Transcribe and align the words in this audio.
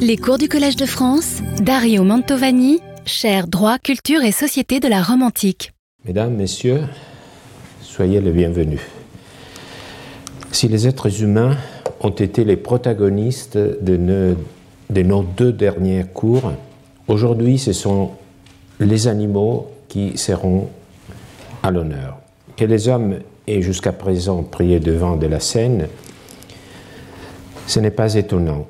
Les 0.00 0.16
cours 0.16 0.38
du 0.38 0.48
Collège 0.48 0.76
de 0.76 0.86
France, 0.86 1.40
Dario 1.60 2.02
Mantovani, 2.04 2.80
cher 3.04 3.46
droit, 3.48 3.78
culture 3.78 4.22
et 4.22 4.32
société 4.32 4.80
de 4.80 4.88
la 4.88 5.02
Rome 5.02 5.22
antique. 5.22 5.72
Mesdames, 6.04 6.34
Messieurs, 6.34 6.82
soyez 7.80 8.20
les 8.20 8.30
bienvenus. 8.30 8.80
Si 10.52 10.68
les 10.68 10.86
êtres 10.86 11.22
humains 11.22 11.56
ont 12.00 12.10
été 12.10 12.44
les 12.44 12.56
protagonistes 12.56 13.58
de 13.58 13.96
nos, 13.96 14.36
nos 14.90 15.22
deux 15.22 15.52
derniers 15.52 16.04
cours, 16.14 16.52
aujourd'hui 17.06 17.58
ce 17.58 17.72
sont 17.72 18.12
les 18.80 19.08
animaux 19.08 19.70
qui 19.88 20.16
seront 20.16 20.68
à 21.62 21.70
l'honneur. 21.70 22.18
Que 22.56 22.64
les 22.64 22.88
hommes 22.88 23.18
aient 23.46 23.62
jusqu'à 23.62 23.92
présent 23.92 24.42
prié 24.42 24.80
devant 24.80 25.16
de 25.16 25.26
la 25.26 25.40
scène, 25.40 25.88
ce 27.66 27.80
n'est 27.80 27.90
pas 27.90 28.14
étonnant. 28.14 28.66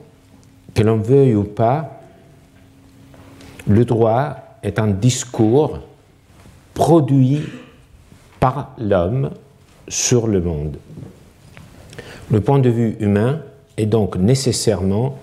Que 0.78 0.84
l'on 0.84 0.98
veuille 0.98 1.34
ou 1.34 1.42
pas, 1.42 1.98
le 3.66 3.84
droit 3.84 4.36
est 4.62 4.78
un 4.78 4.86
discours 4.86 5.80
produit 6.72 7.42
par 8.38 8.76
l'homme 8.78 9.30
sur 9.88 10.28
le 10.28 10.40
monde. 10.40 10.76
Le 12.30 12.40
point 12.40 12.60
de 12.60 12.70
vue 12.70 12.96
humain 13.00 13.40
est 13.76 13.86
donc 13.86 14.14
nécessairement 14.14 15.18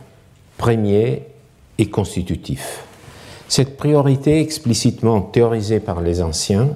premier 0.58 1.23
et 1.78 1.90
constitutif. 1.90 2.84
Cette 3.48 3.78
priorité 3.78 4.42
explicitement 4.42 5.22
théorisée 5.22 5.80
par 5.80 6.02
les 6.02 6.22
anciens, 6.22 6.72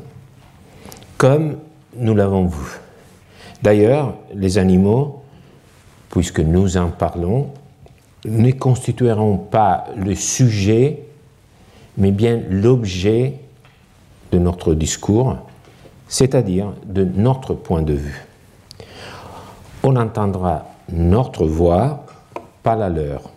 comme 1.18 1.58
nous 1.98 2.16
l'avons 2.16 2.46
vu. 2.46 2.80
D'ailleurs, 3.62 4.16
les 4.34 4.58
animaux, 4.58 5.22
puisque 6.10 6.40
nous 6.40 6.78
en 6.78 6.88
parlons, 6.88 7.50
ne 8.26 8.52
constitueront 8.52 9.38
pas 9.38 9.86
le 9.96 10.16
sujet, 10.16 11.04
mais 11.98 12.12
bien 12.12 12.42
l'objet 12.50 13.36
de 14.32 14.40
notre 14.40 14.74
discours, 14.74 15.38
c'est-à-dire 16.08 16.74
de 16.86 17.04
notre 17.04 17.54
point 17.54 17.82
de 17.82 17.94
vue. 17.94 18.26
On 19.84 19.96
entendra 19.96 20.66
notre 20.92 21.46
voix, 21.46 22.06
pas 22.64 22.76
la 22.76 22.90
leur. 22.90 23.30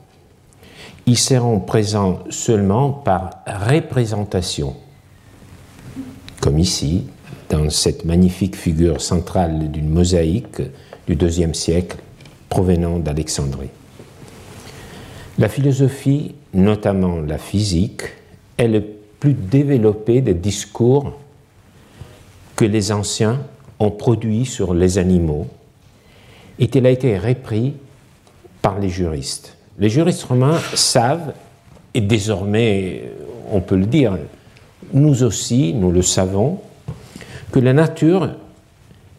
Ils 1.07 1.19
seront 1.19 1.61
présents 1.61 2.21
seulement 2.31 2.91
par 2.91 3.31
représentation, 3.47 4.77
comme 6.41 6.59
ici, 6.59 7.07
dans 7.51 7.69
cette 7.71 8.05
magnifique 8.05 8.57
figure 8.57 9.01
centrale 9.01 9.71
d'une 9.71 9.89
mosaïque 9.89 10.63
du 11.07 11.17
deuxième 11.17 11.55
siècle 11.55 11.99
provenant 12.49 12.99
d'Alexandrie. 12.99 13.71
La 15.43 15.49
philosophie, 15.49 16.37
notamment 16.55 17.19
la 17.19 17.37
physique, 17.37 18.03
est 18.59 18.69
le 18.69 18.81
plus 19.19 19.35
développé 19.35 20.21
des 20.21 20.35
discours 20.35 21.15
que 22.55 22.65
les 22.65 22.93
anciens 22.93 23.41
ont 23.81 23.91
produits 23.91 24.47
sur 24.47 24.73
les 24.73 24.99
animaux 24.99 25.49
et 26.61 26.71
il 26.73 26.87
a 26.87 26.91
été 26.91 27.19
repris 27.19 27.75
par 28.61 28.79
les 28.79 28.89
juristes. 28.89 29.57
Les 29.81 29.89
juristes 29.89 30.23
romains 30.23 30.61
savent, 30.75 31.35
et 31.93 32.01
désormais 32.01 33.11
on 33.51 33.61
peut 33.61 33.75
le 33.75 33.87
dire, 33.87 34.17
nous 34.93 35.25
aussi, 35.25 35.75
nous 35.75 35.91
le 35.91 36.03
savons, 36.03 36.61
que 37.51 37.59
la 37.59 37.73
nature 37.73 38.31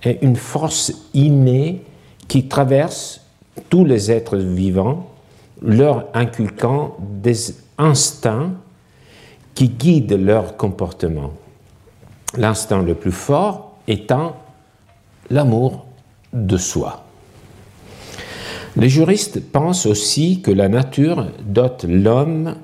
est 0.03 0.19
une 0.21 0.37
force 0.37 0.93
innée 1.13 1.81
qui 2.29 2.47
traverse 2.47 3.25
tous 3.69 3.83
les 3.83 4.09
êtres 4.09 4.37
vivants 4.37 5.09
leur 5.63 6.07
inculquant 6.13 6.97
des 6.99 7.55
instincts 7.77 8.51
qui 9.55 9.69
guident 9.69 10.19
leur 10.19 10.57
comportement. 10.57 11.31
L'instinct 12.37 12.81
le 12.81 12.95
plus 12.95 13.11
fort 13.11 13.77
étant 13.87 14.35
l'amour 15.29 15.85
de 16.33 16.57
soi. 16.57 17.03
Les 18.75 18.89
juristes 18.89 19.39
pensent 19.51 19.85
aussi 19.85 20.41
que 20.41 20.51
la 20.51 20.67
nature 20.67 21.27
dote 21.45 21.85
l'homme 21.87 22.55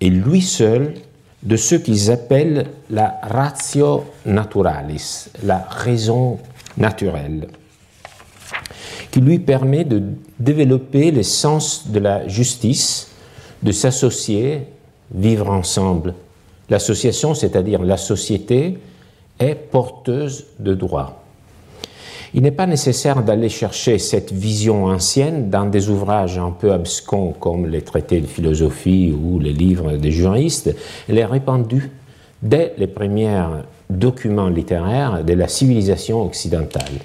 et 0.00 0.08
lui 0.08 0.40
seul 0.40 0.94
de 1.42 1.56
ce 1.56 1.74
qu'ils 1.74 2.10
appellent 2.10 2.66
la 2.90 3.20
ratio 3.22 4.04
naturalis, 4.24 5.28
la 5.44 5.58
raison 5.58 6.38
naturelle 6.78 7.48
qui 9.18 9.24
lui 9.24 9.40
permet 9.40 9.82
de 9.82 10.00
développer 10.38 11.10
le 11.10 11.24
sens 11.24 11.88
de 11.88 11.98
la 11.98 12.28
justice, 12.28 13.10
de 13.64 13.72
s'associer, 13.72 14.60
vivre 15.12 15.50
ensemble. 15.50 16.14
L'association, 16.70 17.34
c'est-à-dire 17.34 17.82
la 17.82 17.96
société, 17.96 18.78
est 19.40 19.56
porteuse 19.56 20.46
de 20.60 20.72
droits. 20.72 21.20
Il 22.32 22.42
n'est 22.42 22.52
pas 22.52 22.68
nécessaire 22.68 23.24
d'aller 23.24 23.48
chercher 23.48 23.98
cette 23.98 24.32
vision 24.32 24.84
ancienne 24.84 25.50
dans 25.50 25.64
des 25.64 25.88
ouvrages 25.88 26.38
un 26.38 26.52
peu 26.52 26.72
abscons 26.72 27.34
comme 27.40 27.66
les 27.66 27.82
traités 27.82 28.20
de 28.20 28.26
philosophie 28.26 29.12
ou 29.12 29.40
les 29.40 29.52
livres 29.52 29.96
des 29.96 30.12
juristes. 30.12 30.72
Elle 31.08 31.18
est 31.18 31.24
répandue 31.24 31.90
dès 32.40 32.72
les 32.78 32.86
premiers 32.86 33.42
documents 33.90 34.48
littéraires 34.48 35.24
de 35.24 35.32
la 35.32 35.48
civilisation 35.48 36.24
occidentale. 36.24 37.00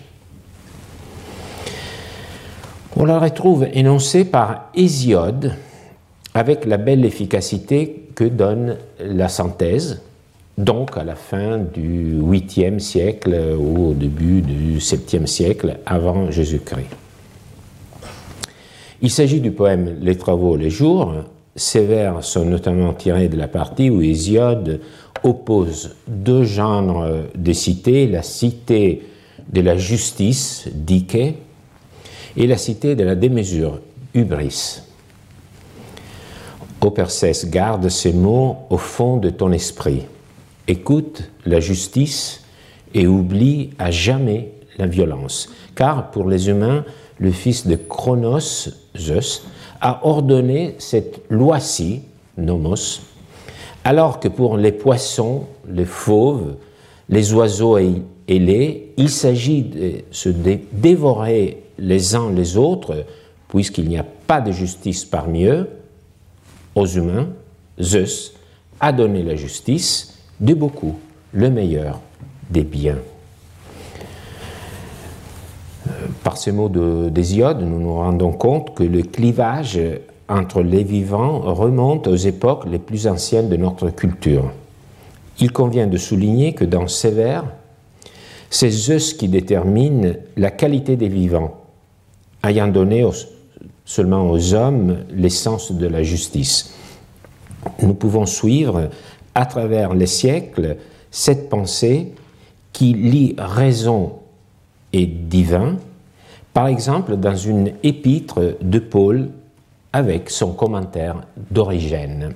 On 2.95 3.05
la 3.05 3.17
retrouve 3.17 3.65
énoncée 3.73 4.23
par 4.23 4.69
Hésiode 4.75 5.55
avec 6.35 6.65
la 6.65 6.77
belle 6.77 7.05
efficacité 7.05 8.07
que 8.13 8.23
donne 8.23 8.77
la 8.99 9.29
synthèse, 9.29 10.01
donc 10.59 10.95
à 10.95 11.03
la 11.03 11.15
fin 11.15 11.57
du 11.57 12.19
8e 12.21 12.77
siècle 12.77 13.57
ou 13.57 13.89
au 13.89 13.93
début 13.93 14.41
du 14.41 14.77
7e 14.77 15.25
siècle 15.25 15.79
avant 15.87 16.29
Jésus-Christ. 16.29 16.85
Il 19.01 19.09
s'agit 19.09 19.41
du 19.41 19.49
poème 19.49 19.97
Les 19.99 20.15
travaux, 20.15 20.55
les 20.55 20.69
jours. 20.69 21.15
Ces 21.55 21.85
vers 21.85 22.23
sont 22.23 22.45
notamment 22.45 22.93
tirés 22.93 23.27
de 23.27 23.37
la 23.37 23.47
partie 23.47 23.89
où 23.89 24.03
Hésiode 24.03 24.81
oppose 25.23 25.95
deux 26.07 26.43
genres 26.43 27.07
de 27.33 27.53
cités, 27.53 28.05
la 28.07 28.21
cité 28.21 29.01
de 29.51 29.61
la 29.61 29.77
justice, 29.77 30.67
Dike, 30.73 31.35
et 32.35 32.47
la 32.47 32.57
cité 32.57 32.95
de 32.95 33.03
la 33.03 33.15
démesure, 33.15 33.79
hubris. 34.13 34.81
Ô 36.81 36.91
Persès, 36.91 37.45
garde 37.45 37.87
ces 37.89 38.11
mots 38.11 38.57
au 38.69 38.77
fond 38.77 39.17
de 39.17 39.29
ton 39.29 39.51
esprit. 39.51 40.03
Écoute 40.67 41.29
la 41.45 41.59
justice 41.59 42.43
et 42.93 43.07
oublie 43.07 43.71
à 43.79 43.91
jamais 43.91 44.51
la 44.77 44.87
violence. 44.87 45.49
Car 45.75 46.11
pour 46.11 46.29
les 46.29 46.49
humains, 46.49 46.83
le 47.19 47.31
fils 47.31 47.67
de 47.67 47.75
Chronos, 47.75 48.69
Zeus, 48.97 49.43
a 49.81 50.05
ordonné 50.05 50.75
cette 50.77 51.21
loi-ci, 51.29 52.01
nomos, 52.37 53.01
alors 53.83 54.19
que 54.19 54.27
pour 54.27 54.57
les 54.57 54.71
poissons, 54.71 55.43
les 55.69 55.85
fauves, 55.85 56.55
les 57.09 57.33
oiseaux 57.33 57.77
ailés, 57.77 58.93
il 58.97 59.09
s'agit 59.09 59.61
de 59.61 59.91
se 60.11 60.29
dévorer 60.29 61.63
les 61.83 62.15
uns 62.15 62.31
les 62.31 62.57
autres, 62.57 63.05
puisqu'il 63.49 63.87
n'y 63.89 63.97
a 63.97 64.05
pas 64.27 64.41
de 64.41 64.51
justice 64.51 65.05
parmi 65.05 65.45
eux, 65.45 65.69
aux 66.75 66.87
humains, 66.87 67.27
Zeus 67.79 68.33
a 68.79 68.91
donné 68.91 69.21
la 69.23 69.35
justice 69.35 70.17
de 70.39 70.53
beaucoup, 70.53 70.95
le 71.33 71.49
meilleur 71.49 71.99
des 72.49 72.63
biens. 72.63 72.99
Par 76.23 76.37
ces 76.37 76.51
mots 76.51 76.69
d'Hésiode, 77.09 77.61
nous 77.61 77.79
nous 77.79 77.95
rendons 77.95 78.31
compte 78.31 78.73
que 78.73 78.83
le 78.83 79.03
clivage 79.03 79.79
entre 80.29 80.61
les 80.61 80.83
vivants 80.83 81.39
remonte 81.53 82.07
aux 82.07 82.15
époques 82.15 82.65
les 82.65 82.79
plus 82.79 83.07
anciennes 83.07 83.49
de 83.49 83.57
notre 83.57 83.89
culture. 83.89 84.51
Il 85.39 85.51
convient 85.51 85.87
de 85.87 85.97
souligner 85.97 86.53
que 86.53 86.65
dans 86.65 86.87
ces 86.87 87.11
vers, 87.11 87.45
c'est 88.49 88.69
Zeus 88.69 89.13
qui 89.13 89.27
détermine 89.27 90.17
la 90.37 90.51
qualité 90.51 90.95
des 90.95 91.09
vivants, 91.09 91.62
ayant 92.43 92.67
donné 92.67 93.07
seulement 93.85 94.29
aux 94.29 94.53
hommes 94.53 94.99
l'essence 95.11 95.71
de 95.71 95.87
la 95.87 96.03
justice. 96.03 96.73
Nous 97.81 97.93
pouvons 97.93 98.25
suivre 98.25 98.89
à 99.35 99.45
travers 99.45 99.93
les 99.93 100.07
siècles 100.07 100.77
cette 101.11 101.49
pensée 101.49 102.13
qui 102.71 102.93
lie 102.93 103.35
raison 103.37 104.13
et 104.91 105.05
divin, 105.05 105.77
par 106.53 106.67
exemple 106.67 107.15
dans 107.15 107.35
une 107.35 107.73
épître 107.83 108.57
de 108.61 108.79
Paul 108.79 109.29
avec 109.91 110.29
son 110.29 110.53
commentaire 110.53 111.21
d'origine. 111.51 112.33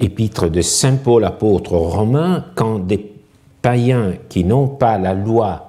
Épître 0.00 0.48
de 0.48 0.60
Saint 0.60 0.96
Paul 0.96 1.24
apôtre 1.24 1.72
romain, 1.76 2.44
quand 2.54 2.78
des 2.78 3.14
païens 3.62 4.14
qui 4.28 4.44
n'ont 4.44 4.68
pas 4.68 4.98
la 4.98 5.14
loi 5.14 5.67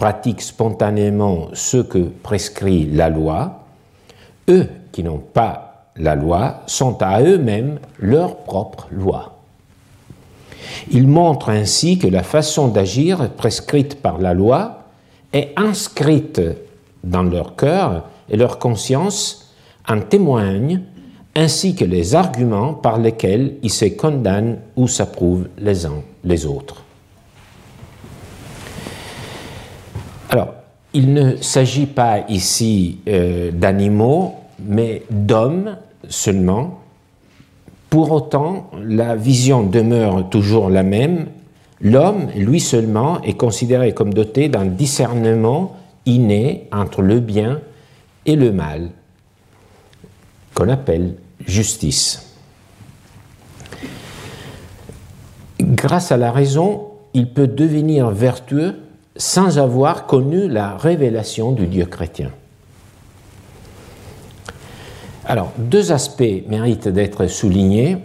pratiquent 0.00 0.40
spontanément 0.40 1.48
ce 1.52 1.76
que 1.76 1.98
prescrit 1.98 2.86
la 2.86 3.10
loi, 3.10 3.66
eux 4.48 4.66
qui 4.92 5.02
n'ont 5.02 5.18
pas 5.18 5.90
la 5.94 6.14
loi 6.14 6.62
sont 6.66 7.02
à 7.02 7.20
eux-mêmes 7.20 7.78
leur 7.98 8.36
propre 8.36 8.88
loi. 8.90 9.36
Ils 10.90 11.06
montrent 11.06 11.50
ainsi 11.50 11.98
que 11.98 12.06
la 12.06 12.22
façon 12.22 12.68
d'agir 12.68 13.28
prescrite 13.32 14.00
par 14.00 14.16
la 14.16 14.32
loi 14.32 14.84
est 15.34 15.52
inscrite 15.56 16.40
dans 17.04 17.22
leur 17.22 17.54
cœur 17.54 18.08
et 18.30 18.38
leur 18.38 18.58
conscience 18.58 19.54
en 19.86 20.00
témoigne, 20.00 20.80
ainsi 21.36 21.74
que 21.74 21.84
les 21.84 22.14
arguments 22.14 22.72
par 22.72 22.98
lesquels 22.98 23.56
ils 23.62 23.70
se 23.70 23.84
condamnent 23.84 24.60
ou 24.76 24.88
s'approuvent 24.88 25.48
les 25.58 25.84
uns 25.84 26.02
les 26.24 26.46
autres. 26.46 26.84
Alors, 30.30 30.54
il 30.94 31.12
ne 31.12 31.36
s'agit 31.36 31.86
pas 31.86 32.20
ici 32.28 33.00
euh, 33.08 33.50
d'animaux, 33.50 34.36
mais 34.64 35.02
d'hommes 35.10 35.76
seulement. 36.08 36.80
Pour 37.90 38.12
autant, 38.12 38.70
la 38.80 39.16
vision 39.16 39.64
demeure 39.64 40.30
toujours 40.30 40.70
la 40.70 40.84
même. 40.84 41.26
L'homme, 41.80 42.28
lui 42.36 42.60
seulement, 42.60 43.20
est 43.22 43.36
considéré 43.36 43.92
comme 43.92 44.14
doté 44.14 44.48
d'un 44.48 44.66
discernement 44.66 45.76
inné 46.06 46.68
entre 46.70 47.02
le 47.02 47.18
bien 47.18 47.60
et 48.24 48.36
le 48.36 48.52
mal, 48.52 48.90
qu'on 50.54 50.68
appelle 50.68 51.16
justice. 51.44 52.36
Grâce 55.58 56.12
à 56.12 56.16
la 56.16 56.30
raison, 56.30 56.86
il 57.14 57.32
peut 57.32 57.48
devenir 57.48 58.10
vertueux 58.10 58.76
sans 59.20 59.58
avoir 59.58 60.06
connu 60.06 60.48
la 60.48 60.78
révélation 60.78 61.52
du 61.52 61.66
Dieu 61.66 61.84
chrétien. 61.84 62.30
Alors, 65.26 65.52
deux 65.58 65.92
aspects 65.92 66.42
méritent 66.48 66.88
d'être 66.88 67.26
soulignés. 67.26 67.98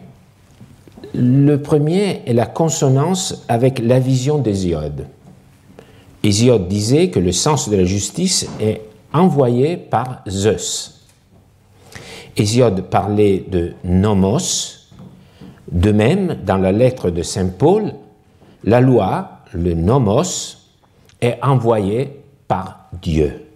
Le 1.13 1.55
premier 1.55 2.21
est 2.25 2.33
la 2.33 2.45
consonance 2.45 3.45
avec 3.47 3.79
la 3.79 3.97
vision 3.97 4.39
d'Hésiode. 4.39 5.07
Hésiode 6.21 6.67
disait 6.67 7.09
que 7.09 7.19
le 7.19 7.31
sens 7.31 7.69
de 7.69 7.77
la 7.77 7.85
justice 7.85 8.49
est 8.59 8.81
envoyé 9.13 9.77
par 9.77 10.21
Zeus. 10.27 11.05
Hésiode 12.35 12.81
parlait 12.81 13.45
de 13.49 13.71
nomos. 13.85 14.89
De 15.71 15.93
même, 15.93 16.39
dans 16.45 16.57
la 16.57 16.73
lettre 16.73 17.09
de 17.09 17.21
Saint 17.21 17.47
Paul, 17.47 17.93
la 18.65 18.81
loi, 18.81 19.39
le 19.53 19.73
nomos, 19.75 20.64
est 21.21 21.37
envoyée 21.41 22.19
par 22.47 22.89
Dieu. 23.01 23.47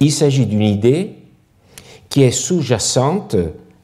Il 0.00 0.12
s'agit 0.12 0.46
d'une 0.46 0.62
idée 0.62 1.14
qui 2.08 2.22
est 2.22 2.30
sous-jacente 2.30 3.36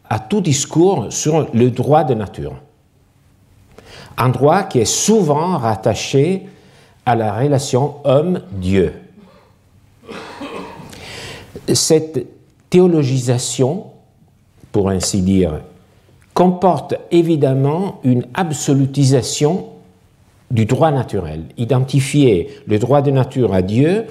à 0.08 0.18
tout 0.18 0.40
discours 0.40 1.06
sur 1.10 1.48
le 1.52 1.70
droit 1.70 2.04
de 2.04 2.14
nature. 2.14 2.54
Un 4.16 4.28
droit 4.28 4.62
qui 4.62 4.78
est 4.78 4.84
souvent 4.84 5.58
rattaché 5.58 6.46
à 7.04 7.14
la 7.14 7.34
relation 7.36 7.96
homme-dieu. 8.04 8.94
Cette 11.72 12.26
théologisation, 12.70 13.86
pour 14.72 14.90
ainsi 14.90 15.20
dire, 15.22 15.60
comporte 16.32 16.94
évidemment 17.10 18.00
une 18.04 18.26
absolutisation 18.34 19.68
du 20.50 20.66
droit 20.66 20.90
naturel. 20.90 21.44
Identifier 21.56 22.48
le 22.66 22.78
droit 22.78 23.02
de 23.02 23.10
nature 23.10 23.54
à 23.54 23.62
Dieu 23.62 24.04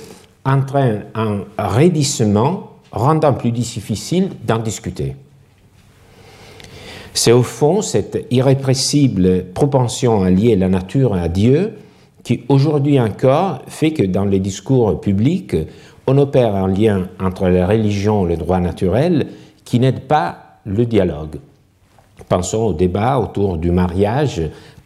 entraîne 0.46 1.06
un 1.16 1.46
raidissement 1.58 2.72
rendant 2.92 3.34
plus 3.34 3.52
difficile 3.52 4.30
d'en 4.46 4.60
discuter. 4.60 5.16
C'est 7.14 7.32
au 7.32 7.44
fond 7.44 7.82
cette 7.82 8.26
irrépressible 8.32 9.46
propension 9.54 10.24
à 10.24 10.30
lier 10.30 10.56
la 10.56 10.68
nature 10.68 11.14
à 11.14 11.28
Dieu 11.28 11.74
qui 12.24 12.44
aujourd'hui 12.50 13.00
encore 13.00 13.62
fait 13.68 13.92
que 13.92 14.04
dans 14.04 14.26
les 14.26 14.40
discours 14.40 15.00
publics, 15.00 15.56
on 16.08 16.18
opère 16.18 16.56
un 16.56 16.68
lien 16.68 17.08
entre 17.20 17.48
la 17.50 17.68
religion 17.68 18.26
et 18.26 18.32
le 18.32 18.38
droit 18.38 18.60
naturel 18.60 19.28
qui 19.66 19.80
n'aide 19.80 20.02
pas 20.02 20.60
le 20.66 20.86
dialogue. 20.86 21.38
Pensons 22.30 22.64
au 22.64 22.74
débat 22.74 23.20
autour 23.20 23.58
du 23.58 23.72
mariage 23.72 24.42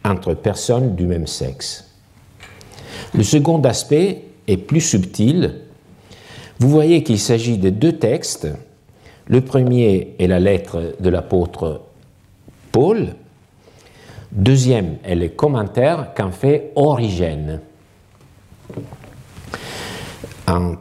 entre 0.08 0.34
personnes 0.34 0.94
du 0.94 1.06
même 1.06 1.26
sexe. 1.26 1.84
Le 3.14 3.22
second 3.22 3.60
aspect 3.62 4.24
est 4.46 4.56
plus 4.56 4.80
subtil. 4.80 5.60
Vous 6.58 6.68
voyez 6.68 7.02
qu'il 7.02 7.18
s'agit 7.18 7.58
de 7.58 7.70
deux 7.70 7.92
textes. 7.92 8.48
Le 9.26 9.40
premier 9.40 10.14
est 10.18 10.26
la 10.26 10.40
lettre 10.40 10.94
de 10.98 11.10
l'apôtre 11.10 11.82
Paul. 12.72 13.14
Deuxième 14.32 14.96
est 15.04 15.14
le 15.14 15.28
commentaire 15.28 16.12
qu'en 16.16 16.30
fait 16.30 16.72
Origène, 16.74 17.60
un 20.46 20.74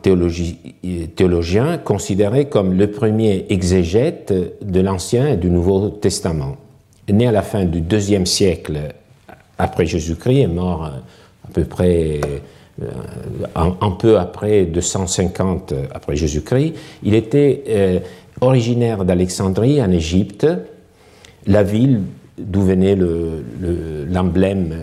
théologien 1.15 1.77
considéré 1.77 2.47
comme 2.47 2.74
le 2.74 2.91
premier 2.91 3.45
exégète 3.50 4.33
de 4.62 4.79
l'Ancien 4.79 5.27
et 5.27 5.38
du 5.38 5.50
Nouveau 5.50 5.89
Testament. 5.89 6.56
Né 7.09 7.27
à 7.27 7.31
la 7.31 7.41
fin 7.41 7.65
du 7.65 7.81
deuxième 7.81 8.25
siècle 8.25 8.94
après 9.57 9.86
Jésus-Christ, 9.86 10.42
est 10.42 10.48
mort 10.48 10.86
euh, 10.86 11.48
à 11.48 11.51
peu 11.54 11.63
près 11.63 12.21
euh, 12.81 12.86
un, 13.56 13.92
peu 13.92 14.19
après 14.19 14.65
250 14.65 15.74
après 15.94 16.15
Jésus-Christ. 16.15 16.74
Il 17.04 17.15
était 17.15 17.63
euh, 17.69 18.00
originaire 18.42 19.04
d'Alexandrie 19.04 19.81
en 19.81 19.92
Égypte, 19.92 20.45
la 21.48 21.63
ville 21.63 22.01
d'où 22.38 22.62
venait 22.62 22.95
l'emblème 22.95 24.75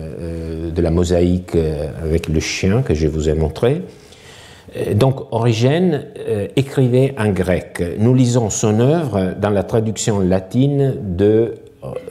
de 0.75 0.81
la 0.81 0.91
mosaïque 0.91 1.55
avec 2.03 2.27
le 2.27 2.41
chien 2.41 2.81
que 2.81 2.93
je 2.93 3.07
vous 3.07 3.29
ai 3.29 3.33
montré. 3.33 3.81
Donc 4.95 5.31
Origène 5.31 6.07
écrivait 6.57 7.15
en 7.17 7.29
grec. 7.29 7.81
Nous 7.97 8.13
lisons 8.13 8.49
son 8.49 8.81
œuvre 8.81 9.35
dans 9.39 9.51
la 9.51 9.63
traduction 9.63 10.19
latine 10.19 10.95
de 11.15 11.53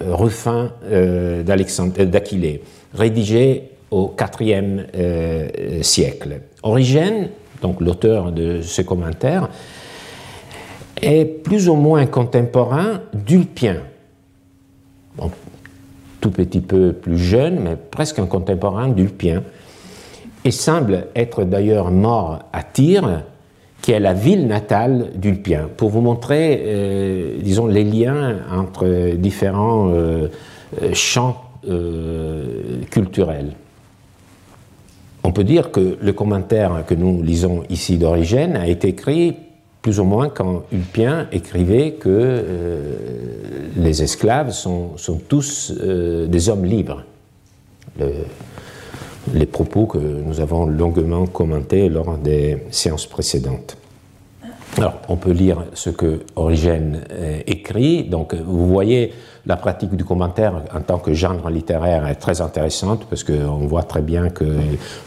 euh, 0.00 0.14
Ruffin 0.14 0.70
euh, 0.84 1.42
d'Aquilée, 1.42 2.62
rédigé 2.94 3.70
au 3.90 4.14
IVe 4.40 4.86
euh, 4.96 5.82
siècle. 5.82 6.40
Origène, 6.62 7.30
donc 7.62 7.80
l'auteur 7.80 8.32
de 8.32 8.60
ce 8.62 8.82
commentaire, 8.82 9.48
est 11.02 11.24
plus 11.24 11.68
ou 11.68 11.74
moins 11.74 12.06
contemporain 12.06 13.02
d'Ulpien, 13.12 13.78
tout 16.20 16.30
petit 16.30 16.60
peu 16.60 16.92
plus 16.92 17.18
jeune, 17.18 17.60
mais 17.60 17.76
presque 17.76 18.18
un 18.18 18.26
contemporain 18.26 18.88
d'Ulpien, 18.88 19.42
et 20.44 20.50
semble 20.50 21.06
être 21.14 21.44
d'ailleurs 21.44 21.90
mort 21.90 22.40
à 22.52 22.62
Tyr, 22.62 23.24
qui 23.84 23.92
est 23.92 24.00
la 24.00 24.14
ville 24.14 24.46
natale 24.46 25.10
d'Ulpien, 25.14 25.68
pour 25.76 25.90
vous 25.90 26.00
montrer, 26.00 26.62
euh, 26.64 27.36
disons, 27.42 27.66
les 27.66 27.84
liens 27.84 28.36
entre 28.50 29.14
différents 29.16 29.90
euh, 29.90 30.28
champs 30.94 31.42
euh, 31.68 32.80
culturels. 32.90 33.52
On 35.22 35.32
peut 35.32 35.44
dire 35.44 35.70
que 35.70 35.98
le 36.00 36.12
commentaire 36.14 36.84
que 36.86 36.94
nous 36.94 37.22
lisons 37.22 37.62
ici 37.68 37.98
d'origine 37.98 38.56
a 38.56 38.68
été 38.68 38.88
écrit 38.88 39.36
plus 39.82 40.00
ou 40.00 40.04
moins 40.04 40.30
quand 40.30 40.62
Ulpien 40.72 41.28
écrivait 41.30 41.92
que 41.92 42.42
les 43.76 44.02
esclaves 44.02 44.52
sont, 44.52 44.96
tous 45.28 45.74
des 45.78 46.48
hommes 46.48 46.64
libres. 46.64 47.04
Les 49.32 49.46
propos 49.46 49.86
que 49.86 49.98
nous 49.98 50.40
avons 50.40 50.66
longuement 50.66 51.26
commentés 51.26 51.88
lors 51.88 52.18
des 52.18 52.58
séances 52.70 53.06
précédentes. 53.06 53.76
Alors, 54.76 54.94
on 55.08 55.16
peut 55.16 55.30
lire 55.30 55.64
ce 55.74 55.90
que 55.90 56.24
Origène 56.34 57.04
euh, 57.12 57.40
écrit. 57.46 58.04
Donc, 58.04 58.34
vous 58.34 58.66
voyez, 58.66 59.12
la 59.46 59.56
pratique 59.56 59.94
du 59.94 60.04
commentaire 60.04 60.62
en 60.74 60.80
tant 60.80 60.98
que 60.98 61.14
genre 61.14 61.48
littéraire 61.48 62.06
est 62.08 62.16
très 62.16 62.40
intéressante 62.40 63.06
parce 63.08 63.22
qu'on 63.22 63.66
voit 63.66 63.84
très 63.84 64.02
bien 64.02 64.30
que 64.30 64.44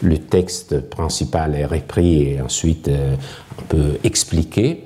le 0.02 0.18
texte 0.20 0.90
principal 0.90 1.56
est 1.56 1.66
repris 1.66 2.30
et 2.30 2.42
ensuite 2.42 2.88
euh, 2.88 3.16
un 3.60 3.64
peu 3.68 3.98
expliqué. 4.06 4.86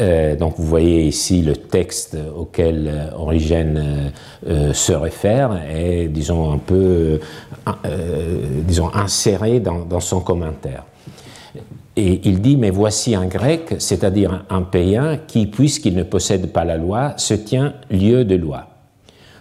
Euh, 0.00 0.34
donc 0.36 0.54
vous 0.58 0.66
voyez 0.66 1.04
ici 1.04 1.42
le 1.42 1.56
texte 1.56 2.16
auquel 2.36 3.10
Origène 3.16 4.12
se 4.72 4.92
réfère 4.92 5.60
est, 5.68 6.08
disons, 6.08 6.52
un 6.52 6.58
peu, 6.58 7.20
disons, 8.66 8.90
inséré 8.92 9.60
dans 9.60 10.00
son 10.00 10.20
commentaire. 10.20 10.84
Et 11.96 12.20
il 12.24 12.40
dit, 12.40 12.56
mais 12.56 12.70
voici 12.70 13.14
un 13.14 13.26
grec, 13.26 13.76
c'est-à-dire 13.78 14.44
un 14.50 14.62
païen, 14.62 15.18
qui, 15.28 15.46
puisqu'il 15.46 15.94
ne 15.94 16.02
possède 16.02 16.50
pas 16.52 16.64
la 16.64 16.76
loi, 16.76 17.14
se 17.16 17.34
tient 17.34 17.74
lieu 17.88 18.24
de 18.24 18.34
loi, 18.34 18.66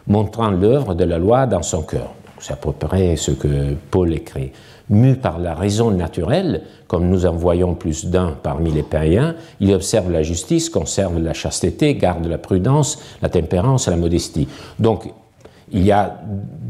montrant 0.05 0.51
l'œuvre 0.51 0.93
de 0.93 1.03
la 1.03 1.17
loi 1.17 1.47
dans 1.47 1.63
son 1.63 1.81
cœur. 1.81 2.13
c'est 2.39 2.53
à 2.53 2.57
peu 2.57 2.71
près 2.71 3.15
ce 3.15 3.31
que 3.31 3.73
Paul 3.89 4.13
écrit. 4.13 4.51
Mu 4.93 5.15
par 5.15 5.39
la 5.39 5.55
raison 5.55 5.89
naturelle, 5.89 6.61
comme 6.87 7.09
nous 7.09 7.25
en 7.25 7.33
voyons 7.33 7.73
plus 7.73 8.05
d'un 8.05 8.37
parmi 8.43 8.71
les 8.71 8.83
païens, 8.83 9.35
il 9.59 9.73
observe 9.73 10.11
la 10.11 10.21
justice, 10.21 10.69
conserve 10.69 11.19
la 11.19 11.33
chasteté, 11.33 11.95
garde 11.95 12.27
la 12.27 12.37
prudence, 12.37 12.99
la 13.21 13.29
tempérance 13.29 13.87
et 13.87 13.91
la 13.91 13.97
modestie. 13.97 14.47
Donc, 14.77 15.11
il 15.71 15.83
y 15.83 15.91
a 15.91 16.19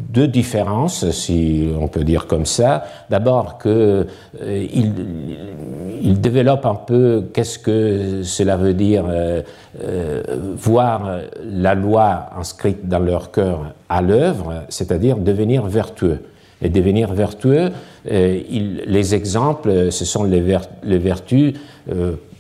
deux 0.10 0.28
différences, 0.28 1.10
si 1.10 1.68
on 1.78 1.88
peut 1.90 2.06
dire 2.06 2.28
comme 2.28 2.46
ça. 2.46 2.86
D'abord 3.10 3.58
qu'il 3.58 4.06
euh, 4.42 6.14
développe 6.16 6.66
un 6.66 6.76
peu 6.76 7.26
qu'est-ce 7.34 7.60
que 7.60 8.24
cela 8.24 8.56
veut 8.56 8.74
dire 8.74 9.04
euh, 9.10 9.42
euh, 9.84 10.24
voir 10.56 11.20
la 11.44 11.76
loi 11.76 12.30
inscrite 12.40 12.88
dans 12.88 13.00
leur 13.00 13.32
cœur 13.32 13.74
à 13.90 14.02
l'œuvre, 14.02 14.64
c'est-à-dire 14.70 15.18
devenir 15.18 15.66
vertueux. 15.66 16.20
Et 16.62 16.70
devenir 16.70 17.12
vertueux, 17.14 17.72
les 18.06 19.16
exemples, 19.16 19.92
ce 19.92 20.06
sont 20.06 20.24
les, 20.24 20.42
vertus, 20.42 21.54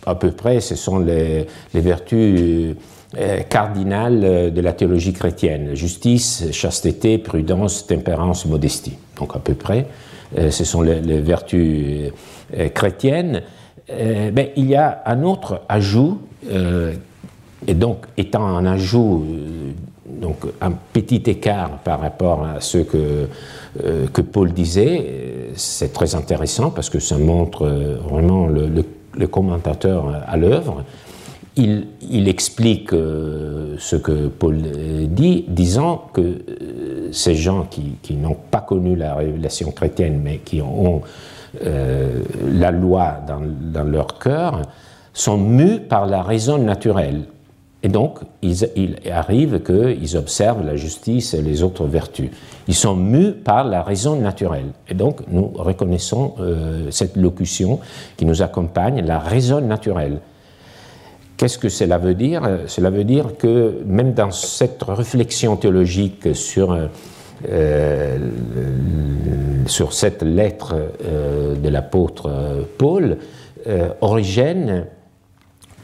à 0.06 0.16
peu 0.16 0.32
près, 0.32 0.60
ce 0.60 0.76
sont 0.76 1.00
les 1.00 1.48
vertus 1.74 2.76
euh, 3.16 3.42
cardinal 3.42 4.22
euh, 4.24 4.50
de 4.50 4.60
la 4.60 4.74
théologie 4.74 5.14
chrétienne. 5.14 5.76
Justice, 5.76 6.46
chasteté, 6.52 7.20
prudence, 7.20 7.86
tempérance, 7.86 8.48
modestie. 8.48 8.98
Donc 9.20 9.36
à 9.36 9.40
peu 9.40 9.54
près, 9.54 9.86
euh, 10.36 10.50
ce 10.50 10.64
sont 10.64 10.82
les, 10.82 11.22
vertus 11.22 12.12
chrétiennes. 12.74 13.44
Mais 13.90 14.54
il 14.56 14.68
y 14.68 14.76
a 14.76 15.04
un 15.06 15.24
autre 15.24 15.62
ajout, 15.68 16.22
et 17.68 17.74
donc 17.74 18.06
étant 18.16 18.46
un 18.46 18.66
ajout, 18.66 19.26
donc 20.08 20.38
un 20.62 20.72
petit 20.72 21.22
écart 21.26 21.80
par 21.80 22.00
rapport 22.00 22.46
à 22.46 22.62
ce 22.62 22.78
que 22.78 24.22
Paul 24.22 24.54
disait, 24.54 25.33
c'est 25.56 25.94
très 25.94 26.16
intéressant 26.16 26.70
parce 26.70 26.90
que 26.90 27.00
ça 27.00 27.18
montre 27.18 27.68
vraiment 28.10 28.48
le 28.48 29.28
commentateur 29.28 30.24
à 30.28 30.38
l'œuvre 30.38 30.84
il, 31.56 32.28
explique 32.28 32.94
euh, 32.94 33.76
ce 33.78 33.96
que 33.96 34.28
Paul 34.28 34.58
dit, 35.08 35.46
disant 35.48 36.10
que 36.14 36.22
euh, 36.22 37.10
ces 37.12 37.36
gens 37.36 37.68
qui, 37.70 38.16
n'ont 38.16 38.38
pas 38.50 38.62
connu 38.62 38.96
la 38.96 39.16
révélation 39.16 39.72
chrétienne, 39.72 40.22
mais 40.24 40.40
qui 40.40 40.62
ont 40.62 41.02
euh, 41.64 42.22
la 42.52 42.72
loi 42.72 43.20
dans, 43.28 43.84
leur 43.84 44.20
cœur, 44.20 44.62
sont 45.14 45.38
mus 45.38 45.80
par 45.80 46.08
la 46.08 46.24
raison 46.24 46.58
naturelle. 46.58 47.26
Et 47.86 47.90
donc, 47.90 48.20
il 48.42 48.96
arrive 49.12 49.62
qu'ils 49.62 50.16
observent 50.16 50.66
la 50.66 50.78
justice 50.78 51.34
et 51.34 51.42
les 51.42 51.64
autres 51.64 51.86
vertus. 51.86 52.30
Ils 52.70 52.76
sont 52.76 52.96
mus 52.96 53.34
par 53.34 53.66
la 53.66 53.84
raison 53.84 54.16
naturelle. 54.16 54.68
Et 54.88 54.94
donc, 54.94 55.20
nous 55.28 55.52
reconnaissons 55.54 56.36
cette 56.92 57.18
locution 57.18 57.82
qui 58.16 58.26
nous 58.26 58.42
accompagne, 58.42 59.06
la 59.06 59.20
raison 59.20 59.60
naturelle. 59.60 60.20
Qu'est-ce 61.36 61.58
que 61.58 61.70
cela 61.70 61.98
veut 61.98 62.14
dire? 62.14 62.60
Cela 62.68 62.90
veut 62.90 63.04
dire 63.04 63.36
que 63.38 63.82
même 63.86 64.14
dans 64.14 64.32
cette 64.32 64.84
réflexion 64.84 65.58
théologique 65.58 66.36
sur, 66.36 66.78
euh, 67.50 68.18
sur 69.66 69.94
cette 69.94 70.22
lettre 70.22 70.76
euh, 71.04 71.56
de 71.56 71.70
l'apôtre 71.70 72.66
Paul, 72.78 73.18
euh, 73.68 73.90
Origène 74.02 74.86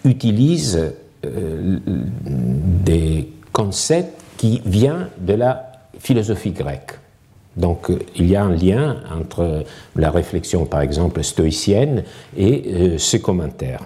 utilise 0.06 0.94
des 1.24 3.30
concepts 3.52 4.22
qui 4.38 4.62
viennent 4.66 5.10
de 5.20 5.34
la 5.34 5.72
philosophie 6.00 6.52
grecque. 6.52 6.94
Donc 7.58 7.92
il 8.16 8.28
y 8.28 8.36
a 8.36 8.44
un 8.44 8.56
lien 8.56 8.98
entre 9.12 9.66
la 9.96 10.12
réflexion, 10.12 10.66
par 10.66 10.82
exemple, 10.82 11.24
stoïcienne 11.24 12.04
et 12.38 12.98
ces 12.98 13.22
commentaires. 13.22 13.86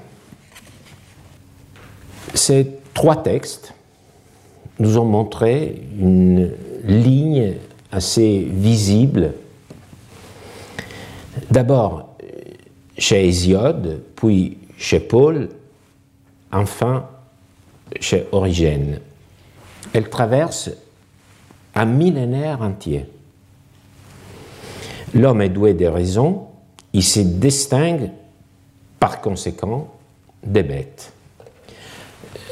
Ces 2.35 2.67
trois 2.93 3.23
textes 3.23 3.73
nous 4.79 4.97
ont 4.97 5.05
montré 5.05 5.81
une 5.97 6.51
ligne 6.83 7.53
assez 7.91 8.47
visible. 8.51 9.33
D'abord 11.49 12.15
chez 12.97 13.27
Hésiode, 13.27 14.01
puis 14.15 14.57
chez 14.77 14.99
Paul, 14.99 15.49
enfin 16.51 17.07
chez 17.99 18.27
Origène. 18.31 18.99
Elle 19.93 20.09
traverse 20.09 20.71
un 21.75 21.85
millénaire 21.85 22.61
entier. 22.61 23.05
L'homme 25.13 25.41
est 25.41 25.49
doué 25.49 25.73
des 25.73 25.87
raisons, 25.87 26.47
il 26.93 27.03
se 27.03 27.19
distingue 27.19 28.11
par 28.99 29.21
conséquent 29.21 29.89
des 30.43 30.63
bêtes. 30.63 31.13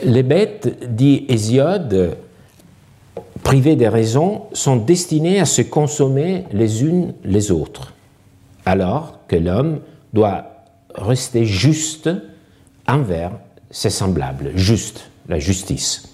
Les 0.04 0.24
bêtes, 0.24 0.96
dit 0.96 1.26
Hésiode, 1.28 2.18
privées 3.44 3.76
des 3.76 3.88
raisons, 3.88 4.44
sont 4.54 4.78
destinées 4.78 5.40
à 5.40 5.46
se 5.46 5.62
consommer 5.62 6.46
les 6.52 6.84
unes 6.84 7.14
les 7.24 7.52
autres, 7.52 7.94
alors 8.66 9.20
que 9.28 9.36
l'homme 9.36 9.82
doit 10.14 10.66
rester 10.96 11.46
juste 11.46 12.10
envers 12.88 13.32
ses 13.70 13.90
semblables, 13.90 14.52
juste, 14.56 15.11
la 15.32 15.40
justice, 15.40 16.10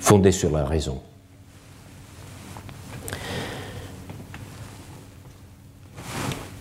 fondée 0.00 0.32
sur 0.32 0.50
la 0.52 0.64
raison. 0.64 1.00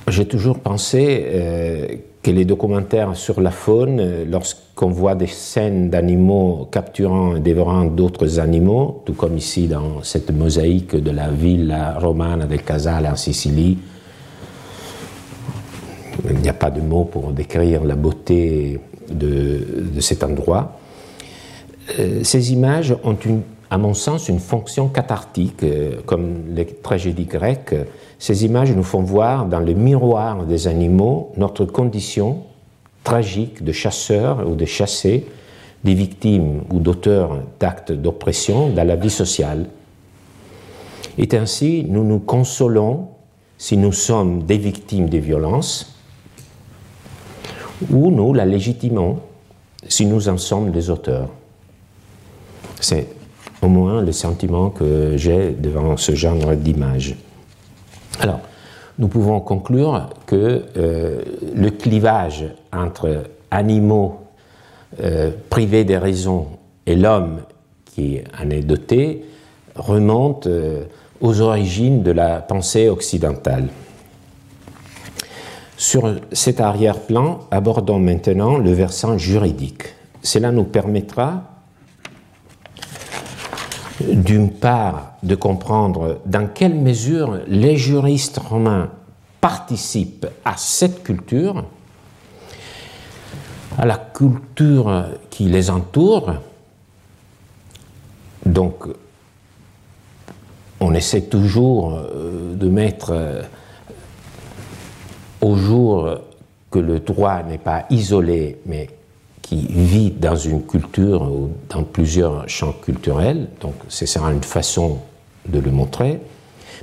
J'ai 0.07 0.25
toujours 0.25 0.59
pensé 0.59 1.25
euh, 1.27 1.87
que 2.23 2.31
les 2.31 2.43
documentaires 2.43 3.15
sur 3.15 3.39
la 3.39 3.51
faune, 3.51 3.99
euh, 3.99 4.25
lorsqu'on 4.25 4.89
voit 4.89 5.13
des 5.13 5.27
scènes 5.27 5.91
d'animaux 5.91 6.67
capturant 6.71 7.35
et 7.35 7.39
dévorant 7.39 7.85
d'autres 7.85 8.39
animaux, 8.39 9.03
tout 9.05 9.13
comme 9.13 9.37
ici 9.37 9.67
dans 9.67 10.01
cette 10.01 10.31
mosaïque 10.31 10.95
de 10.95 11.11
la 11.11 11.29
villa 11.29 11.99
romane 11.99 12.47
de 12.47 12.55
Casale 12.57 13.05
en 13.05 13.15
Sicile, 13.15 13.77
il 16.29 16.37
n'y 16.39 16.49
a 16.49 16.53
pas 16.53 16.71
de 16.71 16.81
mots 16.81 17.05
pour 17.05 17.31
décrire 17.31 17.83
la 17.83 17.95
beauté 17.95 18.79
de, 19.11 19.99
cet 19.99 20.23
endroit. 20.23 20.76
Euh, 21.99 22.23
ces 22.23 22.53
images 22.53 22.95
ont, 23.03 23.17
à 23.69 23.77
mon 23.77 23.93
sens, 23.93 24.29
une 24.29 24.39
fonction 24.39 24.89
cathartique, 24.89 25.63
euh, 25.63 26.01
comme 26.05 26.53
les 26.53 26.65
tragédies 26.65 27.25
grecques 27.25 27.75
ces 28.19 28.45
images 28.45 28.71
nous 28.71 28.83
font 28.83 29.03
voir 29.03 29.45
dans 29.45 29.59
le 29.59 29.73
miroir 29.73 30.45
des 30.45 30.67
animaux 30.67 31.31
notre 31.37 31.65
condition 31.65 32.43
tragique 33.03 33.63
de 33.63 33.71
chasseurs 33.71 34.47
ou 34.49 34.55
de 34.55 34.65
chassés, 34.65 35.25
des 35.83 35.93
victimes 35.93 36.63
ou 36.71 36.79
d'auteurs 36.79 37.43
d'actes 37.59 37.91
d'oppression 37.91 38.69
dans 38.69 38.83
la 38.83 38.95
vie 38.95 39.11
sociale. 39.11 39.67
Et 41.17 41.29
ainsi, 41.35 41.85
nous 41.87 42.03
nous 42.03 42.19
consolons 42.19 43.09
si 43.57 43.77
nous 43.77 43.93
sommes 43.93 44.43
des 44.43 44.57
victimes 44.57 45.09
des 45.09 45.19
violences, 45.19 45.95
ou 47.91 48.11
nous 48.11 48.33
la 48.33 48.45
légitimons 48.45 49.19
si 49.87 50.05
nous 50.05 50.27
en 50.27 50.37
sommes 50.37 50.71
les 50.73 50.89
auteurs. 50.89 51.29
C'est 52.79 53.07
au 53.61 53.67
moins 53.67 54.01
le 54.01 54.11
sentiment 54.11 54.69
que 54.69 55.17
j'ai 55.17 55.51
devant 55.51 55.97
ce 55.97 56.13
genre 56.15 56.55
d'images. 56.55 57.15
Alors, 58.19 58.39
nous 58.99 59.07
pouvons 59.07 59.39
conclure 59.39 60.09
que 60.25 60.65
euh, 60.75 61.21
le 61.55 61.69
clivage 61.69 62.45
entre 62.73 63.23
animaux 63.51 64.19
euh, 65.01 65.31
privés 65.49 65.83
des 65.83 65.97
raisons 65.97 66.47
et 66.85 66.95
l'homme 66.95 67.41
qui 67.85 68.19
en 68.41 68.49
est 68.49 68.61
doté 68.61 69.25
remonte 69.75 70.47
euh, 70.47 70.83
aux 71.21 71.41
origines 71.41 72.03
de 72.03 72.11
la 72.11 72.41
pensée 72.41 72.89
occidentale. 72.89 73.67
Sur 75.77 76.15
cet 76.31 76.59
arrière-plan, 76.59 77.41
abordons 77.51 77.99
maintenant 77.99 78.57
le 78.57 78.71
versant 78.71 79.17
juridique. 79.17 79.83
Cela 80.23 80.51
nous 80.51 80.63
permettra 80.63 81.56
d'une 84.01 84.51
part, 84.51 85.13
de 85.23 85.35
comprendre 85.35 86.21
dans 86.25 86.47
quelle 86.47 86.75
mesure 86.75 87.39
les 87.47 87.77
juristes 87.77 88.37
romains 88.37 88.89
participent 89.41 90.27
à 90.45 90.55
cette 90.57 91.03
culture, 91.03 91.65
à 93.77 93.85
la 93.85 93.97
culture 93.97 95.05
qui 95.29 95.45
les 95.45 95.69
entoure. 95.69 96.35
Donc, 98.45 98.85
on 100.79 100.93
essaie 100.93 101.23
toujours 101.23 101.95
euh, 101.95 102.55
de 102.55 102.69
mettre 102.69 103.11
euh, 103.11 103.41
au 105.41 105.55
jour 105.55 106.19
que 106.69 106.79
le 106.79 106.99
droit 106.99 107.41
n'est 107.43 107.57
pas 107.57 107.85
isolé, 107.89 108.59
mais 108.65 108.89
qui 109.47 109.65
vit 109.69 110.11
dans 110.11 110.35
une 110.35 110.63
culture 110.63 111.21
ou 111.21 111.51
dans 111.69 111.83
plusieurs 111.83 112.49
champs 112.49 112.73
culturels, 112.73 113.47
donc 113.61 113.75
c'est 113.87 114.05
sera 114.05 114.33
une 114.33 114.43
façon 114.43 114.97
de 115.47 115.59
le 115.59 115.71
montrer. 115.71 116.19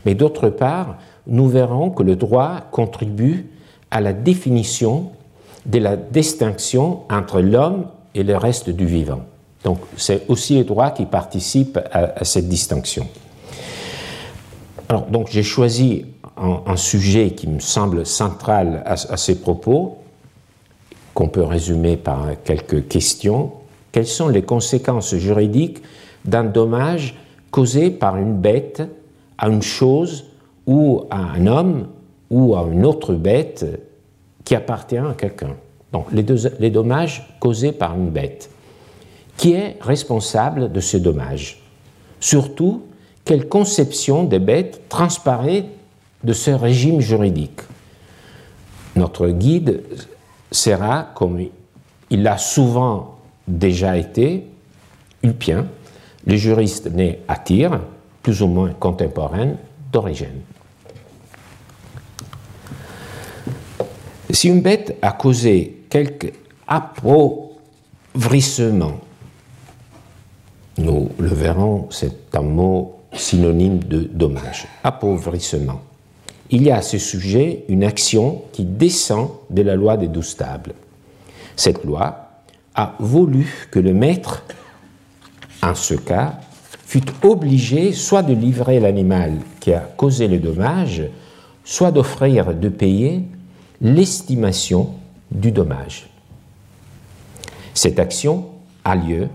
Mais 0.06 0.14
d'autre 0.14 0.49
part, 0.49 0.97
nous 1.26 1.47
verrons 1.47 1.90
que 1.90 2.02
le 2.02 2.16
droit 2.16 2.62
contribue 2.71 3.50
à 3.90 4.00
la 4.00 4.14
définition 4.14 5.11
de 5.66 5.78
la 5.78 5.97
distinction 5.97 7.00
entre 7.11 7.40
l'homme 7.40 7.87
et 8.14 8.23
le 8.23 8.37
reste 8.37 8.71
du 8.71 8.87
vivant. 8.87 9.21
Donc 9.62 9.80
c'est 9.99 10.23
aussi 10.28 10.56
le 10.56 10.64
droit 10.64 10.90
qui 10.90 11.04
participe 11.04 11.78
à, 11.92 12.25
cette 12.25 12.49
distinction. 12.49 13.06
Alors 14.88 15.04
donc 15.06 15.28
j'ai 15.30 15.42
choisi 15.42 16.06
un, 16.38 16.76
sujet 16.76 17.33
qui 17.33 17.47
me 17.47 17.61
semble 17.61 18.06
central 18.06 18.83
à 18.87 19.16
ces 19.18 19.38
propos, 19.38 19.99
qu'on 21.14 21.28
peut 21.28 21.44
résumer 21.44 21.97
par 21.97 22.26
quelques 22.42 22.88
questions. 22.88 23.52
Quelles 23.92 24.06
sont 24.06 24.28
les 24.28 24.42
conséquences 24.42 25.14
juridiques 25.14 25.80
d'un 26.25 26.44
dommage 26.44 27.14
causé 27.50 27.90
par 27.90 28.16
une 28.16 28.37
bête 28.37 28.83
à 29.38 29.49
une 29.49 29.62
chose 29.62 30.25
ou 30.66 31.04
à 31.11 31.18
un 31.18 31.47
homme 31.47 31.87
ou 32.30 32.56
à 32.56 32.66
une 32.71 32.85
autre 32.85 33.14
bête 33.14 33.64
qui 34.44 34.54
appartient 34.54 34.97
à 34.97 35.14
quelqu'un? 35.16 35.54
Donc 35.92 36.06
les, 36.12 36.26
les 36.59 36.71
dommages 36.71 37.37
causés 37.38 37.73
par 37.73 37.94
une 37.94 38.11
bête. 38.11 38.50
Qui 39.37 39.52
est 39.52 39.76
responsable 39.80 40.73
de 40.73 40.80
ces 40.80 40.99
dommages 40.99 41.61
Surtout, 42.18 42.83
quelle 43.25 43.49
conception 43.49 44.25
des 44.25 44.38
bêtes 44.38 44.88
transparaît 44.88 45.66
de 46.25 46.33
ce 46.33 46.50
régime 46.50 47.00
juridique? 47.00 47.61
Notre 48.97 49.28
guide 49.28 49.83
sera, 50.55 51.11
comme 51.15 51.41
il 52.11 52.23
l'a 52.23 52.39
souvent 52.39 53.19
déjà 53.47 53.97
été, 53.97 54.47
Ulpien, 55.23 55.67
le 56.27 56.37
juriste 56.37 56.91
né 56.91 57.21
à 57.29 57.37
Tyr, 57.37 57.81
plus 58.23 58.43
ou 58.43 58.47
moins 58.47 58.73
contemporain 58.73 59.53
d'origine. 59.93 60.41
Si 64.31 64.49
une 64.49 64.63
bête 64.63 64.97
a 65.03 65.13
causé 65.13 65.85
quelque 65.89 66.33
appauvrissement, 66.67 68.99
nous 70.79 71.11
le 71.19 71.29
verrons, 71.29 71.87
c'est 71.91 72.35
un 72.35 72.43
mot 72.43 73.01
synonyme 73.13 73.79
de 73.79 74.01
dommage, 74.01 74.67
appauvrissement. 74.83 75.81
Il 76.55 76.63
y 76.63 76.71
a 76.71 76.77
à 76.77 76.83
ce 76.83 76.99
sujet 76.99 77.65
une 77.69 77.83
action 77.83 78.43
qui 78.53 78.65
descend 78.65 79.31
de 79.51 79.63
la 79.63 79.75
loi 79.75 79.97
des 79.97 80.07
douze 80.07 80.37
tables. 80.37 80.73
Cette 81.57 81.83
loi 81.83 82.29
a 82.77 82.95
voulu 83.01 83.67
que 83.73 83.81
le 83.81 83.93
maître, 83.93 84.45
en 85.65 85.75
ce 85.75 85.95
cas, 85.95 86.39
fut 86.87 87.03
obligé 87.25 87.93
soit 87.93 88.23
de 88.23 88.35
livrer 88.35 88.79
l'animal 88.79 89.33
qui 89.59 89.73
a 89.73 89.81
causé 89.81 90.29
le 90.29 90.39
dommage, 90.39 91.03
soit 91.65 91.91
d'offrir 91.91 92.55
de 92.55 92.69
payer 92.69 93.23
l'estimation 93.81 94.91
du 95.33 95.51
dommage. 95.51 96.09
Cette 97.75 97.99
action 97.99 98.47
a 98.85 98.95
lieu 98.95 99.27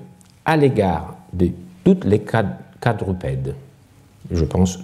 à 0.45 0.55
l'égard 0.55 1.17
de 1.33 1.49
toutes 1.83 2.05
les 2.05 2.21
quadrupèdes. 2.79 3.55
Je 4.31 4.45
pense 4.45 4.79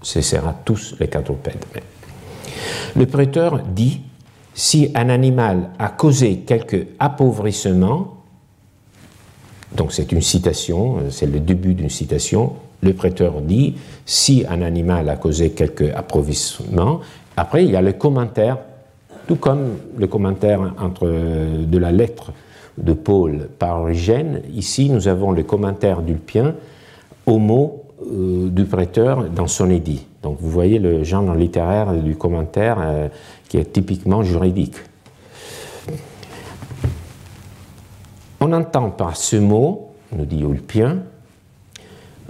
que 0.00 0.06
ce 0.06 0.20
sera 0.20 0.54
tous 0.64 0.96
les 1.00 1.08
quadrupèdes. 1.08 1.64
Le 2.96 3.06
prêteur 3.06 3.62
dit 3.62 4.00
si 4.54 4.90
un 4.94 5.08
animal 5.08 5.70
a 5.78 5.88
causé 5.90 6.38
quelque 6.38 6.88
appauvrissement, 6.98 8.14
donc 9.76 9.92
c'est 9.92 10.10
une 10.12 10.22
citation, 10.22 11.10
c'est 11.10 11.26
le 11.26 11.40
début 11.40 11.74
d'une 11.74 11.90
citation, 11.90 12.54
le 12.82 12.92
prêteur 12.92 13.40
dit 13.40 13.76
si 14.06 14.44
un 14.48 14.62
animal 14.62 15.08
a 15.08 15.16
causé 15.16 15.50
quelque 15.50 15.92
appauvrissement, 15.94 17.00
après 17.36 17.64
il 17.64 17.70
y 17.70 17.76
a 17.76 17.82
le 17.82 17.92
commentaire 17.92 18.58
tout 19.26 19.36
comme 19.36 19.76
le 19.96 20.06
commentaire 20.06 20.74
de 21.02 21.78
la 21.78 21.92
lettre 21.92 22.32
de 22.78 22.94
Paul 22.94 23.48
par 23.58 23.82
Origène, 23.82 24.42
ici 24.54 24.88
nous 24.88 25.06
avons 25.06 25.32
le 25.32 25.42
commentaire 25.42 26.00
d'Ulpien 26.00 26.54
au 27.26 27.38
mot 27.38 27.77
du 28.00 28.64
prêteur 28.64 29.24
dans 29.30 29.46
son 29.46 29.70
édit. 29.70 30.06
Donc 30.22 30.38
vous 30.40 30.50
voyez 30.50 30.78
le 30.78 31.04
genre 31.04 31.34
littéraire 31.34 31.92
du 31.94 32.16
commentaire 32.16 32.78
euh, 32.80 33.08
qui 33.48 33.56
est 33.56 33.72
typiquement 33.72 34.22
juridique. 34.22 34.76
On 38.40 38.52
entend 38.52 38.90
par 38.90 39.16
ce 39.16 39.36
mot, 39.36 39.90
nous 40.12 40.24
dit 40.24 40.42
Ulpien, 40.42 40.98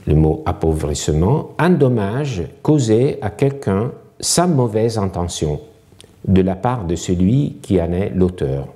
le 0.06 0.14
mot 0.14 0.42
appauvrissement, 0.46 1.50
un 1.58 1.70
dommage 1.70 2.42
causé 2.62 3.18
à 3.20 3.30
quelqu'un 3.30 3.92
sans 4.20 4.48
mauvaise 4.48 4.96
intention 4.96 5.60
de 6.26 6.40
la 6.40 6.56
part 6.56 6.84
de 6.84 6.96
celui 6.96 7.58
qui 7.62 7.80
en 7.80 7.92
est 7.92 8.10
l'auteur. 8.14 8.68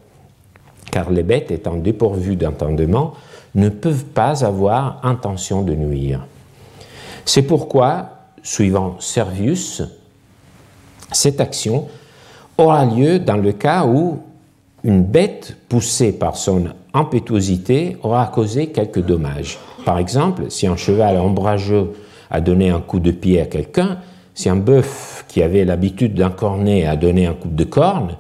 Car 0.91 1.11
les 1.11 1.23
bêtes 1.23 1.51
étant 1.51 1.77
dépourvues 1.77 2.37
d'entendement 2.37 3.15
ne 3.55 3.71
peuvent 3.71 4.05
pas 4.05 4.45
avoir 4.45 5.01
intention 5.05 5.63
de 5.63 5.75
nuire. 5.75 6.27
C'est 7.25 7.43
pourquoi, 7.43 8.09
suivant 8.43 8.97
Servius, 8.99 9.83
cette 11.13 11.41
action 11.41 11.89
aura 12.59 12.85
lieu 12.85 13.19
dans 13.19 13.37
le 13.37 13.53
cas 13.53 13.87
où 13.87 14.19
une 14.85 15.05
bête 15.05 15.57
poussée 15.69 16.13
par 16.13 16.37
son 16.37 16.65
impétuosité 16.93 17.97
aura 18.03 18.27
causé 18.27 18.69
quelques 18.69 19.05
dommages. 19.05 19.59
Par 19.85 19.99
exemple, 19.99 20.51
si 20.51 20.67
un 20.67 20.77
cheval 20.77 21.17
ombrageux 21.17 21.93
a 22.31 22.41
donné 22.41 22.71
un 22.71 22.81
coup 22.81 22.99
de 22.99 23.11
pied 23.11 23.41
à 23.41 23.47
quelqu'un, 23.47 23.99
si 24.35 24.49
un 24.49 24.57
bœuf 24.57 25.25
qui 25.29 25.43
avait 25.43 25.65
l'habitude 25.65 26.15
d'incorner 26.15 26.87
a 26.87 26.97
donné 26.97 27.27
un 27.27 27.35
coup 27.35 27.49
de 27.49 27.65
corne, 27.65 28.17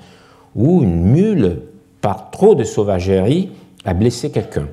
ou 0.54 0.82
une 0.82 1.02
mule, 1.02 1.62
par 2.00 2.30
trop 2.30 2.54
de 2.54 2.64
sauvagerie, 2.64 3.50
a 3.84 3.94
blessé 3.94 4.30
quelqu'un. 4.30 4.68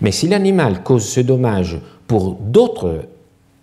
Mais 0.00 0.10
si 0.10 0.26
l'animal 0.26 0.82
cause 0.82 1.06
ce 1.06 1.20
dommage 1.20 1.78
pour 2.06 2.34
d'autres 2.34 3.02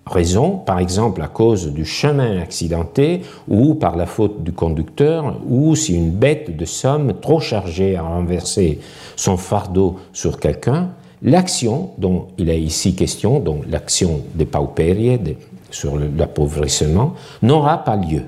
raisons, 0.06 0.58
par 0.58 0.80
exemple 0.80 1.22
à 1.22 1.28
cause 1.28 1.72
du 1.72 1.86
chemin 1.86 2.40
accidenté 2.40 3.22
ou 3.48 3.76
par 3.76 3.96
la 3.96 4.06
faute 4.06 4.44
du 4.44 4.52
conducteur, 4.52 5.40
ou 5.48 5.76
si 5.76 5.96
une 5.96 6.12
bête 6.12 6.56
de 6.56 6.66
somme 6.66 7.14
trop 7.22 7.40
chargée 7.40 7.96
a 7.96 8.04
renversé 8.04 8.80
son 9.16 9.38
fardeau 9.38 10.00
sur 10.12 10.40
quelqu'un, 10.40 10.90
l'action 11.22 11.92
dont 11.98 12.28
il 12.38 12.50
est 12.50 12.62
ici 12.62 12.96
question, 12.96 13.40
donc 13.40 13.64
l'action 13.68 14.22
des 14.36 14.46
paupéries, 14.46 15.20
sur 15.74 15.98
l'appauvrissement 15.98 17.16
n'aura 17.42 17.84
pas 17.84 17.96
lieu. 17.96 18.24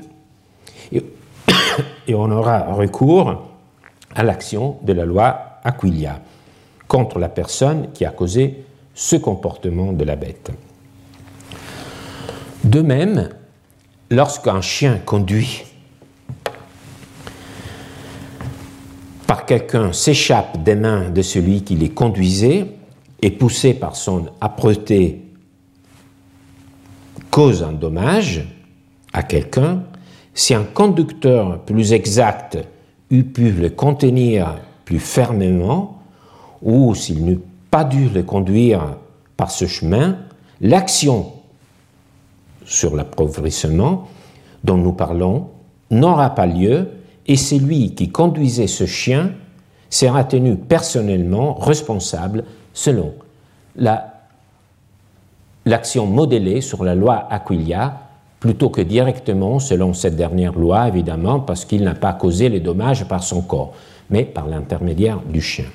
Et, 2.07 2.15
on 2.15 2.31
aura 2.31 2.73
recours 2.73 3.43
à 4.15 4.23
l'action 4.23 4.77
de 4.81 4.93
la 4.93 5.05
loi 5.05 5.59
Aquilia 5.63 6.19
contre 6.87 7.19
la 7.19 7.29
personne 7.29 7.87
qui 7.93 8.05
a 8.05 8.11
causé 8.11 8.63
ce 8.93 9.15
comportement 9.15 9.91
de 9.91 10.03
la 10.03 10.15
bête. 10.15 10.51
De 12.65 12.81
même, 12.81 13.29
lorsqu'un 14.09 14.59
chien 14.59 14.97
conduit 14.97 15.65
par 19.27 19.45
quelqu'un 19.45 19.93
s'échappe 19.93 20.63
des 20.63 20.73
mains 20.73 21.11
de 21.11 21.21
celui 21.21 21.61
qui 21.63 21.75
les 21.75 21.89
conduisait 21.89 22.65
et 23.21 23.29
poussé 23.29 23.75
par 23.75 23.95
son 23.95 24.25
âpreté 24.41 25.21
cause 27.29 27.61
un 27.61 27.71
dommage 27.71 28.47
à 29.13 29.21
quelqu'un, 29.21 29.83
si 30.33 30.55
un 30.55 30.63
conducteur 30.63 31.59
plus 31.65 31.93
exact 31.93 32.57
eût 33.11 33.25
pu 33.25 33.51
le 33.51 33.69
contenir 33.69 34.57
plus 34.85 34.99
fermement, 34.99 36.01
ou 36.63 36.95
s'il 36.95 37.25
n'eût 37.25 37.41
pas 37.69 37.83
dû 37.83 38.09
le 38.09 38.23
conduire 38.23 38.97
par 39.37 39.51
ce 39.51 39.67
chemin, 39.67 40.17
l'action 40.61 41.34
sur 42.65 42.95
l'appauvrissement 42.95 44.07
dont 44.63 44.77
nous 44.77 44.93
parlons 44.93 45.49
n'aura 45.91 46.31
pas 46.31 46.45
lieu 46.45 46.89
et 47.27 47.37
celui 47.37 47.95
qui 47.95 48.09
conduisait 48.09 48.67
ce 48.67 48.85
chien 48.85 49.31
sera 49.89 50.23
tenu 50.23 50.55
personnellement 50.55 51.53
responsable 51.53 52.43
selon 52.73 53.13
la 53.75 54.11
l'action 55.65 56.05
modélée 56.05 56.61
sur 56.61 56.83
la 56.83 56.95
loi 56.95 57.27
Aquilia 57.29 58.01
plutôt 58.39 58.69
que 58.69 58.81
directement 58.81 59.59
selon 59.59 59.93
cette 59.93 60.15
dernière 60.15 60.53
loi, 60.53 60.87
évidemment, 60.87 61.39
parce 61.39 61.65
qu'il 61.65 61.83
n'a 61.83 61.95
pas 61.95 62.13
causé 62.13 62.49
les 62.49 62.59
dommages 62.59 63.07
par 63.07 63.23
son 63.23 63.41
corps, 63.41 63.73
mais 64.09 64.23
par 64.23 64.47
l'intermédiaire 64.47 65.19
du 65.27 65.41
chien. 65.41 65.65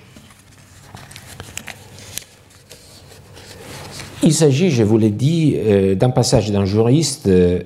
Il 4.22 4.34
s'agit, 4.34 4.70
je 4.70 4.82
vous 4.82 4.98
l'ai 4.98 5.10
dit, 5.10 5.56
euh, 5.56 5.94
d'un 5.94 6.10
passage 6.10 6.50
d'un 6.50 6.66
juriste 6.66 7.26
euh, 7.26 7.60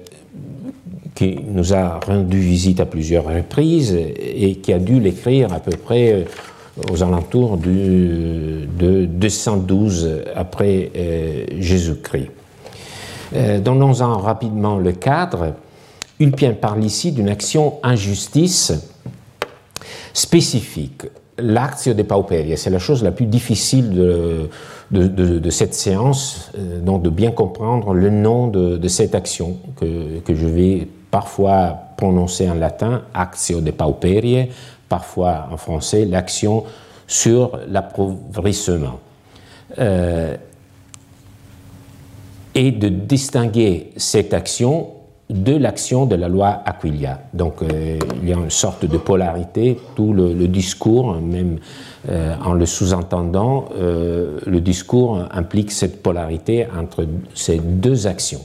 qui 1.16 1.36
nous 1.48 1.74
a 1.74 1.98
rendu 1.98 2.38
visite 2.38 2.78
à 2.78 2.86
plusieurs 2.86 3.24
reprises 3.24 3.92
et 3.92 4.56
qui 4.56 4.72
a 4.72 4.78
dû 4.78 5.00
l'écrire 5.00 5.52
à 5.52 5.58
peu 5.58 5.76
près 5.76 6.12
euh, 6.12 6.22
aux 6.92 7.02
alentours 7.02 7.56
de 7.56 8.66
212 9.06 10.22
après 10.34 10.90
Jésus-Christ. 11.60 12.30
Donnons-en 13.62 14.18
rapidement 14.18 14.78
le 14.78 14.90
cadre. 14.90 15.54
Ulpien 16.18 16.52
parle 16.52 16.82
ici 16.82 17.12
d'une 17.12 17.28
action 17.28 17.74
injustice 17.84 18.72
spécifique. 20.12 21.02
L'actio 21.38 21.94
de 21.94 22.02
pauperia, 22.02 22.56
c'est 22.56 22.70
la 22.70 22.80
chose 22.80 23.04
la 23.04 23.12
plus 23.12 23.26
difficile 23.26 23.90
de, 23.90 24.48
de, 24.90 25.50
cette 25.50 25.74
séance, 25.74 26.50
donc 26.82 27.02
de 27.02 27.10
bien 27.10 27.30
comprendre 27.30 27.94
le 27.94 28.10
nom 28.10 28.48
de, 28.48 28.88
cette 28.88 29.14
action 29.14 29.56
que, 29.76 30.20
que, 30.20 30.34
je 30.34 30.46
vais 30.46 30.88
parfois 31.10 31.78
prononcer 31.96 32.48
en 32.48 32.54
latin, 32.54 33.02
actio 33.14 33.60
de 33.60 33.70
pauperie, 33.70 34.50
parfois 34.88 35.48
en 35.50 35.56
français, 35.56 36.04
l'action 36.04 36.64
sur 37.06 37.58
l'appauvrissement. 37.68 39.00
Euh, 39.78 40.36
et 42.54 42.70
de 42.70 42.88
distinguer 42.88 43.90
cette 43.96 44.32
action 44.32 44.93
de 45.30 45.56
l'action 45.56 46.06
de 46.06 46.16
la 46.16 46.28
loi 46.28 46.62
Aquilia. 46.66 47.20
Donc 47.32 47.62
euh, 47.62 47.98
il 48.22 48.28
y 48.28 48.32
a 48.32 48.36
une 48.36 48.50
sorte 48.50 48.84
de 48.84 48.98
polarité, 48.98 49.78
tout 49.96 50.12
le, 50.12 50.46
discours, 50.48 51.14
même 51.14 51.58
euh, 52.10 52.34
en 52.44 52.52
le 52.52 52.66
sous-entendant, 52.66 53.68
le 53.74 54.60
discours 54.60 55.26
implique 55.30 55.72
cette 55.72 56.02
polarité 56.02 56.66
entre 56.78 57.06
ces 57.34 57.58
deux 57.58 58.06
actions. 58.06 58.44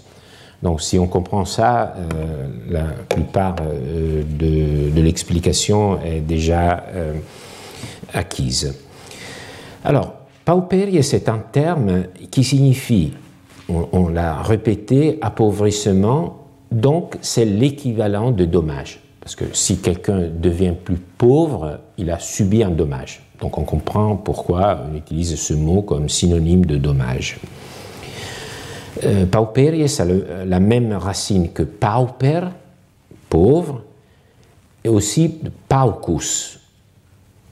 Donc 0.63 0.81
si 0.81 0.97
on 0.99 1.07
comprend 1.07 1.45
ça, 1.45 1.95
la 2.69 2.83
plupart 3.07 3.55
de, 3.55 4.91
de 4.91 5.01
l'explication 5.01 5.99
est 6.01 6.21
déjà 6.21 6.83
acquise. 8.13 8.73
Alors, 9.83 10.13
pauperie, 10.45 11.01
c'est 11.03 11.29
un 11.29 11.39
terme 11.39 12.03
qui 12.31 12.43
signifie, 12.43 13.13
on, 13.69 14.09
l'a 14.09 14.41
répété, 14.41 15.19
appauvrissement, 15.21 16.38
donc 16.71 17.17
c'est 17.21 17.45
l'équivalent 17.45 18.31
de 18.31 18.45
dommage. 18.45 18.99
Parce 19.21 19.35
que 19.35 19.45
si 19.53 19.77
quelqu'un 19.79 20.21
devient 20.21 20.73
plus 20.83 20.97
pauvre, 20.97 21.79
il 21.97 22.09
a 22.09 22.19
subi 22.19 22.63
un 22.63 22.69
dommage. 22.69 23.21
Donc 23.41 23.57
on 23.57 23.63
comprend 23.63 24.15
pourquoi 24.15 24.79
on 24.89 24.95
utilise 24.95 25.35
ce 25.35 25.53
mot 25.53 25.81
comme 25.81 26.09
synonyme 26.09 26.65
de 26.65 26.77
dommage. 26.77 27.39
Euh, 29.03 29.25
pauperie, 29.25 29.87
c'est 29.87 30.05
la 30.45 30.59
même 30.59 30.93
racine 30.93 31.51
que 31.51 31.63
pauper, 31.63 32.41
pauvre, 33.29 33.83
et 34.83 34.89
aussi 34.89 35.35
paucus, 35.67 36.59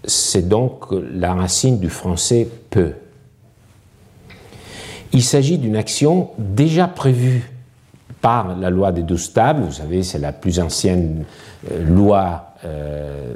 c'est 0.03 0.47
donc 0.47 0.85
la 0.91 1.33
racine 1.33 1.79
du 1.79 1.89
français 1.89 2.47
peu. 2.69 2.93
Il 5.13 5.23
s'agit 5.23 5.57
d'une 5.57 5.75
action 5.75 6.31
déjà 6.37 6.87
prévue 6.87 7.49
par 8.21 8.55
la 8.55 8.69
loi 8.69 8.91
des 8.91 9.01
douze 9.03 9.33
tables, 9.33 9.63
vous 9.63 9.71
savez, 9.71 10.03
c'est 10.03 10.19
la 10.19 10.33
plus 10.33 10.59
ancienne 10.59 11.23
euh, 11.71 11.83
loi 11.83 12.51
euh, 12.65 13.33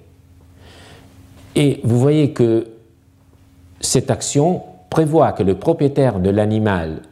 et 1.55 1.81
vous 1.85 1.99
voyez 1.99 2.33
que 2.33 2.69
cette 3.81 4.11
action 4.11 4.63
prévoit 4.89 5.33
que 5.33 5.43
le 5.43 5.57
propriétaire 5.57 6.21
de 6.21 6.31
l'animal 6.31 7.03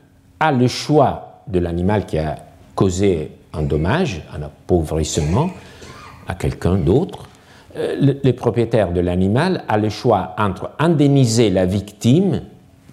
a 0.40 0.52
le 0.52 0.68
choix 0.68 1.42
de 1.48 1.58
l'animal 1.58 2.06
qui 2.06 2.18
a 2.18 2.36
causé 2.74 3.32
un 3.52 3.62
dommage, 3.62 4.22
un 4.32 4.42
appauvrissement 4.42 5.50
à 6.26 6.34
quelqu'un 6.34 6.76
d'autre, 6.76 7.28
euh, 7.76 8.14
le, 8.22 8.32
propriétaire 8.32 8.92
de 8.92 9.00
l'animal 9.00 9.64
a 9.68 9.78
le 9.78 9.88
choix 9.88 10.34
entre 10.38 10.70
indemniser 10.78 11.50
la 11.50 11.66
victime 11.66 12.42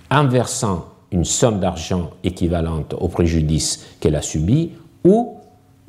en 0.09 0.27
versant 0.27 0.85
une 1.11 1.25
somme 1.25 1.59
d'argent 1.59 2.11
équivalente 2.23 2.93
au 2.99 3.07
préjudice 3.07 3.85
qu'elle 3.99 4.15
a 4.15 4.21
subi 4.21 4.71
ou 5.03 5.37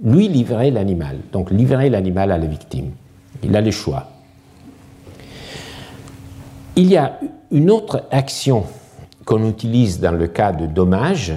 lui 0.03 0.29
livrer 0.29 0.71
l'animal. 0.71 1.19
Donc 1.33 1.51
livrer 1.51 1.91
l'animal 1.91 2.33
à 2.33 2.39
la 2.39 2.47
victime. 2.47 2.91
Il 3.43 3.57
a 3.57 3.61
le 3.61 3.71
choix. 3.71 4.09
Il 6.77 6.89
y 6.89 6.97
a 6.97 7.19
une 7.51 7.71
autre 7.71 8.05
action 8.11 8.65
qu'on 9.25 9.49
utilise 9.49 10.01
dans 10.01 10.13
le 10.13 10.27
cas 10.29 10.53
de 10.53 10.67
dommage. 10.67 11.33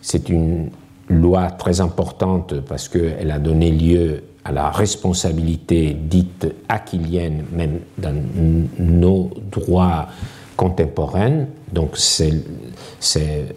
C'est 0.00 0.28
une 0.28 0.70
loi 1.08 1.50
très 1.50 1.80
importante 1.80 2.60
parce 2.60 2.88
qu'elle 2.88 3.30
a 3.30 3.38
donné 3.38 3.70
lieu 3.70 4.24
à 4.44 4.52
la 4.52 4.70
responsabilité 4.70 5.94
dite 5.94 6.46
aquilienne, 6.68 7.44
même 7.52 7.80
dans 7.98 8.14
nos 8.78 9.30
droits 9.50 10.08
contemporains. 10.58 11.46
Donc 11.72 11.96
c'est 11.96 12.34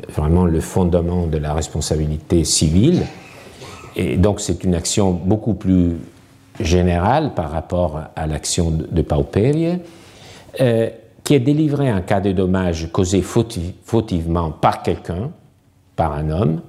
vraiment 0.08 0.46
le 0.46 0.62
fondement 0.62 1.26
de 1.26 1.40
la 1.40 1.54
responsabilité 1.54 2.46
civile. 2.46 3.08
Et 3.96 4.18
donc 4.18 4.40
c'est 4.40 4.64
une 4.64 4.76
action 4.76 5.12
beaucoup 5.12 5.56
plus 5.56 5.98
générale 6.60 7.34
par 7.34 7.50
rapport 7.50 8.00
à 8.16 8.28
l'action 8.28 8.72
de 8.72 9.02
Pauperie, 9.02 9.80
euh, 10.60 10.90
qui 11.24 11.34
est 11.34 11.40
délivrée 11.40 11.92
en 11.92 12.02
cas 12.02 12.22
de 12.22 12.32
dommage 12.32 12.92
causé 12.92 13.24
fautivement 13.24 14.52
par 14.52 14.84
quelqu'un, 14.84 15.32
par 15.96 16.14
un 16.14 16.30
homme, 16.30 16.62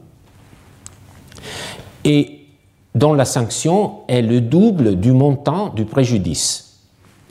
et 2.04 2.46
dont 2.94 3.12
la 3.12 3.26
sanction 3.26 4.00
est 4.08 4.22
le 4.22 4.40
double 4.40 4.96
du 4.96 5.12
montant 5.12 5.68
du 5.68 5.84
préjudice, 5.84 6.71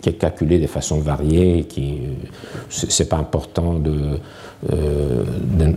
qui 0.01 0.09
est 0.09 0.13
calculé 0.13 0.59
de 0.59 0.67
façon 0.67 0.99
variée, 0.99 1.65
qui 1.65 1.99
c'est 2.69 3.07
pas 3.07 3.17
important 3.17 3.79
euh, 4.71 5.23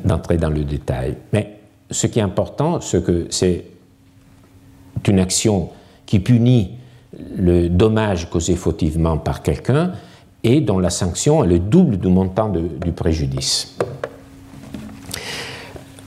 d'entrer 0.05 0.39
dans 0.39 0.51
le 0.51 0.65
détail. 0.65 1.17
Mais 1.33 1.59
ce 1.91 2.07
qui 2.07 2.19
est 2.19 2.23
important, 2.23 2.81
c'est 2.81 3.05
que 3.05 3.27
c'est 3.31 3.65
une 5.07 5.19
action 5.19 5.69
qui 6.07 6.19
punit 6.21 6.73
le 7.37 7.69
dommage 7.69 8.31
causé 8.31 8.57
fautivement 8.57 9.19
par 9.19 9.43
quelqu'un 9.43 9.93
et 10.43 10.61
dont 10.61 10.79
la 10.79 10.91
sanction 10.91 11.45
est 11.45 11.49
le 11.49 11.59
double 11.59 11.99
du 11.99 12.09
montant 12.09 12.49
du 12.49 12.93
préjudice. 12.93 13.77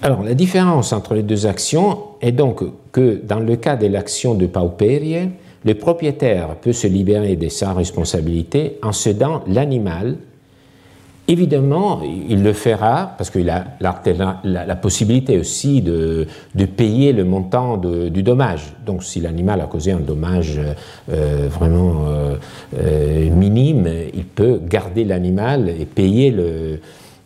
Alors, 0.02 0.24
la 0.24 0.36
différence 0.36 0.94
entre 0.94 1.16
les 1.16 1.24
deux 1.24 1.48
actions 1.48 2.00
est 2.22 2.32
donc 2.32 2.64
que 2.92 3.20
dans 3.24 3.40
le 3.40 3.56
cas 3.56 3.76
de 3.76 3.88
l'action 3.88 4.36
de 4.36 4.46
Pauperie, 4.46 5.30
le 5.66 5.74
propriétaire 5.76 6.56
peut 6.56 6.74
se 6.74 6.88
libérer 6.88 7.36
de 7.36 7.50
sa 7.50 7.74
responsabilité 7.74 8.78
en 8.84 8.92
cédant 8.92 9.44
l'animal. 9.48 10.18
Évidemment, 11.30 12.02
il 12.30 12.42
le 12.42 12.54
fera 12.54 13.14
parce 13.18 13.30
qu'il 13.30 13.50
a 13.50 13.66
la, 13.82 14.76
possibilité 14.76 15.38
aussi 15.38 15.82
de, 15.82 16.26
payer 16.78 17.12
le 17.12 17.26
montant 17.26 17.76
du 17.76 18.24
dommage. 18.24 18.74
Donc, 18.86 19.04
si 19.04 19.20
l'animal 19.20 19.60
a 19.60 19.66
causé 19.66 19.92
un 19.92 20.00
dommage 20.00 20.58
euh, 21.12 21.50
vraiment 21.52 22.06
euh, 22.08 22.36
euh, 22.80 23.30
minime, 23.30 23.90
il 24.14 24.24
peut 24.24 24.62
garder 24.64 25.04
l'animal 25.04 25.68
et 25.68 25.86
payer 25.86 26.34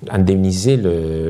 indemniser 0.09 0.79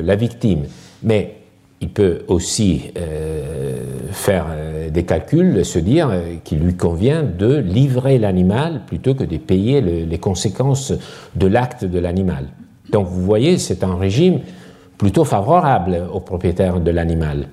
la 0.02 0.16
victime. 0.16 0.62
Mais 1.02 1.41
il 1.82 1.88
peut 1.88 2.20
aussi 2.28 2.92
euh, 2.96 3.82
faire 4.12 4.46
euh, 4.50 4.88
des 4.88 5.02
calculs, 5.02 5.64
se 5.64 5.80
dire 5.80 6.08
euh, 6.10 6.36
qu'il 6.44 6.60
lui 6.60 6.76
convient 6.76 7.24
de 7.24 7.56
livrer 7.56 8.18
l'animal 8.18 8.82
plutôt 8.86 9.14
que 9.14 9.24
de 9.24 9.36
payer 9.36 9.80
les 9.80 10.18
conséquences 10.18 10.92
de 11.34 11.46
l'acte 11.48 11.84
de 11.84 11.98
l'animal. 11.98 12.46
Donc 12.92 13.08
vous 13.08 13.22
voyez, 13.22 13.58
c'est 13.58 13.82
un 13.82 13.96
régime 13.96 14.40
plutôt 14.96 15.24
favorable 15.24 16.00
au 16.12 16.20
propriétaire 16.20 16.80
de 16.80 16.90
l'animal. 16.92 17.48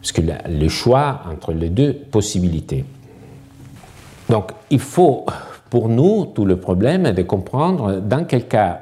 parce 0.00 0.12
que 0.12 0.22
le 0.22 0.68
choix 0.68 1.20
entre 1.30 1.52
les 1.52 1.68
deux 1.68 1.92
possibilités. 1.92 2.86
Donc 4.30 4.52
il 4.70 4.80
faut 4.80 5.26
pour 5.68 5.90
nous 5.90 6.24
tout 6.24 6.46
le 6.46 6.56
problème 6.56 7.12
de 7.12 7.22
comprendre 7.22 8.00
dans 8.00 8.24
quel 8.24 8.46
cas 8.46 8.80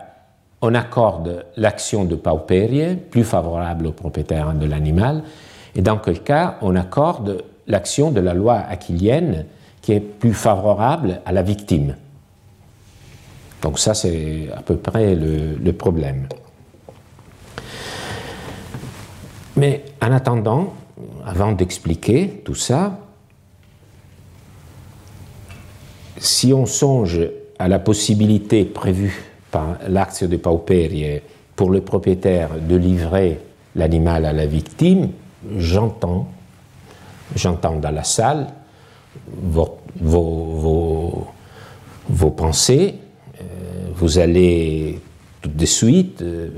on 0.62 0.74
accorde 0.74 1.44
l'action 1.56 2.04
de 2.04 2.14
paupérie 2.14 2.96
plus 2.96 3.24
favorable 3.24 3.88
au 3.88 3.92
propriétaire 3.92 4.54
de 4.54 4.64
l'animal 4.64 5.24
et 5.74 5.82
dans 5.82 5.98
quel 5.98 6.22
cas 6.22 6.56
on 6.62 6.76
accorde 6.76 7.44
l'action 7.66 8.12
de 8.12 8.20
la 8.20 8.32
loi 8.32 8.58
aquilienne 8.58 9.44
qui 9.82 9.92
est 9.92 10.00
plus 10.00 10.32
favorable 10.32 11.20
à 11.26 11.32
la 11.32 11.42
victime. 11.42 11.96
Donc 13.60 13.78
ça, 13.78 13.94
c'est 13.94 14.48
à 14.56 14.62
peu 14.62 14.76
près 14.76 15.16
le, 15.16 15.72
problème. 15.72 16.28
Mais 19.56 19.84
en 20.00 20.12
attendant, 20.12 20.74
avant 21.24 21.52
d'expliquer 21.52 22.42
tout 22.44 22.54
ça, 22.54 22.98
si 26.18 26.52
on 26.52 26.66
songe 26.66 27.20
à 27.58 27.68
la 27.68 27.78
possibilité 27.78 28.64
prévue 28.64 29.31
l'acte 29.88 30.24
de 30.24 30.36
paupérie 30.36 31.20
pour 31.56 31.70
le 31.70 31.80
propriétaire 31.80 32.50
de 32.60 32.76
livrer 32.76 33.38
l'animal 33.76 34.24
à 34.24 34.32
la 34.32 34.46
victime, 34.46 35.10
j'entends, 35.58 36.28
j'entends 37.36 37.76
dans 37.76 37.90
la 37.90 38.04
salle 38.04 38.46
vos, 40.00 41.26
pensées, 42.36 42.94
euh, 43.40 43.44
vous 43.94 44.18
allez 44.18 45.00
tout 45.40 45.50
de 45.50 45.66
suite, 45.66 46.22
euh, 46.22 46.48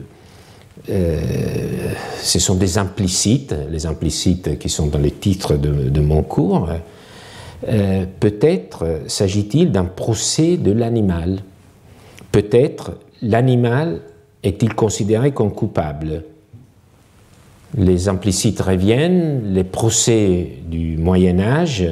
euh, 0.91 1.93
ce 2.21 2.39
sont 2.39 2.57
des 2.57 2.79
implicites, 2.79 3.55
les 3.71 3.87
implicites 3.87 4.59
qui 4.59 4.69
sont 4.69 4.87
dans 4.89 4.99
les 4.99 5.13
titres 5.13 5.57
de 5.57 6.01
mon 6.01 6.23
cours, 6.23 6.69
peut-être 8.21 9.01
s'agit-il 9.07 9.73
d'un 9.73 9.87
procès 9.87 10.59
de 10.59 10.71
l'animal, 10.71 11.39
peut-être 12.35 12.99
l'animal 13.23 14.01
est-il 14.43 14.75
considéré 14.75 15.31
comme 15.31 15.53
coupable 15.53 16.25
les 17.77 18.09
implicites 18.09 18.61
reviennent, 18.61 19.53
les 19.53 19.65
procès 19.65 20.59
du 20.67 20.97
Moyen 20.97 21.39
Âge, 21.41 21.85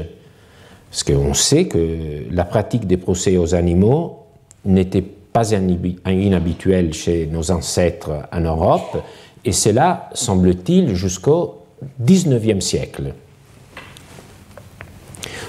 parce 0.91 1.05
qu'on 1.05 1.35
sait 1.35 1.67
que 1.67 2.25
la 2.31 2.45
pratique 2.45 2.87
des 2.87 2.97
procès 2.97 3.37
aux 3.37 3.55
animaux 3.55 4.19
n'était 4.65 5.03
pas 5.03 5.53
inhabituelle 5.53 6.93
chez 6.93 7.27
nos 7.27 7.51
ancêtres 7.51 8.11
en 8.33 8.41
Europe, 8.41 9.03
et 9.45 9.53
cela, 9.53 10.09
semble-t-il, 10.13 10.95
jusqu'au 10.95 11.63
XIXe 12.01 12.65
siècle. 12.65 13.15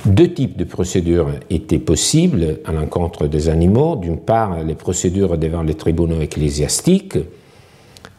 Deux 0.06 0.34
types 0.34 0.58
de 0.58 0.66
procédures 0.66 1.30
étaient 1.50 1.80
possibles 1.80 2.60
à 2.66 2.74
l'encontre 2.74 3.28
des 3.28 3.48
animaux. 3.48 3.96
D'une 3.96 4.20
part, 4.20 4.62
les 4.62 4.76
procédures 4.76 5.38
devant 5.38 5.64
les 5.64 5.76
tribunaux 5.76 6.20
ecclésiastiques, 6.20 7.18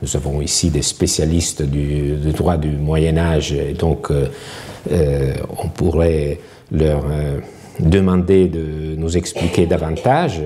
nous 0.00 0.16
avons 0.16 0.40
ici 0.40 0.70
des 0.70 0.82
spécialistes 0.82 1.62
du, 1.62 2.16
droit 2.32 2.56
du 2.56 2.70
Moyen 2.70 3.16
Âge, 3.16 3.52
et 3.52 3.72
donc 3.74 4.10
euh, 4.10 4.28
euh, 4.90 5.34
on 5.62 5.68
pourrait 5.68 6.40
leur 6.72 7.04
euh, 7.08 7.38
demander 7.80 8.48
de 8.48 8.96
nous 8.96 9.16
expliquer 9.16 9.66
davantage. 9.66 10.42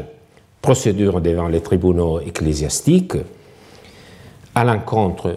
Procédure 0.60 1.20
devant 1.20 1.48
les 1.48 1.60
tribunaux 1.60 2.20
ecclésiastiques, 2.20 3.16
à 4.54 4.64
l'encontre 4.64 5.36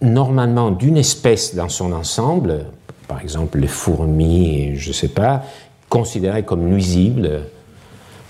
normalement 0.00 0.70
d'une 0.70 0.96
espèce 0.96 1.54
dans 1.54 1.68
son 1.68 1.92
ensemble, 1.92 2.66
par 3.08 3.20
exemple 3.20 3.58
les 3.58 3.68
fourmis, 3.68 4.76
je 4.76 4.88
ne 4.88 4.94
sais 4.94 5.08
pas, 5.08 5.42
considérées 5.88 6.44
comme 6.44 6.68
nuisibles, 6.68 7.42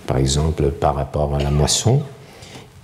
par 0.07 0.19
exemple 0.19 0.71
par 0.71 0.95
rapport 0.95 1.35
à 1.35 1.39
la 1.39 1.51
moisson, 1.51 2.03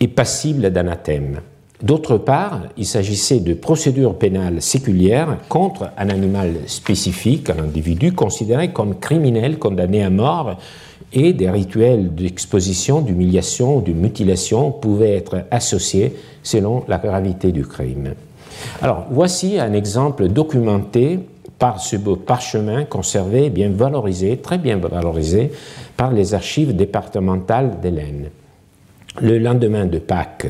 et 0.01 0.09
passibles 0.09 0.71
d'anathème. 0.71 1.41
D'autre 1.83 2.17
part, 2.17 2.63
il 2.77 2.87
s'agissait 2.87 3.41
de 3.41 3.55
procédures 3.55 4.17
pénales 4.17 4.63
séculières 4.63 5.39
contre 5.49 5.91
un 5.99 6.09
animal 6.11 6.55
spécifique, 6.67 7.51
un 7.51 7.59
individu 7.59 8.13
considéré 8.13 8.73
comme 8.73 8.99
criminel, 8.99 9.59
condamné 9.59 10.05
à 10.05 10.11
mort, 10.11 10.59
et 11.13 11.33
des 11.33 11.51
rituels 11.51 12.15
d'exposition, 12.15 13.01
d'humiliation, 13.01 13.81
de 13.81 13.93
mutilation 13.93 14.71
pouvaient 14.71 15.17
être 15.17 15.45
associés 15.51 16.15
selon 16.43 16.85
la 16.89 16.99
gravité 16.99 17.53
du 17.53 17.67
crime. 17.67 18.15
Alors, 18.81 19.07
voici 19.11 19.59
un 19.59 19.73
exemple 19.73 20.29
documenté 20.29 21.19
par 21.63 21.81
ce 21.81 21.95
beau 21.95 22.17
parchemin 22.17 22.85
conservé, 22.85 23.49
bien 23.49 23.71
valorisé, 23.71 24.39
très 24.39 24.59
bien 24.59 24.79
valorisé 24.79 25.53
par 25.97 26.11
les 26.11 26.35
archives 26.35 26.75
départementales 26.75 27.79
d'Hélène. 27.81 28.31
Le 29.21 29.39
lendemain 29.39 29.87
de 29.87 30.01
Pâques, 30.01 30.49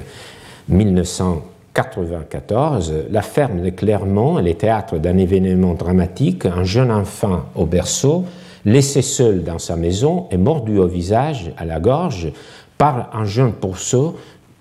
1994, 0.70 2.94
la 3.10 3.20
ferme 3.20 3.60
de 3.60 3.68
Clermont 3.68 4.38
est 4.38 4.42
le 4.42 4.54
théâtre 4.54 4.96
d'un 4.96 5.18
événement 5.18 5.74
dramatique. 5.74 6.46
Un 6.46 6.64
jeune 6.64 6.90
enfant 6.90 7.42
au 7.56 7.66
berceau, 7.66 8.24
laissé 8.64 9.02
seul 9.02 9.44
dans 9.44 9.58
sa 9.58 9.76
maison, 9.76 10.28
est 10.30 10.38
mordu 10.38 10.78
au 10.78 10.86
visage, 10.86 11.52
à 11.58 11.66
la 11.66 11.78
gorge, 11.78 12.32
par 12.78 13.14
un 13.14 13.26
jeune 13.26 13.52
pourceau 13.52 14.16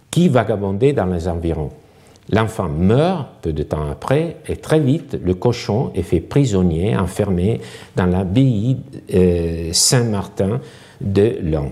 qui 0.10 0.28
vagabondait 0.28 0.92
dans 0.92 1.06
les 1.06 1.30
environs. 1.30 1.72
L'enfant 2.30 2.70
meurt 2.70 3.28
peu 3.42 3.52
de 3.52 3.64
temps 3.64 3.90
après 3.92 4.38
et 4.48 4.56
très 4.56 4.80
vite 4.80 5.18
le 5.22 5.34
cochon 5.34 5.92
est 5.96 6.04
fait 6.04 6.20
prisonnier, 6.20 6.96
enfermé 6.96 7.60
dans 7.96 8.06
l'abbaye 8.06 8.78
euh, 9.14 9.70
Saint-Martin 9.74 10.62
de 11.02 11.38
Lens. 11.44 11.72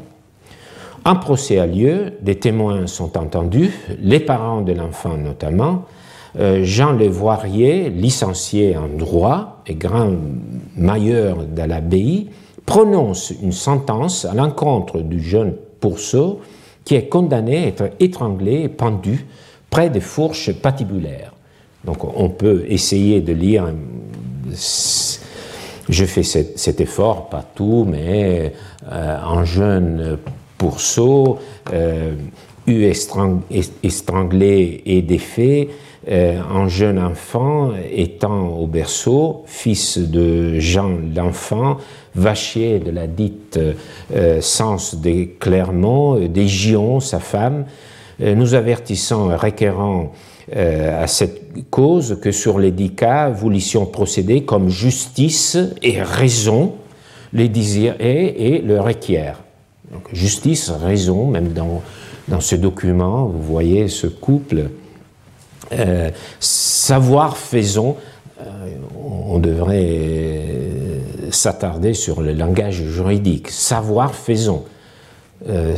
Un 1.06 1.16
procès 1.16 1.60
a 1.60 1.66
lieu, 1.66 2.14
des 2.22 2.36
témoins 2.36 2.88
sont 2.88 3.18
entendus, 3.18 3.72
les 4.02 4.20
parents 4.20 4.62
de 4.62 4.74
l'enfant 4.74 5.18
notamment. 5.18 5.86
Euh, 6.38 6.64
Jean 6.64 6.92
Levoirier, 6.92 7.90
licencié 7.90 8.76
en 8.78 8.88
droit 8.88 9.64
et 9.66 9.76
grand 9.76 10.14
mailleur 10.76 11.46
de 11.46 11.62
l'abbaye, 11.62 12.30
prononce 12.66 13.34
une 13.42 13.52
sentence 13.52 14.26
à 14.26 14.34
l'encontre 14.34 15.00
du 15.00 15.22
jeune 15.22 15.56
pourceau 15.80 16.42
qui 16.86 16.96
est 16.96 17.08
condamné 17.08 17.58
à 17.58 17.68
être 17.68 17.90
étranglé 18.00 18.64
et 18.64 18.70
pendu 18.70 19.26
près 19.70 19.90
des 19.90 20.02
fourches 20.02 20.54
patibulaires. 20.54 21.34
Donc 21.86 22.04
on 22.04 22.30
peut 22.30 22.66
essayer 22.68 23.22
de 23.22 23.34
lire, 23.34 23.74
je 25.88 26.06
fais 26.06 26.24
cet, 26.24 26.82
effort, 26.82 27.30
pas 27.30 27.44
tout, 27.56 27.86
mais 27.90 28.54
euh, 28.92 29.18
un 29.18 29.46
jeune 29.46 30.18
pourceau, 30.58 31.40
euh, 31.74 32.14
eu 32.68 32.84
estranglé 33.84 34.82
et 34.86 35.02
défait, 35.02 35.70
euh, 36.10 36.40
un 36.50 36.68
jeune 36.68 36.98
enfant 36.98 37.72
étant 37.92 38.48
au 38.48 38.68
berceau, 38.68 39.44
fils 39.46 39.98
de 39.98 40.60
Jean 40.60 40.98
l'enfant, 41.16 41.78
vachier 42.16 42.80
de 42.80 42.90
la 42.90 43.06
dite 43.06 43.60
euh, 44.16 44.42
Sens 44.42 44.96
des 44.96 45.36
Clermont, 45.40 46.28
des 46.28 46.48
Gion, 46.48 47.00
sa 47.00 47.20
femme, 47.20 47.66
nous 48.20 48.54
avertissant, 48.54 49.36
requérant 49.38 50.12
à 50.56 51.08
cette 51.08 51.70
cause 51.70 52.20
que 52.22 52.32
sur 52.32 52.60
les 52.60 52.72
dix 52.72 52.92
cas, 52.92 53.30
voulons 53.30 53.86
procéder 53.86 54.44
comme 54.44 54.70
justice 54.70 55.58
et 55.82 56.02
raison 56.02 56.74
les 57.34 57.50
désirer 57.50 58.36
et 58.38 58.62
le 58.62 58.80
requiert. 58.80 59.42
Donc, 59.92 60.04
justice, 60.14 60.70
raison, 60.70 61.28
même 61.28 61.54
dans, 61.54 61.82
dans 62.28 62.42
ce 62.42 62.56
document, 62.56 63.26
vous 63.26 63.42
voyez 63.42 63.88
ce 63.88 64.08
couple. 64.08 64.70
Euh, 65.72 66.10
savoir 66.40 67.38
faisons, 67.38 67.96
euh, 68.42 68.44
on 68.98 69.40
devrait 69.40 70.42
s'attarder 71.32 71.94
sur 71.94 72.22
le 72.22 72.34
langage 72.34 72.84
juridique. 72.84 73.50
Savoir 73.50 74.14
faisons. 74.14 74.64
Euh, 75.48 75.76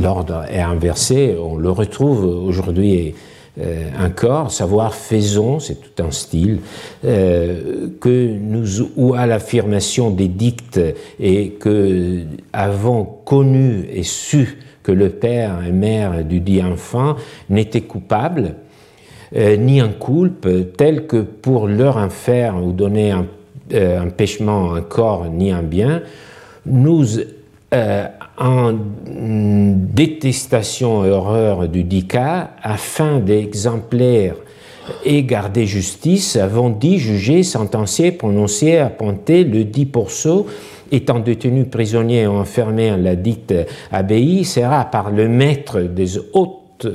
l'ordre 0.00 0.44
est 0.50 0.60
inversé, 0.60 1.36
on 1.38 1.56
le 1.56 1.70
retrouve 1.70 2.24
aujourd'hui 2.24 3.14
euh, 3.60 3.90
un 3.98 4.08
corps, 4.08 4.50
savoir 4.50 4.94
faisons, 4.94 5.60
c'est 5.60 5.74
tout 5.74 6.02
un 6.02 6.10
style, 6.10 6.60
euh, 7.04 7.88
que 8.00 8.34
nous, 8.40 8.64
ou 8.96 9.12
à 9.12 9.26
l'affirmation 9.26 10.10
des 10.10 10.28
dictes 10.28 10.80
et 11.20 11.50
que 11.50 12.22
avons 12.54 13.04
connu 13.04 13.84
et 13.92 14.04
su 14.04 14.56
que 14.82 14.90
le 14.90 15.10
père 15.10 15.62
et 15.68 15.70
mère 15.70 16.24
du 16.24 16.40
dit 16.40 16.62
enfant 16.62 17.16
n'étaient 17.50 17.82
coupables, 17.82 18.54
euh, 19.36 19.58
ni 19.58 19.82
un 19.82 19.90
culpe, 19.90 20.48
tel 20.78 21.06
que 21.06 21.18
pour 21.18 21.68
leur 21.68 21.98
en 21.98 22.08
faire 22.08 22.56
ou 22.56 22.72
donner 22.72 23.10
un, 23.10 23.26
un 23.74 24.08
pêchement, 24.08 24.72
un 24.72 24.80
corps, 24.80 25.26
ni 25.26 25.52
un 25.52 25.62
bien, 25.62 26.00
nous 26.64 27.04
en 28.38 28.72
détestation 29.04 31.04
et 31.04 31.10
horreur 31.10 31.68
du 31.68 32.06
cas, 32.06 32.50
afin 32.62 33.18
d'exemplaires 33.18 34.36
et 35.04 35.22
garder 35.22 35.66
justice 35.66 36.36
avons 36.36 36.70
dit, 36.70 36.98
jugé, 36.98 37.42
sentencié, 37.42 38.12
prononcé, 38.12 38.78
appointé 38.78 39.44
le 39.44 39.64
dit 39.64 39.86
pourceau 39.86 40.46
étant 40.90 41.20
détenu 41.20 41.64
prisonnier 41.64 42.26
ou 42.26 42.32
enfermé 42.32 42.92
en 42.92 42.96
la 42.96 43.16
dite 43.16 43.54
abbaye, 43.90 44.44
sera 44.44 44.84
par 44.84 45.10
le 45.10 45.28
maître 45.28 45.80
des 45.80 46.18
hautes 46.34 46.86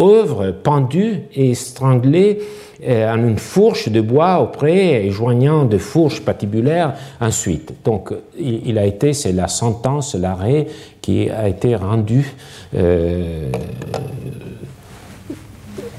œuvres 0.00 0.50
pendu 0.50 1.22
et 1.34 1.54
stranglé 1.54 2.40
en 2.84 3.18
une 3.18 3.38
fourche 3.38 3.88
de 3.88 4.00
bois 4.00 4.40
auprès 4.40 5.04
et 5.04 5.10
joignant 5.10 5.64
de 5.64 5.78
fourches 5.78 6.20
patibulaires 6.20 6.94
ensuite. 7.20 7.72
Donc 7.84 8.12
il, 8.38 8.76
a 8.78 8.84
été, 8.84 9.12
c'est 9.12 9.32
la 9.32 9.48
sentence, 9.48 10.14
l'arrêt 10.14 10.66
qui 11.00 11.30
a 11.30 11.48
été 11.48 11.76
rendu 11.76 12.34
euh, 12.74 13.50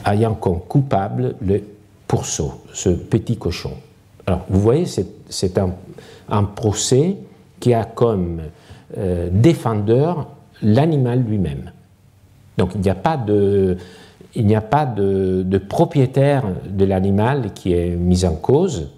ayant 0.05 0.33
comme 0.33 0.59
coupable 0.61 1.35
le 1.41 1.61
pourceau, 2.07 2.63
ce 2.73 2.89
petit 2.89 3.37
cochon. 3.37 3.71
Alors 4.25 4.41
vous 4.49 4.59
voyez, 4.59 4.85
c'est 5.29 5.57
un, 5.57 5.71
un, 6.29 6.43
procès 6.43 7.15
qui 7.59 7.73
a 7.73 7.85
comme 7.85 8.41
euh, 8.97 9.29
défendeur 9.31 10.27
l'animal 10.61 11.23
lui-même. 11.23 11.71
Donc 12.57 12.71
il 12.75 12.81
n'y 12.81 12.89
a 12.89 12.95
pas 12.95 13.17
de, 13.17 13.77
il 14.35 14.47
n'y 14.47 14.55
a 14.55 14.61
pas 14.61 14.85
de, 14.85 15.57
propriétaire 15.57 16.43
de 16.67 16.85
l'animal 16.85 17.53
qui 17.53 17.73
est 17.73 17.89
mis 17.89 18.25
en 18.25 18.35
cause. 18.35 18.89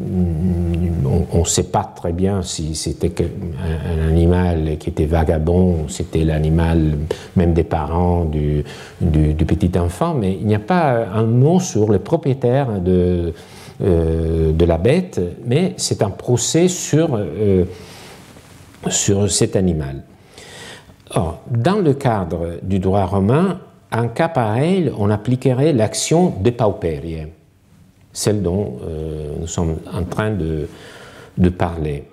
On 0.00 1.40
ne 1.40 1.44
sait 1.44 1.70
pas 1.70 1.84
très 1.84 2.12
bien 2.12 2.40
si 2.40 2.74
c'était 2.74 3.12
un, 3.22 4.08
animal 4.08 4.78
qui 4.78 4.88
était 4.88 5.04
vagabond, 5.04 5.88
c'était 5.88 6.24
l'animal 6.24 6.96
même 7.36 7.52
des 7.52 7.64
parents 7.64 8.24
du, 8.24 8.64
petit 9.00 9.78
enfant, 9.78 10.14
mais 10.14 10.32
il 10.40 10.46
n'y 10.46 10.54
a 10.54 10.60
pas 10.60 11.06
un 11.12 11.24
mot 11.24 11.60
sur 11.60 11.90
le 11.90 11.98
propriétaire 11.98 12.80
de, 12.80 13.34
euh, 13.82 14.52
de 14.52 14.64
la 14.64 14.78
bête, 14.78 15.20
mais 15.44 15.74
c'est 15.76 16.02
un 16.02 16.10
procès 16.10 16.68
sur, 16.68 17.16
euh, 17.16 17.64
sur 18.88 19.30
cet 19.30 19.56
animal. 19.56 20.04
Or, 21.10 21.42
dans 21.50 21.76
le 21.76 21.92
cadre 21.92 22.60
du 22.62 22.78
droit 22.78 23.04
romain, 23.04 23.58
en 23.92 24.08
cas 24.08 24.28
pareil, 24.28 24.90
on 24.98 25.10
appliquerait 25.10 25.72
l'action 25.72 26.34
de 26.40 26.50
pauperie, 26.50 27.26
celle 28.12 28.42
dont 28.42 28.78
euh, 28.84 29.34
nous 29.40 29.46
sommes 29.46 29.76
en 29.92 30.04
train 30.04 30.30
de, 30.30 30.68
de 31.38 31.48
parler, 31.48 32.04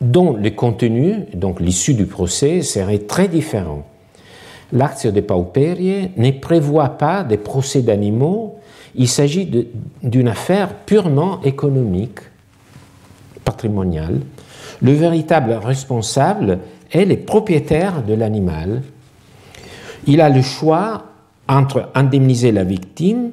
dont 0.00 0.36
le 0.36 0.50
contenu, 0.50 1.26
donc 1.34 1.60
l'issue 1.60 1.94
du 1.94 2.06
procès, 2.06 2.62
serait 2.62 2.98
très 2.98 3.28
différent. 3.28 3.86
L'acte 4.72 5.06
de 5.06 5.20
pauperie 5.20 6.10
ne 6.16 6.30
prévoit 6.32 6.90
pas 6.90 7.22
des 7.22 7.36
procès 7.36 7.82
d'animaux, 7.82 8.56
il 8.96 9.08
s'agit 9.08 9.68
d'une 10.02 10.28
affaire 10.28 10.74
purement 10.74 11.40
économique, 11.42 12.18
patrimoniale. 13.44 14.20
Le 14.82 14.92
véritable 14.92 15.52
responsable 15.52 16.58
est 16.90 17.04
le 17.04 17.16
propriétaire 17.16 18.02
de 18.02 18.14
l'animal 18.14 18.82
il 20.06 20.20
a 20.20 20.28
le 20.28 20.42
choix 20.42 21.04
entre 21.48 21.90
indemniser 21.94 22.52
la 22.52 22.64
victime 22.64 23.30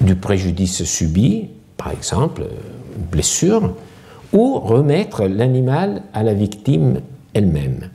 du 0.00 0.16
préjudice 0.16 0.84
subi, 0.84 1.48
par 1.76 1.92
exemple, 1.92 2.46
blessure, 3.10 3.74
ou 4.32 4.58
remettre 4.58 5.24
l'animal 5.26 6.02
à 6.12 6.22
la 6.22 6.34
victime 6.34 7.00
elle-même. 7.32 7.90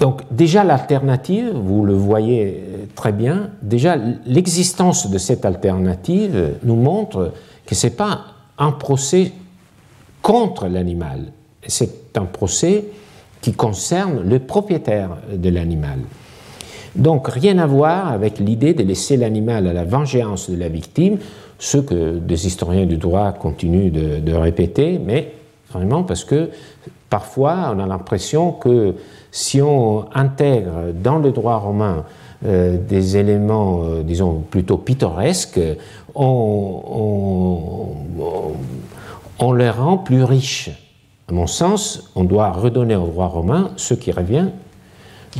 Donc 0.00 0.22
déjà 0.30 0.64
l'alternative, 0.64 1.50
vous 1.54 1.84
le 1.84 1.94
voyez 1.94 2.62
très 2.94 3.12
bien, 3.12 3.50
déjà 3.62 3.96
l'existence 4.26 5.08
de 5.10 5.18
cette 5.18 5.44
alternative 5.44 6.56
nous 6.62 6.76
montre 6.76 7.32
que 7.64 7.74
ce 7.74 7.86
n'est 7.86 7.92
pas 7.94 8.20
un 8.58 8.72
procès 8.72 9.32
contre 10.20 10.68
l'animal, 10.68 11.32
c'est 11.66 12.16
un 12.16 12.24
procès 12.24 12.84
qui 13.40 13.52
concerne 13.52 14.22
le 14.28 14.38
propriétaire 14.38 15.10
de 15.32 15.50
l'animal. 15.50 15.98
Donc 16.96 17.28
rien 17.28 17.58
à 17.58 17.66
voir 17.66 18.10
avec 18.12 18.38
l'idée 18.38 18.72
de 18.72 18.84
laisser 18.84 19.16
l'animal 19.16 19.66
à 19.66 19.72
la 19.72 19.84
vengeance 19.84 20.48
de 20.48 20.56
la 20.56 20.68
victime, 20.68 21.18
ce 21.58 21.78
que 21.78 22.18
des 22.18 22.46
historiens 22.46 22.86
du 22.86 22.96
droit 22.96 23.32
continuent 23.32 23.90
de, 23.90 24.32
répéter, 24.32 25.00
mais 25.04 25.32
vraiment 25.72 26.04
parce 26.04 26.24
que 26.24 26.50
parfois 27.10 27.72
on 27.74 27.80
a 27.80 27.86
l'impression 27.86 28.52
que 28.52 28.94
si 29.30 29.60
on 29.60 30.06
intègre 30.14 30.92
dans 31.02 31.18
le 31.18 31.32
droit 31.32 31.56
romain 31.56 32.04
euh, 32.46 32.76
des 32.78 33.16
éléments, 33.16 33.82
euh, 33.82 34.02
disons, 34.02 34.44
plutôt 34.48 34.76
pittoresques, 34.76 35.60
on, 36.14 37.88
on 39.38 39.52
les 39.52 39.70
rend 39.70 39.98
plus 39.98 40.22
riches. 40.22 40.70
À 41.28 41.32
mon 41.32 41.46
sens, 41.46 42.10
on 42.14 42.24
doit 42.24 42.50
redonner 42.50 42.96
au 42.96 43.06
droit 43.06 43.28
romain 43.28 43.70
ce 43.76 43.94
qui 43.94 44.12
revient 44.12 44.48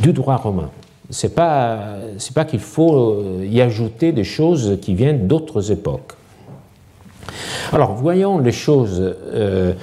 du 0.01 0.13
droit 0.13 0.37
romain. 0.37 0.71
Ce 1.11 1.27
n'est 1.27 1.33
pas, 1.33 1.99
pas 2.35 2.45
qu'il 2.47 2.61
faut 2.61 3.13
euh, 3.13 3.47
y 3.47 3.61
ajouter 3.61 4.13
des 4.13 4.25
choses 4.25 4.79
qui 4.81 4.95
viennent 4.95 5.27
d'autres 5.27 5.71
époques. 5.71 6.15
Alors, 7.73 7.95
voyons 7.95 8.39
les 8.39 8.53
choses 8.53 8.99
euh, 9.03 9.75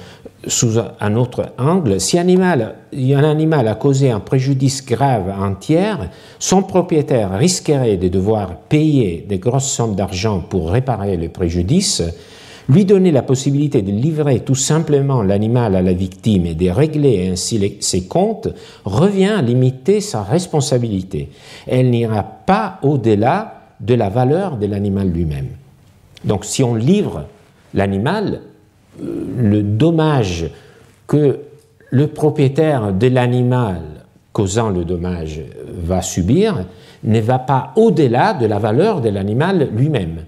sous 0.46 0.78
un 0.78 1.14
autre 1.14 1.52
angle. 1.58 2.00
Si 2.00 2.18
un 2.18 2.28
animal 2.28 3.68
a 3.68 3.74
causé 3.74 4.10
un 4.10 4.20
préjudice 4.20 4.84
grave 4.84 5.28
à 5.28 5.36
un 5.42 5.54
tiers, 5.54 6.10
son 6.38 6.62
propriétaire 6.62 7.30
risquerait 7.38 7.96
de 7.96 8.08
devoir 8.08 8.56
payer 8.56 9.24
des 9.28 9.38
grosses 9.38 9.70
sommes 9.70 9.94
d'argent 9.94 10.40
pour 10.40 10.70
réparer 10.70 11.16
le 11.16 11.28
préjudice 11.28 12.02
lui 12.68 12.84
donner 12.84 13.10
la 13.10 13.22
possibilité 13.22 13.82
de 13.82 13.90
livrer 13.90 14.40
tout 14.40 14.54
simplement 14.54 15.22
l'animal 15.22 15.74
à 15.74 15.82
la 15.82 15.92
victime 15.92 16.46
et 16.46 16.54
de 16.54 16.70
régler 16.70 17.28
ainsi 17.28 17.78
ses 17.80 18.04
comptes 18.04 18.48
revient 18.84 19.34
à 19.36 19.42
limiter 19.42 20.00
sa 20.00 20.22
responsabilité. 20.22 21.30
Elle 21.66 21.90
n'ira 21.90 22.22
pas 22.22 22.78
au-delà 22.82 23.62
de 23.80 23.94
la 23.94 24.08
valeur 24.08 24.56
de 24.56 24.66
l'animal 24.66 25.08
lui-même. 25.08 25.48
Donc 26.24 26.44
si 26.44 26.62
on 26.62 26.74
livre 26.74 27.24
l'animal, 27.74 28.40
euh, 29.02 29.24
le 29.38 29.62
dommage 29.62 30.50
que 31.06 31.40
le 31.90 32.06
propriétaire 32.06 32.92
de 32.92 33.08
l'animal 33.08 33.82
causant 34.32 34.70
le 34.70 34.84
dommage 34.84 35.42
va 35.68 36.00
subir 36.00 36.64
ne 37.04 37.20
va 37.20 37.38
pas 37.38 37.72
au-delà 37.76 38.34
de 38.34 38.46
la 38.46 38.58
valeur 38.58 39.00
de 39.00 39.10
l'animal 39.10 39.68
lui-même. 39.74 40.24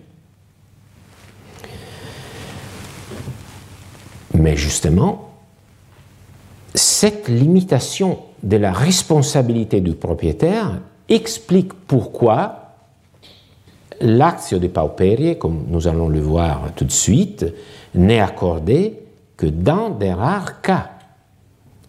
Mais 4.34 4.56
justement, 4.56 5.30
cette 6.74 7.28
limitation 7.28 8.18
de 8.42 8.56
la 8.56 8.72
responsabilité 8.72 9.80
du 9.80 9.92
propriétaire 9.92 10.80
explique 11.08 11.72
pourquoi 11.72 12.60
l'acte 14.00 14.54
de 14.54 14.66
pauperie, 14.66 15.38
comme 15.38 15.66
nous 15.68 15.86
allons 15.86 16.08
le 16.08 16.20
voir 16.20 16.72
tout 16.74 16.84
de 16.84 16.90
suite, 16.90 17.46
n'est 17.94 18.20
accordé 18.20 18.98
que 19.36 19.46
dans 19.46 19.90
des 19.90 20.12
rares 20.12 20.60
cas. 20.60 20.90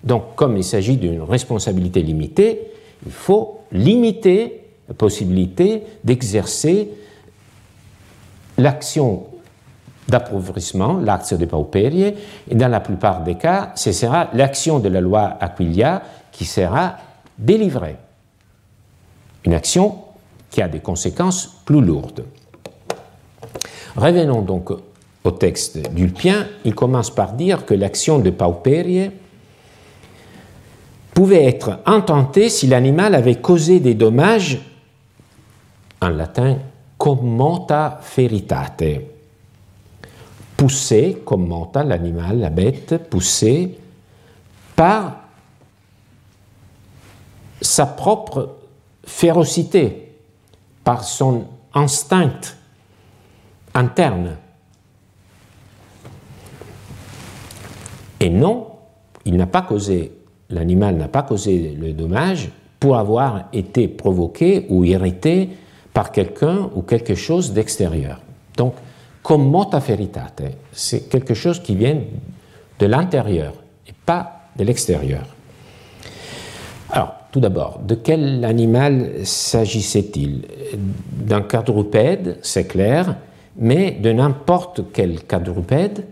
Donc, 0.04 0.36
comme 0.36 0.56
il 0.56 0.64
s'agit 0.64 0.98
d'une 0.98 1.22
responsabilité 1.22 2.04
limitée, 2.04 2.62
il 3.06 3.12
faut 3.12 3.60
limiter 3.72 4.62
la 4.88 4.94
possibilité 4.94 5.82
d'exercer 6.04 6.90
l'action 8.58 9.26
d'appauvrissement, 10.08 11.00
l'acte 11.00 11.34
de 11.34 11.46
paupérie, 11.46 12.14
et 12.50 12.56
dans 12.56 12.68
la 12.68 12.80
plupart 12.80 13.24
des 13.24 13.36
cas, 13.36 13.72
ce 13.76 13.92
sera 13.92 14.30
l'action 14.34 14.80
de 14.80 14.90
la 14.90 15.02
loi 15.02 15.38
Aquilia 15.40 16.02
qui 16.32 16.46
sera 16.46 16.96
délivrée. 17.38 17.98
Une 19.46 19.54
action 19.54 19.96
qui 20.50 20.62
a 20.62 20.68
des 20.68 20.80
conséquences 20.80 21.48
plus 21.66 21.82
lourdes. 21.82 22.26
Revenons 23.96 24.42
donc 24.42 24.72
au 25.24 25.32
texte 25.32 25.78
d'Ulpien. 25.92 26.48
Il 26.64 26.76
commence 26.76 27.10
par 27.10 27.34
dire 27.34 27.66
que 27.66 27.74
l'action 27.74 28.20
de 28.20 28.30
paupérie 28.30 29.12
pouvait 31.14 31.46
être 31.46 31.80
intentée 31.86 32.50
si 32.50 32.68
l'animal 32.68 33.16
avait 33.16 33.36
causé 33.36 33.80
des 33.80 33.94
dommages, 33.94 34.60
en 36.02 36.10
latin, 36.10 36.58
commota 36.98 38.00
feritate, 38.02 38.84
poussé, 40.58 41.22
commenta 41.26 41.84
l'animal, 41.84 42.40
la 42.40 42.50
bête, 42.50 43.10
poussé 43.10 43.78
par 44.76 45.22
sa 47.62 47.86
propre 47.86 48.56
férocité, 49.06 50.14
par 50.84 51.04
son 51.04 51.46
instinct 51.74 52.56
interne. 53.74 54.38
Et 58.20 58.30
non, 58.30 58.68
il 59.26 59.36
n'a 59.36 59.48
pas 59.48 59.62
causé, 59.62 60.12
l'animal 60.50 60.96
n'a 60.96 61.08
pas 61.08 61.24
causé 61.24 61.76
le 61.78 61.94
dommage 61.94 62.50
pour 62.80 62.98
avoir 62.98 63.46
été 63.52 63.88
provoqué 63.88 64.66
ou 64.70 64.84
irrité 64.84 65.50
par 65.94 66.12
quelqu'un 66.12 66.70
ou 66.76 66.82
quelque 66.82 67.16
chose 67.16 67.52
d'extérieur. 67.54 68.22
Donc, 68.58 68.76
comme 69.26 69.50
mota 69.50 69.80
veritate, 69.80 70.44
c'est 70.72 71.10
quelque 71.10 71.34
chose 71.34 71.60
qui 71.60 71.76
vient 71.76 72.00
de 72.78 72.86
l'intérieur 72.86 73.56
et 73.88 73.94
pas 74.06 74.50
de 74.56 74.64
l'extérieur. 74.64 75.24
Alors, 76.92 77.16
tout 77.32 77.40
d'abord, 77.40 77.80
de 77.80 77.96
quel 77.96 78.46
animal 78.46 79.26
s'agissait-il? 79.26 80.44
D'un 81.12 81.42
quadrupède, 81.42 82.38
c'est 82.44 82.68
clair, 82.68 83.16
mais 83.58 83.94
de 83.94 84.12
n'importe 84.12 84.82
quel 84.94 85.24
quadrupède? 85.24 86.06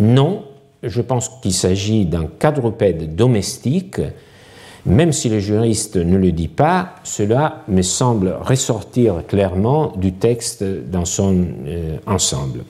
Non, 0.00 0.42
je 0.82 1.00
pense 1.00 1.28
qu'il 1.40 1.52
s'agit 1.52 2.04
d'un 2.04 2.26
quadrupède 2.26 3.14
domestique. 3.14 4.00
Même 4.88 5.12
si 5.12 5.28
le 5.28 5.38
juriste 5.38 5.96
ne 5.96 6.16
le 6.16 6.32
dit 6.32 6.48
pas, 6.48 6.94
cela 7.04 7.62
me 7.68 7.82
semble 7.82 8.34
ressortir 8.40 9.26
clairement 9.26 9.92
du 9.96 10.14
texte 10.14 10.64
dans 10.64 11.04
son 11.04 11.46
euh, 11.66 11.98
ensemble. 12.06 12.64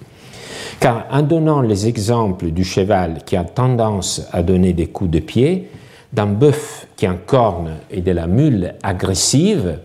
Car 0.81 1.07
en 1.13 1.23
donnant 1.23 1.61
les 1.63 1.87
exemples 1.87 2.51
du 2.51 2.65
cheval 2.65 3.23
qui 3.25 3.37
a 3.37 3.45
tendance 3.45 4.23
à 4.33 4.43
donner 4.43 4.73
des 4.73 4.89
coups 4.89 5.11
de 5.13 5.21
pied, 5.21 5.71
d'un 6.13 6.27
bœuf 6.27 6.89
qui 6.97 7.07
a 7.07 7.13
un 7.13 7.17
corne 7.17 7.77
et 7.89 8.01
de 8.01 8.11
la 8.11 8.27
mule 8.27 8.75
agressive, 8.83 9.79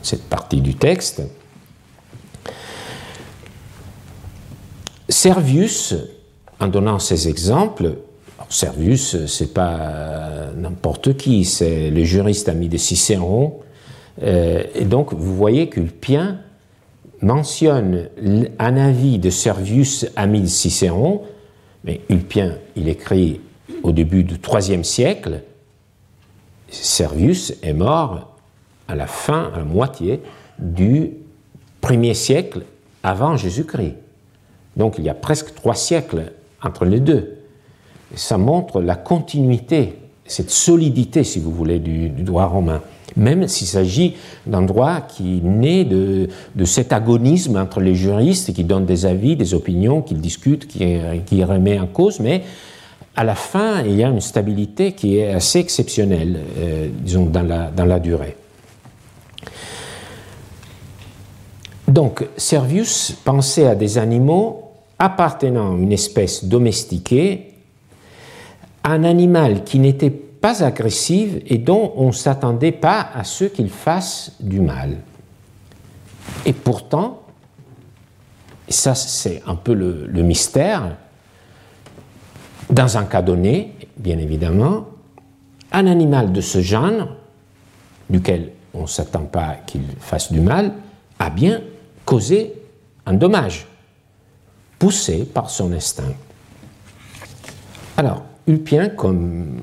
cette 0.00 0.24
partie 0.24 0.62
du 0.62 0.74
texte, 0.74 1.22
Servius, 5.06 5.94
en 6.60 6.68
donnant 6.68 6.98
ces 6.98 7.28
exemples, 7.28 7.94
Servius, 8.48 9.26
c'est 9.26 9.52
pas 9.52 10.50
n'importe 10.56 11.16
qui, 11.16 11.44
c'est 11.44 11.90
le 11.90 12.04
juriste 12.04 12.48
ami 12.48 12.68
de 12.68 12.76
Cicéron, 12.76 13.60
euh, 14.22 14.62
et 14.74 14.84
donc 14.84 15.12
vous 15.12 15.34
voyez 15.34 15.68
qu'Ulpien 15.68 16.40
mentionne 17.20 18.08
un 18.58 18.76
avis 18.76 19.18
de 19.18 19.30
Servius, 19.30 20.06
ami 20.16 20.42
de 20.42 20.46
Cicéron, 20.46 21.22
mais 21.84 22.00
Ulpien, 22.08 22.56
il 22.76 22.88
écrit 22.88 23.40
au 23.82 23.92
début 23.92 24.24
du 24.24 24.34
IIIe 24.34 24.84
siècle, 24.84 25.42
Servius 26.68 27.54
est 27.62 27.72
mort 27.72 28.36
à 28.88 28.94
la 28.94 29.06
fin, 29.06 29.50
à 29.54 29.58
la 29.58 29.64
moitié 29.64 30.20
du 30.58 31.12
premier 31.80 32.14
siècle 32.14 32.62
avant 33.02 33.36
Jésus-Christ. 33.36 33.94
Donc 34.76 34.96
il 34.98 35.04
y 35.04 35.08
a 35.08 35.14
presque 35.14 35.54
trois 35.54 35.74
siècles 35.74 36.32
entre 36.62 36.84
les 36.84 37.00
deux. 37.00 37.33
Ça 38.16 38.38
montre 38.38 38.80
la 38.80 38.96
continuité, 38.96 39.98
cette 40.26 40.50
solidité, 40.50 41.24
si 41.24 41.38
vous 41.38 41.50
voulez, 41.50 41.78
du 41.78 42.08
droit 42.08 42.46
romain 42.46 42.80
même 43.16 43.46
s'il 43.48 43.66
s'agit 43.66 44.16
d'un 44.46 44.62
droit 44.62 45.00
qui 45.00 45.40
naît 45.42 45.84
de, 45.84 46.28
cet 46.64 46.92
agonisme 46.92 47.56
entre 47.56 47.80
les 47.80 47.94
juristes 47.94 48.52
qui 48.52 48.64
donnent 48.64 48.86
des 48.86 49.06
avis, 49.06 49.36
des 49.36 49.54
opinions, 49.54 50.02
qui 50.02 50.14
discutent, 50.14 50.66
qui, 50.66 50.98
qui 51.26 51.44
remet 51.44 51.78
en 51.78 51.86
cause, 51.86 52.20
mais 52.20 52.42
à 53.16 53.22
la 53.22 53.36
fin, 53.36 53.82
il 53.82 53.94
y 53.94 54.02
a 54.02 54.08
une 54.08 54.20
stabilité 54.20 54.92
qui 54.92 55.18
est 55.18 55.32
assez 55.32 55.60
exceptionnelle, 55.60 56.40
euh, 56.58 56.88
disons, 56.92 57.26
dans 57.26 57.42
la, 57.42 57.70
dans 57.70 57.84
la 57.84 58.00
durée. 58.00 58.36
Donc, 61.86 62.26
Servius 62.36 63.14
pensait 63.24 63.66
à 63.66 63.76
des 63.76 63.98
animaux 63.98 64.62
appartenant 64.98 65.74
à 65.74 65.78
une 65.78 65.92
espèce 65.92 66.44
domestiquée, 66.44 67.53
un 68.84 69.02
animal 69.02 69.64
qui 69.64 69.78
n'était 69.78 70.10
pas 70.10 70.62
agressive 70.62 71.42
et 71.46 71.56
dont 71.56 71.94
on 71.96 72.08
ne 72.08 72.12
s'attendait 72.12 72.72
pas 72.72 73.08
à 73.14 73.24
ce 73.24 73.44
qu'il 73.44 73.70
fasse 73.70 74.32
du 74.40 74.60
mal. 74.60 74.98
Et 76.44 76.52
pourtant, 76.52 77.22
ça 78.68 78.94
c'est 78.94 79.42
un 79.46 79.56
peu 79.56 79.72
le, 79.72 80.22
mystère, 80.22 80.96
dans 82.68 82.98
un 82.98 83.04
cas 83.04 83.22
donné, 83.22 83.74
bien 83.96 84.18
évidemment, 84.18 84.86
un 85.72 85.86
animal 85.86 86.32
de 86.32 86.42
ce 86.42 86.60
genre, 86.60 87.08
duquel 88.10 88.52
on 88.74 88.82
ne 88.82 88.86
s'attend 88.86 89.24
pas 89.24 89.56
qu'il 89.66 89.82
fasse 89.98 90.30
du 90.30 90.40
mal, 90.40 90.72
a 91.18 91.30
bien 91.30 91.62
causé 92.04 92.52
un 93.06 93.14
dommage, 93.14 93.66
poussé 94.78 95.24
par 95.24 95.48
son 95.48 95.72
instinct. 95.72 96.12
Alors, 97.96 98.22
Ulpien, 98.46 98.88
comme 98.90 99.58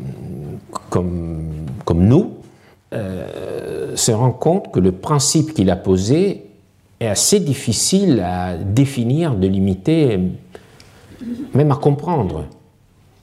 nous, 1.89 2.33
euh, 2.93 3.95
se 3.95 4.11
rend 4.11 4.31
compte 4.31 4.71
que 4.71 4.79
le 4.79 4.91
principe 4.91 5.53
qu'il 5.53 5.69
a 5.69 5.77
posé 5.77 6.43
est 6.99 7.07
assez 7.07 7.39
difficile 7.39 8.19
à 8.19 8.55
définir, 8.57 9.35
de 9.35 9.47
limiter, 9.47 10.19
même 11.53 11.71
à 11.71 11.75
comprendre. 11.75 12.45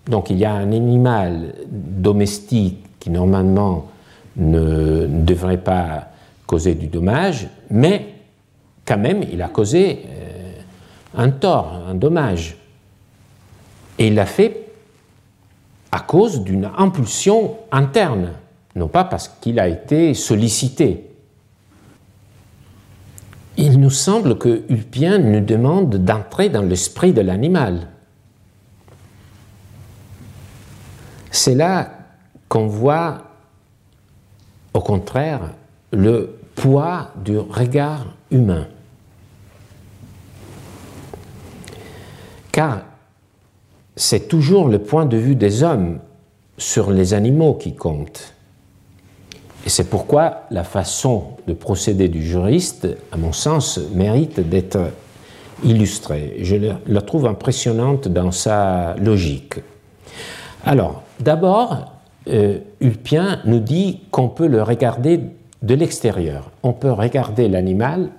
Donc 0.09 0.31
il 0.31 0.39
y 0.39 0.47
a 0.47 0.53
un 0.53 0.73
animal 0.73 1.55
domestique 1.71 2.79
qui 2.99 3.11
normalement 3.11 3.89
ne 4.37 5.07
devrait 5.07 5.59
pas 5.59 6.09
causer 6.47 6.75
du 6.75 6.87
dommage, 6.87 7.49
mais 7.71 8.15
quand 8.87 8.99
même 8.99 9.23
il 9.31 9.43
a 9.43 9.49
causé 9.49 10.01
euh, 10.09 10.53
un 11.15 11.29
tort, 11.31 11.83
un 11.89 11.95
dommage. 11.95 12.57
Et 13.99 14.07
il 14.07 14.15
l'a 14.15 14.27
fait 14.27 14.68
à 15.91 16.01
cause 16.01 16.43
d'une 16.43 16.71
impulsion 16.77 17.57
interne, 17.73 18.33
non 18.77 18.89
pas 18.89 19.05
parce 19.05 19.29
qu'il 19.29 19.59
a 19.59 19.69
été 19.69 20.15
sollicité. 20.15 21.05
Il 23.57 23.81
nous 23.81 23.91
semble 23.91 24.39
que 24.39 24.63
Ulpien 24.69 25.19
nous 25.19 25.41
demande 25.41 25.97
d'entrer 25.97 26.49
dans 26.49 26.63
l'esprit 26.63 27.13
de 27.13 27.21
l'animal. 27.21 27.89
C'est 31.31 31.55
là 31.55 31.91
qu'on 32.49 32.67
voit, 32.67 33.25
au 34.75 34.81
contraire, 34.81 35.41
le 35.93 36.39
poids 36.55 37.11
du 37.25 37.39
regard 37.39 38.07
humain. 38.31 38.67
Car 42.53 42.83
c'est 43.99 44.29
toujours 44.29 44.69
le 44.69 44.79
point 44.79 45.07
de 45.07 45.17
vue 45.17 45.35
des 45.35 45.65
hommes 45.65 45.99
sur 46.57 46.91
les 46.91 47.15
animaux 47.15 47.55
qui 47.55 47.75
compte. 47.75 48.33
Et 49.67 49.69
c'est 49.69 49.91
pourquoi 49.91 50.45
la 50.51 50.63
façon 50.63 51.25
de 51.49 51.53
procéder 51.53 52.09
du 52.09 52.23
juriste, 52.23 52.87
à 53.11 53.17
mon 53.17 53.33
sens, 53.33 53.81
mérite 53.93 54.41
d'être 54.41 54.79
illustrée. 55.65 56.37
Je 56.43 56.57
la 56.87 57.03
trouve 57.03 57.27
impressionnante 57.27 58.07
dans 58.07 58.31
sa 58.31 58.95
logique. 58.95 59.55
Alors, 60.65 61.03
d'abord, 61.19 61.93
euh, 62.29 62.59
Ulpien 62.81 63.41
nous 63.47 63.61
dit 63.61 64.03
qu'on 64.13 64.29
peut 64.29 64.47
le 64.47 64.63
regarder 64.63 65.21
de 65.63 65.75
l'extérieur. 65.75 66.53
On 66.63 66.73
peut 66.73 66.93
regarder 66.93 67.49
l'animal 67.49 68.11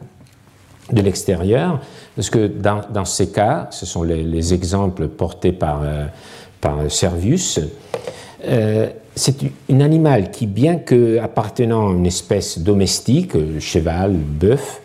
de 0.92 1.02
l'extérieur, 1.02 1.80
parce 2.20 2.32
que 2.32 2.48
dans, 2.48 3.06
ces 3.06 3.30
cas, 3.30 3.70
ce 3.72 3.86
sont 3.86 4.04
les, 4.04 4.54
exemples 4.54 5.08
portés 5.08 5.54
par, 5.54 5.84
euh, 5.84 6.90
Servius, 6.90 7.62
euh, 8.46 8.90
c'est 9.16 9.38
un 9.72 9.80
animal 9.80 10.30
qui, 10.30 10.46
bien 10.46 10.76
que 10.76 11.18
appartenant 11.20 11.88
à 11.88 11.94
une 11.94 12.06
espèce 12.06 12.60
domestique, 12.60 13.38
cheval, 13.62 14.12
bœuf, 14.12 14.82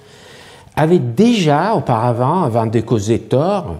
avait 0.76 1.00
déjà 1.00 1.74
auparavant, 1.74 2.44
avant 2.44 2.66
de 2.66 2.78
causer 2.78 3.18
tort, 3.18 3.78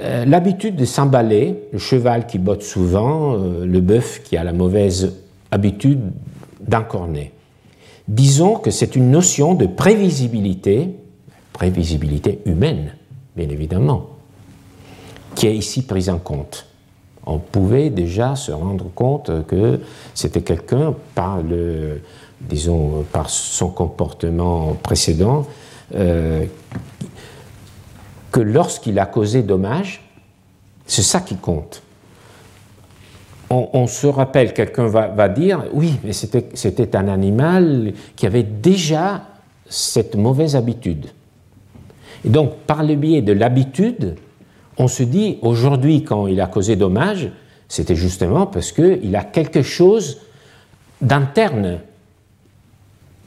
euh, 0.00 0.24
l'habitude 0.24 0.74
de 0.74 0.86
s'emballer, 0.86 1.64
le 1.74 1.78
cheval 1.78 2.26
qui 2.26 2.38
botte 2.38 2.62
souvent, 2.62 3.36
le 3.36 3.80
bœuf 3.82 4.22
qui 4.24 4.38
a 4.38 4.44
la 4.44 4.54
mauvaise 4.54 5.12
habitude 5.50 6.00
d'encorner. 6.66 7.32
Disons 8.08 8.54
que 8.54 8.70
c'est 8.70 8.96
une 8.96 9.10
notion 9.10 9.52
de 9.52 9.66
prévisibilité 9.66 10.94
prévisibilité 11.58 12.40
humaine, 12.46 12.92
bien 13.36 13.48
évidemment, 13.48 14.10
qui 15.34 15.48
est 15.48 15.56
ici 15.56 15.82
prise 15.82 16.08
en 16.08 16.18
compte. 16.18 16.66
On 17.26 17.38
pouvait 17.38 17.90
déjà 17.90 18.36
se 18.36 18.52
rendre 18.52 18.86
compte 18.94 19.44
que 19.48 19.80
c'était 20.14 20.42
quelqu'un 20.42 20.94
par 21.16 21.42
le, 21.42 22.00
disons, 22.40 23.04
par 23.12 23.28
son 23.28 23.70
comportement 23.70 24.74
précédent, 24.74 25.48
euh, 25.96 26.44
que 28.30 28.40
lorsqu'il 28.40 28.96
a 29.00 29.06
causé 29.06 29.42
dommage, 29.42 30.00
c'est 30.86 31.02
ça 31.02 31.20
qui 31.20 31.36
compte. 31.36 31.82
On, 33.50 33.86
se 33.86 34.06
rappelle, 34.06 34.52
quelqu'un 34.52 34.88
va, 34.88 35.08
va, 35.08 35.28
dire, 35.30 35.64
oui, 35.72 35.94
mais 36.04 36.12
c'était 36.12 36.96
un 36.96 37.08
animal 37.08 37.94
qui 38.14 38.26
avait 38.26 38.42
déjà 38.42 39.22
cette 39.66 40.16
mauvaise 40.16 40.54
habitude. 40.54 41.06
Et 42.24 42.28
donc, 42.28 42.56
par 42.66 42.82
le 42.82 42.94
biais 42.94 43.22
de 43.22 43.32
l'habitude, 43.32 44.16
on 44.76 44.88
se 44.88 45.02
dit, 45.02 45.38
aujourd'hui, 45.42 46.04
quand 46.04 46.26
il 46.26 46.40
a 46.40 46.46
causé 46.46 46.76
dommage, 46.76 47.30
c'était 47.68 47.96
justement 47.96 48.46
parce 48.46 48.72
qu'il 48.72 49.14
a 49.14 49.24
quelque 49.24 49.62
chose 49.62 50.18
d'interne 51.00 51.80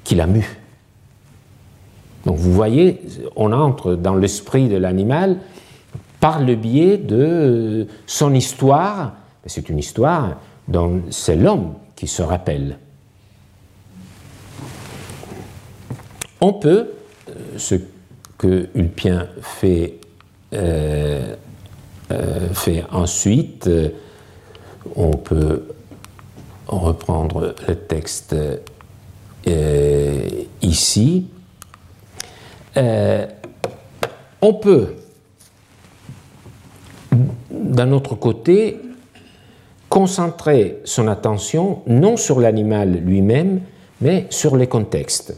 qui 0.03 0.15
l'a 0.15 0.27
mu. 0.27 0.45
Donc 2.25 2.37
vous 2.37 2.51
voyez, 2.51 3.01
on 3.35 3.51
entre 3.51 3.95
dans 3.95 4.15
l'esprit 4.15 4.67
de 4.67 4.77
l'animal 4.77 5.37
par 6.19 6.41
le 6.41 6.55
biais 6.55 6.97
de 6.97 7.87
son 8.05 8.33
histoire. 8.33 9.13
C'est 9.45 9.69
une 9.69 9.79
histoire 9.79 10.37
dont 10.67 11.01
c'est 11.09 11.35
l'homme 11.35 11.73
qui 11.95 12.07
se 12.07 12.21
rappelle. 12.21 12.77
On 16.39 16.53
peut, 16.53 16.89
euh, 17.29 17.33
ce 17.57 17.75
que 18.41 18.69
Ulpien 18.73 19.27
fait, 19.39 19.99
euh, 20.53 21.35
euh, 22.11 22.49
fait 22.53 22.83
ensuite, 22.91 23.69
on 24.95 25.11
peut 25.11 25.67
reprendre 26.65 27.53
le 27.67 27.75
texte 27.75 28.35
ici. 30.63 31.27
on 32.75 34.53
peut, 34.55 34.95
d'un 37.51 37.91
autre 37.91 38.15
côté, 38.15 38.79
concentrer 39.87 40.79
son 40.83 41.07
attention 41.07 41.83
non 41.85 42.17
sur 42.17 42.39
l'animal 42.39 42.89
lui-même, 42.91 43.61
mais 43.99 44.25
sur 44.31 44.57
les 44.57 44.65
contextes. 44.65 45.35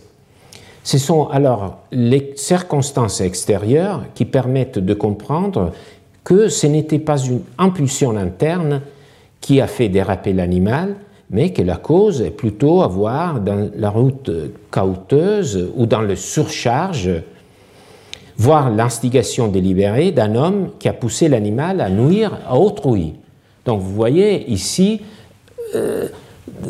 Ce 0.83 0.97
sont 0.97 1.29
alors 1.29 1.79
les 1.91 2.33
circonstances 2.35 3.21
extérieures 3.21 4.03
qui 4.15 4.25
permettent 4.25 4.79
de 4.79 4.93
comprendre 4.93 5.71
que 6.23 6.49
ce 6.49 6.67
n'était 6.67 6.99
pas 6.99 7.17
une 7.17 7.41
impulsion 7.57 8.15
interne 8.17 8.81
qui 9.39 9.61
a 9.61 9.67
fait 9.67 9.89
déraper 9.89 10.33
l'animal, 10.33 10.95
mais 11.29 11.51
que 11.51 11.61
la 11.61 11.77
cause 11.77 12.21
est 12.21 12.31
plutôt 12.31 12.81
à 12.81 12.87
voir 12.87 13.39
dans 13.39 13.69
la 13.75 13.89
route 13.89 14.29
cauteuse 14.71 15.69
ou 15.75 15.85
dans 15.85 16.01
le 16.01 16.15
surcharge, 16.15 17.09
voire 18.37 18.69
l'instigation 18.69 19.47
délibérée 19.47 20.11
d'un 20.11 20.35
homme 20.35 20.69
qui 20.79 20.89
a 20.89 20.93
poussé 20.93 21.29
l'animal 21.29 21.81
à 21.81 21.89
nuire 21.89 22.39
à 22.47 22.57
autrui. 22.57 23.13
Donc 23.65 23.81
vous 23.81 23.93
voyez 23.93 24.49
ici, 24.51 25.01
euh, 25.75 26.07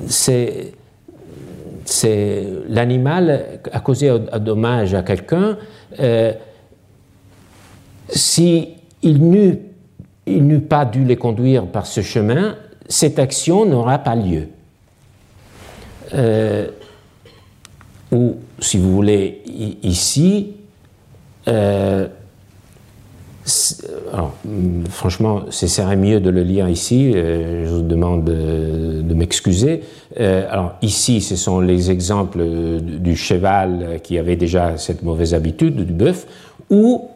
c'est 0.08 0.74
l'animal 2.70 3.60
a 3.72 3.80
causé 3.80 4.10
un 4.10 4.40
dommage 4.40 4.94
à 4.94 5.04
quelqu'un. 5.04 5.58
Euh, 6.00 6.34
si 8.10 8.70
il 9.02 9.22
n'eût 9.30 10.60
pas 10.62 10.86
dû 10.86 11.04
les 11.04 11.18
conduire 11.18 11.66
par 11.68 11.86
ce 11.86 12.02
chemin, 12.02 12.56
cette 12.88 13.20
action 13.20 13.66
n'aura 13.66 14.00
pas 14.00 14.16
lieu. 14.16 14.50
Euh, 16.14 16.68
ou, 18.12 18.36
si 18.60 18.78
vous 18.78 18.92
voulez, 18.94 19.42
ici, 19.82 20.54
euh, 21.48 22.08
alors, 24.14 24.34
mm, 24.46 24.86
franchement, 24.90 25.42
ce 25.50 25.68
serait 25.68 25.96
mieux 25.96 26.20
de 26.20 26.30
le 26.30 26.44
lire 26.44 26.70
ici. 26.70 27.12
Euh, 27.14 27.66
je 27.66 27.74
vous 27.74 27.82
demande 27.82 28.26
de, 28.26 29.14
m'excuser. 29.14 29.82
Euh, 30.20 30.48
alors, 30.50 30.74
ici, 30.82 31.22
ce 31.22 31.36
sont 31.36 31.60
les 31.60 31.92
exemples 31.92 32.44
du 32.82 33.16
cheval 33.16 34.00
qui 34.02 34.18
avait 34.18 34.36
déjà 34.36 34.78
cette 34.78 35.04
mauvaise 35.04 35.34
habitude, 35.34 35.86
du 35.86 35.94
bœuf, 35.94 36.26
ou, 36.70 37.10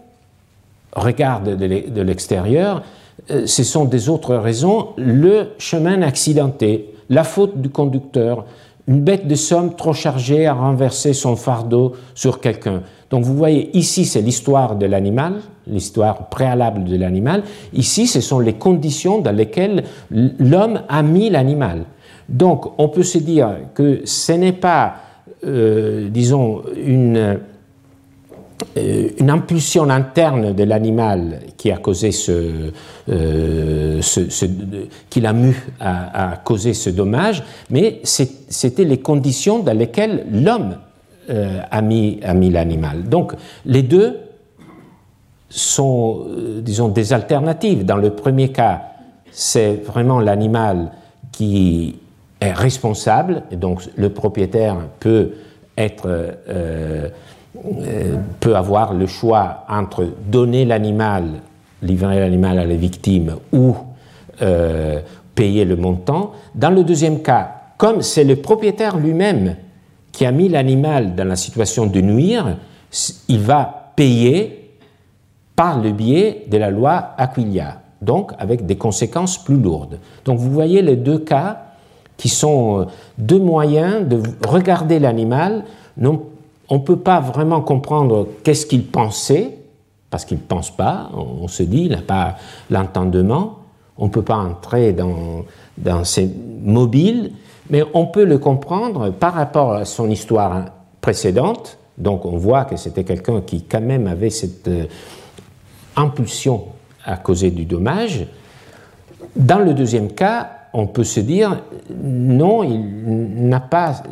regarde 0.94 1.58
de 1.58 2.02
l'extérieur, 2.02 2.84
euh, 3.32 3.46
ce 3.46 3.64
sont 3.64 3.86
des 3.86 4.10
autres 4.10 4.36
raisons. 4.36 4.90
Le 4.98 5.48
chemin 5.58 6.02
accidenté, 6.02 6.94
la 7.10 7.24
faute 7.24 7.60
du 7.60 7.70
conducteur, 7.70 8.46
une 8.88 9.02
bête 9.02 9.28
de 9.28 9.36
somme 9.36 9.76
trop 9.76 9.94
chargée 9.94 10.46
à 10.46 10.54
renverser 10.54 11.14
son 11.14 11.36
fardeau 11.36 11.94
sur 12.16 12.40
quelqu'un. 12.40 12.84
Donc 13.10 13.24
vous 13.24 13.36
voyez, 13.36 13.76
ici 13.76 14.06
c'est 14.06 14.22
l'histoire 14.22 14.76
de 14.76 14.86
l'animal, 14.86 15.36
l'histoire 15.70 16.30
préalable 16.30 16.84
de 16.86 16.98
l'animal. 16.98 17.44
Ici, 17.74 18.08
ce 18.08 18.22
sont 18.22 18.40
les 18.40 18.54
conditions 18.54 19.20
dans 19.20 19.36
lesquelles 19.36 19.84
l'homme 20.12 20.82
a 20.88 21.04
mis 21.04 21.30
l'animal. 21.30 21.86
Donc 22.30 22.80
on 22.80 22.90
peut 22.90 23.04
se 23.04 23.18
dire 23.18 23.56
que 23.74 24.02
ce 24.04 24.34
n'est 24.34 24.54
pas, 24.54 24.96
euh, 25.46 26.10
disons, 26.10 26.62
une, 26.76 27.40
euh, 28.78 29.10
une 29.18 29.30
impulsion 29.30 29.90
interne 29.90 30.54
de 30.54 30.64
l'animal 30.64 31.40
qui 31.56 31.72
a 31.72 31.78
causé 31.78 32.12
ce, 32.12 32.72
euh, 33.10 34.02
qui 35.10 35.22
l'a 35.22 35.34
mu 35.34 35.56
à, 35.80 36.32
à, 36.32 36.38
causer 36.38 36.74
ce 36.74 36.90
dommage, 36.90 37.44
mais 37.70 38.02
c'était 38.04 38.84
les 38.84 39.00
conditions 39.00 39.60
dans 39.60 39.78
lesquelles 39.78 40.26
l'homme 40.32 40.78
a 41.30 41.82
mis, 41.82 42.20
a 42.24 42.34
mis 42.34 42.50
l'animal. 42.50 43.04
Donc 43.04 43.34
les 43.66 43.84
deux 43.84 44.16
sont, 45.50 46.26
euh, 46.28 46.62
disons, 46.62 46.90
des 46.90 47.14
alternatives. 47.14 47.86
Dans 47.86 47.98
le 47.98 48.12
premier 48.12 48.50
cas, 48.50 48.82
c'est 49.32 49.76
vraiment 49.76 50.20
l'animal 50.20 50.92
qui 51.32 51.96
est 52.40 52.52
responsable, 52.52 53.44
et 53.52 53.56
donc 53.56 53.82
le 53.96 54.10
propriétaire 54.10 54.78
peut 55.00 55.32
être, 55.78 56.08
euh, 56.50 57.10
peut 58.40 58.56
avoir 58.56 58.94
le 58.94 59.08
choix 59.08 59.66
entre 59.70 60.08
donner 60.28 60.66
l'animal, 60.66 61.26
livrer 61.82 62.20
l'animal 62.20 62.60
à 62.60 62.66
la 62.66 62.76
victime 62.76 63.38
ou 63.52 63.76
payer 65.34 65.66
le 65.66 65.76
montant. 65.76 66.34
Dans 66.54 66.70
le 66.70 66.84
deuxième 66.84 67.24
cas, 67.24 67.52
comme 67.78 68.02
c'est 68.02 68.24
le 68.24 68.36
propriétaire 68.36 68.98
lui-même 68.98 69.56
qui 70.12 70.26
a 70.26 70.32
mis 70.32 70.50
l'animal 70.50 71.16
dans 71.16 71.28
la 71.28 71.36
situation 71.36 71.86
de 71.86 72.02
nuire, 72.02 72.58
il 73.28 73.40
va 73.40 73.92
payer 73.96 74.57
par 75.58 75.82
le 75.82 75.92
biais 75.92 76.46
de 76.50 76.58
la 76.58 76.70
loi 76.70 77.10
Aquilia, 77.18 77.82
donc 78.02 78.32
avec 78.38 78.66
des 78.66 78.78
conséquences 78.78 79.44
plus 79.44 79.58
lourdes. 79.58 80.00
Donc 80.24 80.38
vous 80.38 80.52
voyez 80.52 80.82
les 80.84 80.96
deux 80.96 81.18
cas 81.18 81.64
qui 82.16 82.30
sont 82.30 82.82
euh, 82.82 82.86
deux 83.18 83.40
moyens 83.40 84.08
de 84.08 84.22
regarder 84.48 85.00
l'animal. 85.00 85.66
On 86.00 86.20
ne 86.70 86.78
peut 86.78 87.00
pas 87.00 87.20
vraiment 87.20 87.62
comprendre 87.62 88.28
qu'est-ce 88.44 88.68
qu'il 88.68 88.86
pensait, 88.86 89.58
parce 90.12 90.26
qu'il 90.26 90.38
ne 90.38 90.44
pense 90.44 90.70
pas, 90.70 91.10
on 91.16 91.48
se 91.48 91.64
dit, 91.64 91.86
il 91.86 91.92
n'a 91.92 92.02
pas 92.02 92.36
l'entendement, 92.70 93.58
on 93.98 94.06
ne 94.06 94.12
peut 94.12 94.22
pas 94.22 94.38
entrer 94.38 94.94
dans, 94.94 95.44
dans 95.80 96.04
ses 96.04 96.30
mobiles, 96.62 97.32
mais 97.72 97.84
on 97.96 98.06
peut 98.06 98.26
le 98.26 98.38
comprendre 98.38 99.10
par 99.10 99.34
rapport 99.34 99.74
à 99.74 99.86
son 99.86 100.10
histoire 100.10 100.66
précédente. 101.02 101.80
Donc 101.98 102.26
on 102.26 102.38
voit 102.38 102.66
que 102.66 102.78
c'était 102.78 103.04
quelqu'un 103.04 103.42
qui 103.42 103.64
quand 103.64 103.82
même 103.82 104.06
avait 104.06 104.30
cette 104.30 104.68
euh, 104.68 104.86
impulsion 105.98 106.66
à 107.04 107.18
causer 107.18 107.52
du 107.52 107.66
dommage. 107.66 108.26
Dans 109.36 109.60
le 109.60 109.74
deuxième 109.74 110.12
cas, 110.14 110.52
on 110.74 110.88
peut 110.88 111.04
se 111.04 111.20
dire 111.20 111.62
non, 112.02 112.64
il 112.64 112.80
n'est 112.80 113.60
pas, 113.60 114.04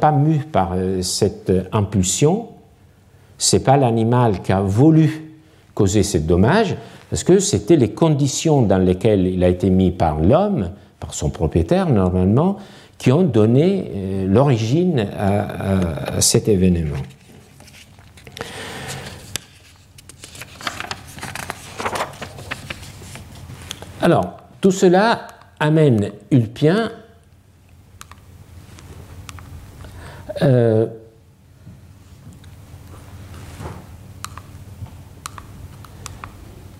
pas 0.00 0.12
mu 0.12 0.38
par 0.38 0.72
euh, 0.74 1.02
cette 1.02 1.52
impulsion. 1.72 2.48
C'est 3.38 3.64
pas 3.64 3.76
l'animal 3.76 4.42
qui 4.42 4.52
a 4.52 4.60
voulu 4.60 5.30
causer 5.74 6.02
ce 6.02 6.18
dommage, 6.18 6.76
parce 7.08 7.24
que 7.24 7.38
c'était 7.38 7.76
les 7.76 7.90
conditions 7.90 8.62
dans 8.62 8.78
lesquelles 8.78 9.26
il 9.26 9.42
a 9.42 9.48
été 9.48 9.70
mis 9.70 9.90
par 9.90 10.20
l'homme, 10.20 10.70
par 10.98 11.14
son 11.14 11.30
propriétaire 11.30 11.88
normalement, 11.88 12.56
qui 12.98 13.10
ont 13.12 13.22
donné 13.22 13.90
euh, 13.94 14.26
l'origine 14.26 15.06
à, 15.18 16.20
cet 16.20 16.48
événement. 16.48 16.98
Alors, 24.02 24.38
tout 24.62 24.70
cela 24.70 25.26
amène 25.58 26.10
Ulpien 26.30 26.90
euh, 30.40 30.86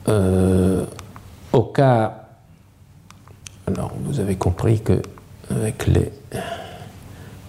euh, 0.09 0.87
au 1.53 1.63
cas, 1.65 2.29
alors 3.67 3.93
vous 4.03 4.19
avez 4.19 4.37
compris 4.37 4.81
que 4.81 5.03
avec 5.51 5.87
les. 5.89 6.11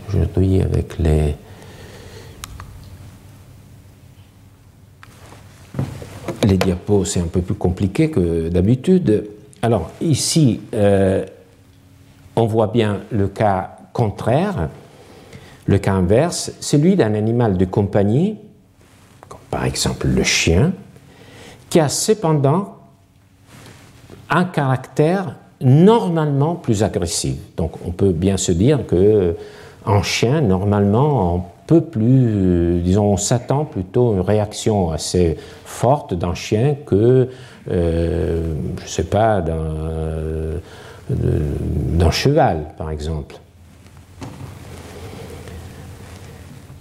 Aujourd'hui, 0.09 0.61
avec 0.61 0.97
les. 0.97 1.35
Les 6.43 6.57
diapos, 6.57 7.05
c'est 7.05 7.21
un 7.21 7.27
peu 7.27 7.41
plus 7.41 7.55
compliqué 7.55 8.11
que 8.11 8.49
d'habitude. 8.49 9.29
Alors, 9.61 9.91
ici, 10.01 10.61
euh, 10.73 11.25
on 12.35 12.45
voit 12.45 12.67
bien 12.67 13.01
le 13.11 13.27
cas 13.27 13.77
contraire, 13.93 14.69
le 15.65 15.77
cas 15.77 15.93
inverse, 15.93 16.53
celui 16.59 16.95
d'un 16.95 17.13
animal 17.13 17.57
de 17.57 17.65
compagnie, 17.65 18.37
comme 19.27 19.39
par 19.49 19.65
exemple 19.65 20.07
le 20.07 20.23
chien, 20.23 20.73
qui 21.69 21.79
a 21.79 21.89
cependant 21.89 22.77
un 24.29 24.45
caractère 24.45 25.35
normalement 25.61 26.55
plus 26.55 26.83
agressive. 26.83 27.37
Donc 27.57 27.73
on 27.85 27.91
peut 27.91 28.13
bien 28.13 28.37
se 28.37 28.51
dire 28.51 28.85
que 28.87 29.35
en 29.85 30.01
chien, 30.03 30.41
normalement, 30.41 31.50
on 31.71 31.79
peut 31.79 31.85
plus, 31.85 32.81
disons, 32.81 33.13
on 33.13 33.17
s'attend 33.17 33.63
plutôt 33.63 34.11
à 34.11 34.15
une 34.15 34.21
réaction 34.21 34.91
assez 34.91 35.37
forte 35.63 36.13
d'un 36.13 36.33
chien 36.33 36.75
que, 36.85 37.29
euh, 37.69 38.55
je 38.77 38.83
ne 38.83 38.87
sais 38.87 39.05
pas, 39.05 39.41
d'un 39.41 40.59
cheval, 42.11 42.65
par 42.77 42.91
exemple. 42.91 43.37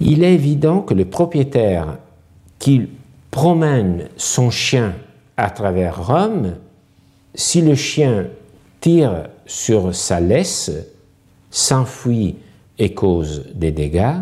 Il 0.01 0.24
est 0.24 0.34
évident 0.34 0.80
que 0.80 0.95
le 0.95 1.05
propriétaire 1.05 1.99
qui 2.59 2.88
promène 3.30 4.09
son 4.16 4.51
chien 4.51 4.95
à 5.36 5.51
travers 5.51 6.05
Rome, 6.05 6.55
si 7.34 7.62
le 7.62 7.76
chien 7.76 8.26
tire 8.80 9.28
sur 9.47 9.95
sa 9.95 10.18
laisse, 10.18 10.72
s'enfuit 11.53 12.34
et 12.78 12.93
cause 12.93 13.45
des 13.55 13.70
dégâts, 13.70 14.16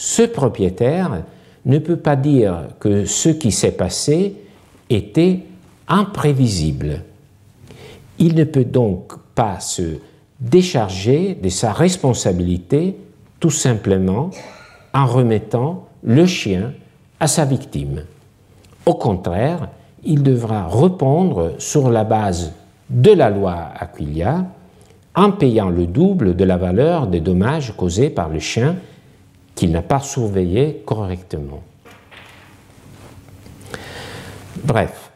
ce 0.00 0.22
propriétaire 0.22 1.24
ne 1.66 1.78
peut 1.78 1.98
pas 1.98 2.16
dire 2.16 2.68
que 2.80 3.04
ce 3.04 3.28
qui 3.28 3.52
s'est 3.52 3.72
passé 3.72 4.34
était 4.88 5.40
imprévisible. 5.88 7.02
Il 8.18 8.34
ne 8.34 8.44
peut 8.44 8.64
donc 8.64 9.12
pas 9.34 9.60
se 9.60 9.98
décharger 10.40 11.34
de 11.34 11.50
sa 11.50 11.74
responsabilité 11.74 12.96
tout 13.40 13.50
simplement 13.50 14.30
en 14.94 15.04
remettant 15.04 15.86
le 16.02 16.24
chien 16.24 16.72
à 17.20 17.26
sa 17.26 17.44
victime. 17.44 18.04
Au 18.86 18.94
contraire, 18.94 19.68
il 20.02 20.22
devra 20.22 20.66
répondre 20.66 21.56
sur 21.58 21.90
la 21.90 22.04
base 22.04 22.54
de 22.88 23.12
la 23.12 23.28
loi 23.28 23.68
Aquilia 23.78 24.46
en 25.14 25.30
payant 25.30 25.68
le 25.68 25.86
double 25.86 26.36
de 26.36 26.44
la 26.44 26.56
valeur 26.56 27.06
des 27.06 27.20
dommages 27.20 27.74
causés 27.76 28.08
par 28.08 28.30
le 28.30 28.38
chien 28.38 28.76
qu'il 29.60 29.72
n'a 29.72 29.82
pas 29.82 30.00
surveillé 30.00 30.82
correctement. 30.86 31.62
Bref, 34.64 35.10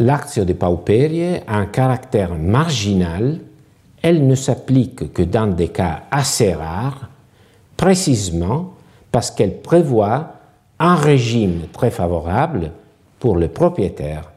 l'actio 0.00 0.44
de 0.44 0.52
pauperie 0.52 1.36
a 1.46 1.54
un 1.54 1.66
caractère 1.66 2.34
marginal, 2.34 3.38
elle 4.02 4.26
ne 4.26 4.34
s'applique 4.34 5.12
que 5.12 5.22
dans 5.22 5.46
des 5.46 5.68
cas 5.68 6.02
assez 6.10 6.54
rares, 6.54 7.08
précisément 7.76 8.72
parce 9.12 9.30
qu'elle 9.30 9.60
prévoit 9.60 10.32
un 10.80 10.96
régime 10.96 11.68
très 11.72 11.92
favorable 11.92 12.72
pour 13.20 13.36
le 13.36 13.46
propriétaire 13.46 14.32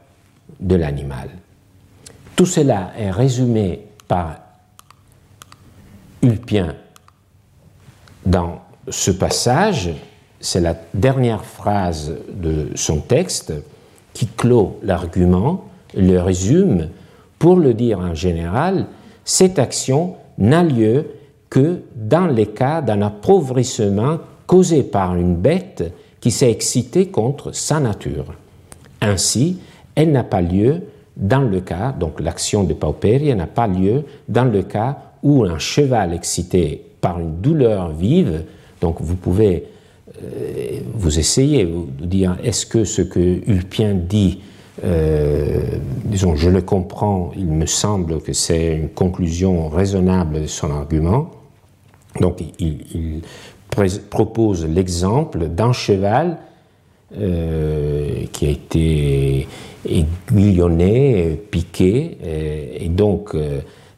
de 0.60 0.76
l'animal. 0.76 1.30
Tout 2.36 2.46
cela 2.46 2.92
est 2.96 3.10
résumé 3.10 3.88
par 4.06 4.36
Ulpien 6.22 6.76
dans 8.24 8.69
ce 8.90 9.10
passage, 9.10 9.90
c'est 10.40 10.60
la 10.60 10.74
dernière 10.94 11.44
phrase 11.44 12.14
de 12.32 12.68
son 12.74 12.98
texte 12.98 13.52
qui 14.12 14.26
clôt 14.26 14.78
l'argument, 14.82 15.64
le 15.94 16.18
résume. 16.18 16.88
Pour 17.38 17.56
le 17.56 17.74
dire 17.74 18.00
en 18.00 18.14
général, 18.14 18.86
cette 19.24 19.58
action 19.58 20.14
n'a 20.38 20.62
lieu 20.62 21.06
que 21.48 21.82
dans 21.94 22.26
les 22.26 22.46
cas 22.46 22.80
d'un 22.80 23.02
appauvrissement 23.02 24.18
causé 24.46 24.82
par 24.82 25.16
une 25.16 25.36
bête 25.36 25.92
qui 26.20 26.30
s'est 26.30 26.50
excitée 26.50 27.08
contre 27.08 27.52
sa 27.54 27.80
nature. 27.80 28.34
Ainsi, 29.00 29.58
elle 29.94 30.12
n'a 30.12 30.24
pas 30.24 30.40
lieu 30.40 30.82
dans 31.16 31.40
le 31.40 31.60
cas, 31.60 31.92
donc 31.92 32.20
l'action 32.20 32.64
de 32.64 32.74
Pauperi 32.74 33.34
n'a 33.34 33.46
pas 33.46 33.66
lieu 33.66 34.04
dans 34.28 34.44
le 34.44 34.62
cas 34.62 34.98
où 35.22 35.44
un 35.44 35.58
cheval 35.58 36.14
excité 36.14 36.84
par 37.00 37.18
une 37.18 37.40
douleur 37.40 37.90
vive 37.90 38.44
donc 38.80 38.96
vous 39.00 39.16
pouvez 39.16 39.64
euh, 40.22 40.80
vous 40.94 41.18
essayer 41.18 41.64
de 41.64 42.04
dire 42.04 42.36
est-ce 42.42 42.66
que 42.66 42.84
ce 42.84 43.02
que 43.02 43.20
Ulpien 43.48 43.94
dit, 43.94 44.40
euh, 44.84 45.60
disons, 46.04 46.36
je 46.36 46.48
le 46.50 46.62
comprends, 46.62 47.32
il 47.36 47.46
me 47.46 47.66
semble 47.66 48.20
que 48.20 48.32
c'est 48.32 48.76
une 48.76 48.88
conclusion 48.88 49.68
raisonnable 49.68 50.42
de 50.42 50.46
son 50.46 50.70
argument. 50.70 51.30
Donc 52.20 52.42
il, 52.58 53.22
propose 54.10 54.66
l'exemple 54.66 55.46
d'un 55.46 55.72
cheval 55.72 56.38
euh, 57.16 58.24
qui 58.32 58.46
a 58.46 58.50
été 58.50 59.46
aiguillonné, 59.88 61.40
piqué, 61.50 62.18
et 62.80 62.88
donc 62.88 63.34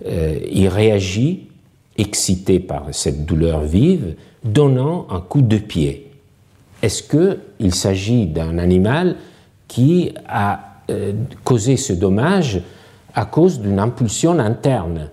il 0.05 0.69
réagit, 0.69 1.49
excité 1.97 2.61
par 2.61 2.89
cette 2.93 3.25
douleur 3.25 3.63
vive, 3.63 4.15
donnant 4.45 5.07
un 5.11 5.21
coup 5.21 5.43
de 5.43 5.59
pied. 5.59 6.11
Est-ce 6.83 7.03
qu'il 7.03 7.75
s'agit 7.75 8.27
d'un 8.27 8.59
animal 8.59 9.17
qui 9.69 10.13
a 10.29 10.81
euh, 10.91 11.13
causé 11.45 11.77
ce 11.77 11.93
dommage 11.93 12.61
à 13.15 13.25
cause 13.25 13.61
d'une 13.61 13.79
impulsion 13.79 14.39
interne? 14.39 15.11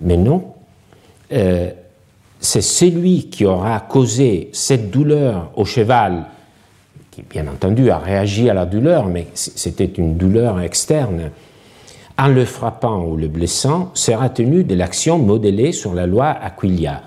Mais 0.00 0.16
non. 0.16 0.44
Euh, 1.32 1.70
c'est 2.40 2.62
celui 2.62 3.28
qui 3.30 3.44
aura 3.44 3.80
causé 3.80 4.50
cette 4.52 4.90
douleur 4.90 5.50
au 5.56 5.64
cheval, 5.64 6.26
qui 7.10 7.22
bien 7.22 7.48
entendu 7.48 7.90
a 7.90 7.98
réagi 7.98 8.48
à 8.48 8.54
la 8.54 8.64
douleur, 8.64 9.06
mais 9.06 9.26
c'était 9.34 9.86
une 9.86 10.16
douleur 10.16 10.60
externe, 10.60 11.30
en 12.16 12.28
le 12.28 12.44
frappant 12.44 13.04
ou 13.04 13.16
le 13.16 13.28
blessant, 13.28 13.90
sera 13.94 14.28
tenu 14.28 14.62
de 14.62 14.74
l'action 14.74 15.18
modélée 15.18 15.72
sur 15.72 15.94
la 15.94 16.06
loi 16.06 16.26
Aquilia. 16.26 17.02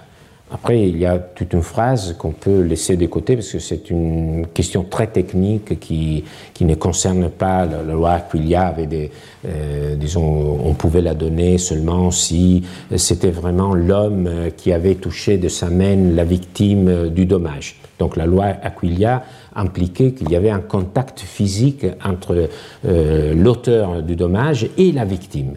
Après, 0.53 0.81
il 0.81 0.97
y 0.97 1.05
a 1.05 1.17
toute 1.17 1.53
une 1.53 1.61
phrase 1.61 2.13
qu'on 2.19 2.31
peut 2.31 2.61
laisser 2.61 2.97
de 2.97 3.05
côté 3.05 3.35
parce 3.35 3.51
que 3.51 3.59
c'est 3.59 3.89
une 3.89 4.45
question 4.53 4.83
très 4.83 5.07
technique 5.07 5.79
qui, 5.79 6.25
ne 6.59 6.75
concerne 6.75 7.29
pas 7.29 7.65
la, 7.65 7.83
loi 7.83 8.11
Aquilia. 8.11 8.75
Euh, 9.45 9.95
on 10.17 10.73
pouvait 10.73 11.01
la 11.01 11.13
donner 11.13 11.57
seulement 11.57 12.11
si 12.11 12.63
c'était 12.97 13.31
vraiment 13.31 13.73
l'homme 13.73 14.29
qui 14.57 14.73
avait 14.73 14.95
touché 14.95 15.37
de 15.37 15.47
sa 15.47 15.69
main 15.69 15.95
la 16.13 16.25
victime 16.25 17.09
du 17.09 17.25
dommage. 17.25 17.77
Donc 17.97 18.17
la 18.17 18.25
loi 18.25 18.45
Aquilia 18.61 19.23
impliquait 19.55 20.11
qu'il 20.11 20.31
y 20.31 20.35
avait 20.35 20.49
un 20.49 20.59
contact 20.59 21.19
physique 21.19 21.85
entre 22.03 22.49
euh, 22.85 23.33
l'auteur 23.33 24.01
du 24.01 24.15
dommage 24.15 24.67
et 24.77 24.91
la 24.91 25.05
victime. 25.05 25.53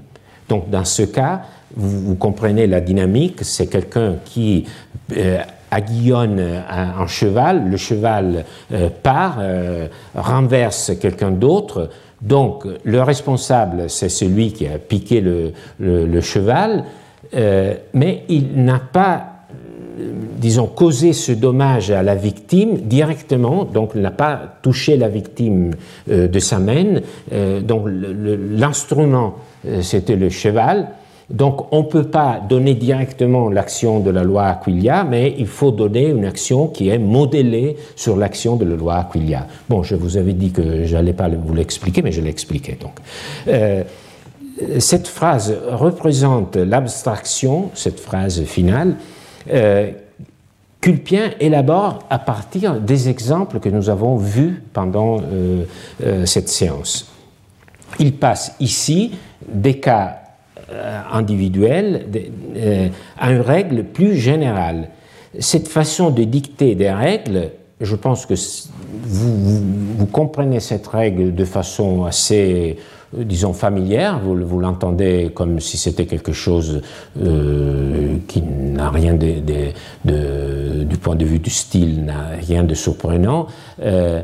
Donc 0.49 0.71
dans 0.71 0.85
ce 0.85 1.03
cas, 1.03 1.43
vous, 1.77 2.15
comprenez 2.15 2.67
la 2.67 2.81
dynamique, 2.81 3.41
c'est 3.43 3.67
quelqu'un 3.67 4.17
qui 4.25 4.67
euh, 6.39 6.61
un, 6.71 7.07
cheval, 7.07 7.69
le 7.69 7.77
cheval 7.77 8.45
euh, 8.73 8.89
part, 9.03 9.39
euh, 9.41 9.89
renverse 10.15 10.93
quelqu'un 11.01 11.31
d'autre, 11.31 11.91
donc 12.23 12.65
le 12.85 13.03
responsable, 13.03 13.91
c'est 13.91 14.09
celui 14.09 14.53
qui 14.53 14.67
a 14.67 14.79
piqué 14.79 15.21
le, 15.21 16.21
cheval, 16.21 16.85
mais 17.93 18.23
il 18.29 18.65
n'a 18.65 18.79
pas 18.79 19.31
disons, 20.39 20.67
causé 20.67 21.13
ce 21.13 21.33
dommage 21.33 21.91
à 21.91 22.03
la 22.03 22.15
victime 22.15 22.79
directement, 22.79 23.65
donc 23.65 23.91
il 23.95 24.01
n'a 24.01 24.11
pas 24.11 24.41
touché 24.63 24.97
la 24.97 25.09
victime 25.09 25.73
de 26.07 26.39
sa 26.39 26.59
main, 26.61 27.01
donc 27.63 27.87
l'instrument, 27.87 29.35
c'était 29.83 30.17
le 30.17 30.31
cheval, 30.31 30.89
donc 31.31 31.73
on 31.73 31.83
ne 31.83 31.89
peut 31.89 32.05
pas 32.05 32.41
donner 32.47 32.75
directement 32.75 33.49
l'action 33.49 34.01
de 34.01 34.11
la 34.11 34.23
loi 34.23 34.45
Aquilia, 34.45 35.05
mais 35.05 35.35
il 35.39 35.47
faut 35.47 35.71
donner 35.71 36.09
une 36.09 36.25
action 36.25 36.69
qui 36.69 36.89
est 36.89 36.99
modélée 36.99 37.77
sur 37.97 38.17
l'action 38.17 38.57
de 38.57 38.65
la 38.65 38.77
loi 38.77 38.97
Aquilia. 38.97 39.47
Bon, 39.69 39.83
je 39.83 39.95
vous 39.95 40.17
avais 40.17 40.35
dit 40.35 40.51
que 40.51 40.85
je 40.85 40.95
n'allais 40.95 41.15
pas 41.15 41.29
vous 41.29 41.55
l'expliquer, 41.55 42.03
mais 42.03 42.13
je 42.13 42.21
l'ai 42.21 42.31
expliqué 42.31 42.77
donc. 42.81 42.93
Euh, 43.49 43.85
cette 44.79 45.09
phrase 45.09 45.57
représente 45.69 46.57
l'abstraction, 46.57 47.71
cette 47.75 47.99
phrase 47.99 48.45
finale, 48.45 48.97
euh, 49.53 49.91
qu'Ulpien 50.81 51.33
élabore 51.41 52.01
à 52.11 52.19
partir 52.19 52.79
des 52.79 53.09
exemples 53.09 53.59
que 53.59 53.71
nous 53.71 53.89
avons 53.89 54.17
vus 54.17 54.63
pendant 54.73 55.17
euh, 55.21 55.65
cette 56.27 56.51
séance. 56.51 57.11
Il 57.99 58.15
passe 58.15 58.55
ici 58.61 59.13
des 59.49 59.81
cas 59.81 60.19
euh, 60.19 60.24
individuelle 61.13 62.07
euh, 62.57 62.89
à 63.19 63.33
une 63.33 63.41
règle 63.41 63.85
plus 63.85 64.17
générale. 64.17 64.89
Cette 65.39 65.69
façon 65.69 66.11
de 66.11 66.25
dicter 66.25 66.75
des 66.75 66.91
règles, 66.91 67.51
je 67.81 67.97
pense 67.97 68.27
que 68.27 68.35
vous, 69.05 70.07
comprenez 70.13 70.61
cette 70.61 70.87
règle 70.87 71.35
de 71.35 71.45
façon 71.45 72.05
assez, 72.05 72.77
euh, 73.17 73.25
disons, 73.25 73.53
familière. 73.53 74.21
Vous, 74.21 74.61
l'entendez 74.61 75.31
comme 75.35 75.61
si 75.61 75.77
c'était 75.77 76.07
quelque 76.07 76.33
chose 76.33 76.83
qui 78.29 78.43
n'a 78.43 78.91
rien 78.91 79.15
du 79.15 80.97
point 81.01 81.17
de 81.17 81.25
vue 81.25 81.41
du 81.41 81.51
style, 81.51 82.05
n'a 82.05 82.37
rien 82.47 82.63
de 82.63 82.75
surprenant. 82.75 83.49
euh, 83.83 84.23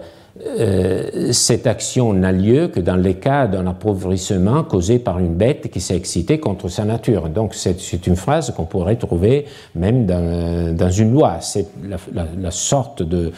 cette 1.32 1.66
action 1.66 2.12
n'a 2.12 2.32
lieu 2.32 2.68
que 2.68 2.80
dans 2.80 2.96
les 2.96 3.14
cas 3.14 3.46
d'un 3.46 3.66
appauvrissement 3.66 4.62
causé 4.62 4.98
par 4.98 5.18
une 5.18 5.34
bête 5.34 5.70
qui 5.70 5.80
s'est 5.80 5.96
excitée 5.96 6.38
contre 6.38 6.68
sa 6.68 6.84
nature. 6.84 7.28
Donc 7.28 7.54
c'est 7.54 8.06
une 8.06 8.16
phrase 8.16 8.52
qu'on 8.56 8.64
pourrait 8.64 8.96
trouver 8.96 9.46
même 9.74 10.06
dans, 10.06 10.90
une 10.90 11.12
loi. 11.12 11.38
C'est 11.40 11.66
la, 12.12 12.50
sorte 12.50 13.02
de... 13.02 13.32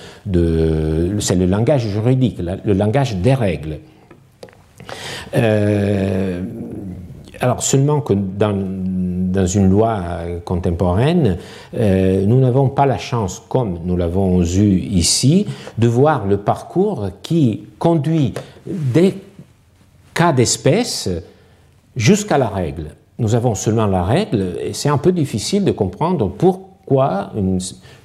c'est 1.19 1.37
le 1.37 1.47
langage 1.47 1.87
juridique, 1.89 2.39
le 2.39 2.73
langage 2.73 3.17
des 3.17 3.35
règles. 3.35 3.79
Euh, 5.35 6.43
alors 7.41 7.63
seulement 7.63 8.01
que 8.01 8.15
dans, 8.15 8.57
dans 9.33 9.47
une 9.47 9.69
loi 9.69 10.01
contemporaine, 10.45 11.39
euh, 11.75 12.25
nous 12.27 12.39
n'avons 12.39 12.69
pas 12.69 12.87
la 12.87 12.99
chance, 12.99 13.43
comme 13.49 13.81
nous 13.85 13.97
l'avons 13.97 14.43
eu 14.43 14.79
ici, 14.79 15.47
de 15.79 15.89
voir 15.89 16.27
le 16.27 16.37
parcours 16.37 17.09
qui 17.23 17.65
conduit 17.79 18.35
des 18.67 19.15
cas 20.15 20.33
d'espèce 20.33 21.09
jusqu'à 21.97 22.39
la 22.39 22.49
règle. 22.49 22.91
Nous 23.19 23.35
avons 23.35 23.55
seulement 23.55 23.87
la 23.87 24.05
règle 24.05 24.57
et 24.63 24.73
c'est 24.73 24.89
un 24.89 24.99
peu 24.99 25.13
difficile 25.13 25.65
de 25.65 25.73
comprendre 25.73 26.29
pourquoi 26.29 27.33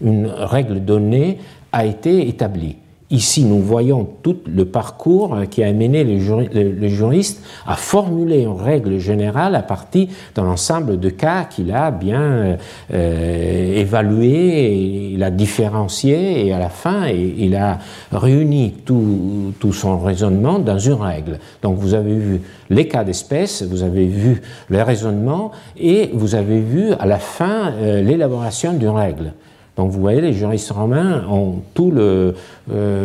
une 0.01 0.27
règle 0.27 0.83
donnée 0.83 1.39
a 1.71 1.85
été 1.85 2.27
établie. 2.27 2.77
Ici, 3.09 3.45
nous 3.45 3.59
voyons 3.59 4.05
tout 4.21 4.39
le 4.45 4.65
parcours 4.65 5.37
qui 5.49 5.63
a 5.63 5.67
amené 5.67 6.03
le, 6.03 6.87
juriste 6.89 7.41
à 7.65 7.77
formuler 7.77 8.41
une 8.41 8.59
règle 8.59 8.97
générale 8.97 9.55
à 9.55 9.61
partir 9.61 10.09
d'un 10.35 10.47
ensemble 10.47 10.99
de 10.99 11.09
cas 11.09 11.45
qu'il 11.45 11.71
a 11.71 11.89
bien 11.89 12.57
euh, 12.93 13.75
évalué, 13.79 15.13
il 15.13 15.23
a 15.23 15.31
différencié 15.31 16.47
et 16.47 16.51
à 16.51 16.59
la 16.59 16.67
fin, 16.67 17.07
il 17.07 17.55
a 17.55 17.79
réuni 18.11 18.73
tout, 18.85 19.53
son 19.71 19.99
raisonnement 19.99 20.59
dans 20.59 20.79
une 20.79 21.01
règle. 21.01 21.39
Donc 21.61 21.77
vous 21.77 21.93
avez 21.93 22.13
vu 22.13 22.41
les 22.69 22.89
cas 22.89 23.05
d'espèce, 23.05 23.63
vous 23.63 23.83
avez 23.83 24.05
vu 24.05 24.41
le 24.67 24.81
raisonnement 24.81 25.51
et 25.79 26.09
vous 26.13 26.35
avez 26.35 26.59
vu 26.59 26.91
à 26.99 27.05
la 27.05 27.19
fin 27.19 27.71
euh, 27.71 28.01
l'élaboration 28.01 28.73
d'une 28.73 28.89
règle. 28.89 29.31
Donc 29.77 29.91
vous 29.91 30.01
voyez, 30.01 30.21
les 30.21 30.33
juristes 30.33 30.71
romains 30.71 31.23
ont 31.29 31.61
tout 31.75 31.93
euh, 31.95 32.33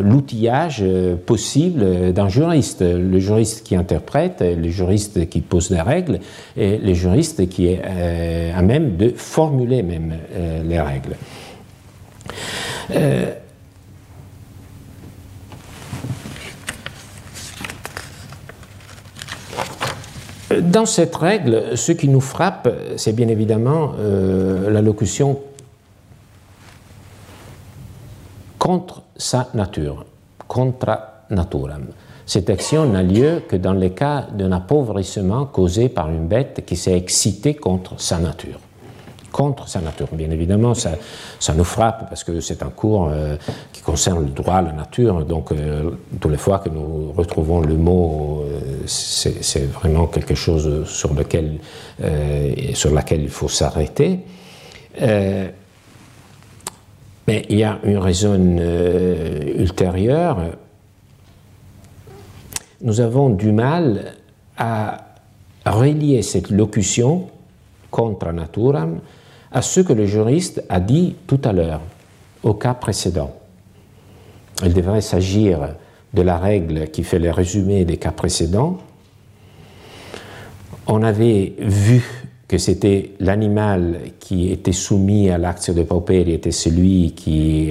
l'outillage 0.03 0.79
euh, 0.81 1.17
possible 1.17 2.13
d'un 2.15 2.29
juriste. 2.29 2.81
Le 2.81 3.19
juriste 3.19 3.67
qui 3.67 3.77
interprète, 3.77 4.43
le 4.43 4.69
juriste 4.71 5.29
qui 5.29 5.43
pose 5.43 5.71
des 5.71 5.83
règles, 5.83 6.21
et 6.57 6.79
le 6.79 6.95
juriste 6.95 7.47
qui 7.51 7.67
est 7.67 7.83
euh, 7.85 8.59
à 8.59 8.63
même 8.63 8.97
de 8.97 9.13
formuler 9.15 9.83
même 9.83 10.15
les 10.65 10.81
règles. 10.81 11.17
Dans 20.61 20.87
cette 20.87 21.15
règle, 21.17 21.77
ce 21.77 21.93
qui 21.93 22.09
nous 22.09 22.21
frappe, 22.21 22.69
c'est 22.97 23.15
bien 23.15 23.29
évidemment 23.29 23.93
la 24.69 24.83
locution 24.83 25.39
contre 28.63 29.03
sa 29.17 29.49
nature, 29.55 30.05
contra 30.47 31.25
naturam. 31.31 31.89
Cette 32.25 32.49
action 32.49 32.87
n'a 32.87 33.03
lieu 33.03 33.43
que 33.49 33.57
dans 33.57 33.73
les 33.73 33.91
cas 33.91 34.29
d'un 34.33 34.53
appauvrissement 34.53 35.47
causé 35.47 35.89
par 35.89 36.09
une 36.11 36.29
bête 36.29 36.63
qui 36.65 36.77
s'est 36.77 36.97
excitée 36.97 37.55
contre 37.55 38.01
sa 38.01 38.19
nature. 38.21 38.61
Contre 39.33 39.67
sa 39.67 39.81
nature. 39.81 40.07
Bien 40.13 40.31
évidemment, 40.31 40.75
ça, 40.75 40.93
ça 41.41 41.55
nous 41.55 41.65
frappe 41.65 42.09
parce 42.09 42.23
que 42.23 42.39
c'est 42.39 42.63
un 42.63 42.69
cours 42.69 43.09
euh, 43.11 43.37
qui 43.73 43.83
concerne 43.83 44.23
le 44.23 44.31
droit 44.31 44.57
à 44.57 44.63
la 44.63 44.73
nature. 44.73 45.25
Donc, 45.25 45.51
euh, 45.51 45.91
toutes 46.21 46.31
les 46.31 46.39
fois 46.39 46.61
que 46.61 46.69
nous 46.69 47.11
retrouvons 47.17 47.63
le 47.63 47.77
mot, 47.77 48.45
euh, 48.47 48.61
c'est 48.87 49.73
vraiment 49.73 50.07
quelque 50.07 50.37
chose 50.37 50.87
sur 50.87 51.15
lequel, 51.15 51.59
sur 52.75 52.95
laquelle 52.95 53.23
il 53.23 53.29
faut 53.29 53.49
s'arrêter. 53.49 54.21
Mais 57.27 57.45
il 57.49 57.59
y 57.59 57.65
a 57.65 57.79
une 57.85 57.99
raison 57.99 58.57
euh, 58.59 59.41
ultérieure. 59.59 60.39
Nous 62.81 63.01
avons 63.01 63.31
du 63.31 63.53
mal 63.53 64.15
à 64.57 65.07
relier 65.65 66.23
cette 66.23 66.51
locution 66.51 67.29
contra 67.91 68.33
naturam 68.33 69.01
à 69.53 69.63
ce 69.63 69.81
que 69.81 69.93
le 69.93 70.07
juriste 70.07 70.65
a 70.69 70.81
dit 70.81 71.15
tout 71.27 71.41
à 71.45 71.53
l'heure, 71.53 71.83
au 72.43 72.55
cas 72.55 72.75
précédent. 72.75 73.35
Il 74.65 74.73
devrait 74.73 75.03
s'agir 75.03 75.75
de 76.15 76.23
la 76.23 76.39
règle 76.39 76.89
qui 76.89 77.05
fait 77.05 77.19
le 77.19 77.31
résumé 77.31 77.85
des 77.85 77.99
cas 77.99 78.13
précédents. 78.13 78.79
On 80.87 81.03
avait 81.03 81.55
vu 81.59 82.32
que 82.53 82.59
c'était 82.59 83.13
l'animal 83.19 83.97
qui 84.21 84.53
était 84.53 84.73
soumis 84.73 85.31
à 85.31 85.39
l'acte 85.39 85.71
de 85.71 85.83
paupéri 85.85 86.33
était 86.33 86.51
celui 86.51 87.13
qui 87.13 87.71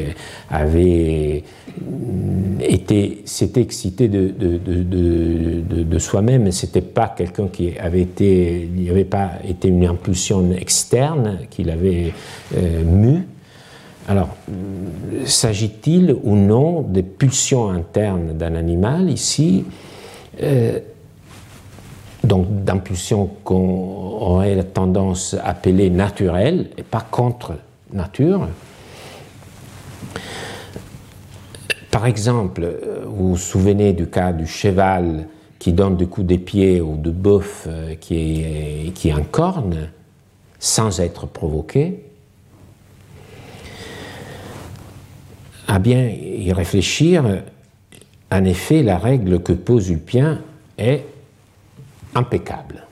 avait 0.50 1.44
mm, 1.80 2.62
été, 2.62 3.22
s'était 3.26 3.62
excité 3.62 4.08
de, 4.08 4.30
de, 4.30 4.58
de, 4.58 5.84
de 5.84 6.00
soi-même, 6.00 6.52
c'était 6.52 6.82
pas 6.82 7.14
quelqu'un 7.16 7.48
qui 7.48 7.78
avait 7.78 8.02
été, 8.02 8.68
il 8.76 8.82
n'y 8.82 8.90
avait 8.90 9.06
pas 9.06 9.34
été 9.48 9.68
une 9.68 9.86
impulsion 9.86 10.52
externe 10.52 11.42
qui 11.52 11.64
l'avait 11.64 12.12
euh. 12.58 13.20
Alors, 14.08 14.30
mm, 14.48 15.26
s'agit-il 15.26 16.16
ou 16.24 16.36
non 16.36 16.82
des 16.82 17.04
pulsions 17.04 17.70
internes 17.70 18.36
d'un 18.36 18.56
animal 18.56 19.12
ici 19.12 19.64
euh, 20.42 20.80
donc 22.24 22.64
d'impulsion 22.64 23.30
qu'on 23.44 24.18
aurait 24.22 24.64
tendance 24.64 25.34
à 25.34 25.50
appeler 25.50 25.90
naturelle 25.90 26.70
et 26.78 26.84
pas 26.84 27.02
contre 27.02 27.54
nature. 27.92 28.48
Par 31.90 32.06
exemple, 32.06 32.68
vous 33.06 33.32
vous 33.32 33.38
souvenez 33.38 33.94
du 33.94 34.08
cas 34.08 34.32
du 34.32 34.48
cheval 34.48 35.28
qui 35.60 35.74
donne 35.74 35.98
des 35.98 36.08
coups 36.08 36.26
de 36.26 36.38
pied 36.38 36.82
ou 36.82 36.96
de 36.96 37.12
bœuf 37.12 37.68
euh, 37.68 37.96
qui 37.96 38.16
est, 38.16 38.94
sans 40.60 41.00
être 41.00 41.28
provoqué. 41.28 42.04
À 45.68 45.80
bien 45.80 46.08
y 46.08 46.52
réfléchir, 46.52 47.44
en 48.32 48.44
effet, 48.46 48.84
la 48.84 48.98
règle 48.98 49.42
que 49.42 49.54
pose 49.54 49.90
Ulpien 49.90 50.40
est 50.78 51.06
impeccable. 52.16 52.84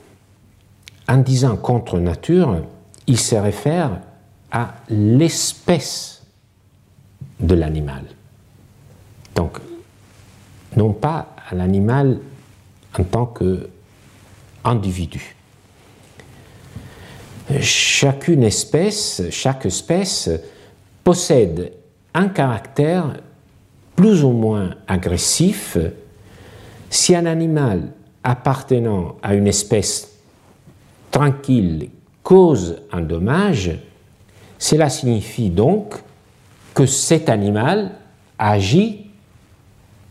En 1.08 1.18
disant 1.18 1.56
contre 1.56 1.98
nature, 1.98 2.62
il 3.06 3.18
se 3.18 3.34
réfère 3.34 4.00
à 4.50 4.74
l'espèce 4.88 6.22
de 7.38 7.54
l'animal. 7.54 8.04
Donc, 9.34 9.58
non 10.76 10.92
pas 10.92 11.34
à 11.48 11.54
l'animal 11.54 12.18
en 12.98 13.04
tant 13.04 13.26
qu'individu. 13.26 15.36
Chacune 17.60 18.44
espèce, 18.44 19.22
chaque 19.30 19.66
espèce 19.66 20.30
possède 21.02 21.72
un 22.14 22.28
caractère 22.28 23.14
plus 23.96 24.22
ou 24.22 24.30
moins 24.30 24.70
agressif 24.86 25.76
si 26.88 27.14
un 27.14 27.26
animal 27.26 27.88
appartenant 28.22 29.16
à 29.22 29.34
une 29.34 29.46
espèce 29.46 30.12
tranquille 31.10 31.90
cause 32.22 32.76
un 32.92 33.00
dommage, 33.00 33.72
cela 34.58 34.88
signifie 34.88 35.50
donc 35.50 35.94
que 36.74 36.86
cet 36.86 37.28
animal 37.28 37.92
agit 38.38 39.06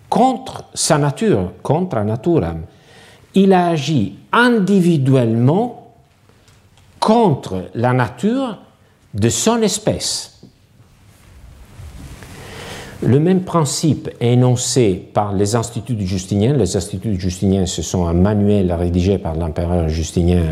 contre 0.10 0.66
sa 0.74 0.98
nature, 0.98 1.54
contre 1.62 2.00
naturam. 2.04 2.64
Il 3.36 3.54
agit 3.54 4.18
individuellement 4.32 5.94
contre 7.00 7.70
la 7.76 7.94
nature 7.94 8.58
de 9.14 9.30
son 9.30 9.62
espèce. 9.62 10.39
Le 13.02 13.18
même 13.18 13.44
principe 13.44 14.10
énoncé 14.20 15.02
par 15.14 15.34
les 15.34 15.56
instituts 15.56 15.96
du 15.96 16.06
Justinien. 16.06 16.52
Les 16.52 16.76
instituts 16.76 17.12
du 17.12 17.20
Justinien, 17.20 17.66
ce 17.66 17.82
sont 17.82 18.06
un 18.08 18.14
manuel 18.14 18.74
rédigé 18.74 19.18
par 19.18 19.36
l'empereur 19.36 19.88
Justinien 19.88 20.44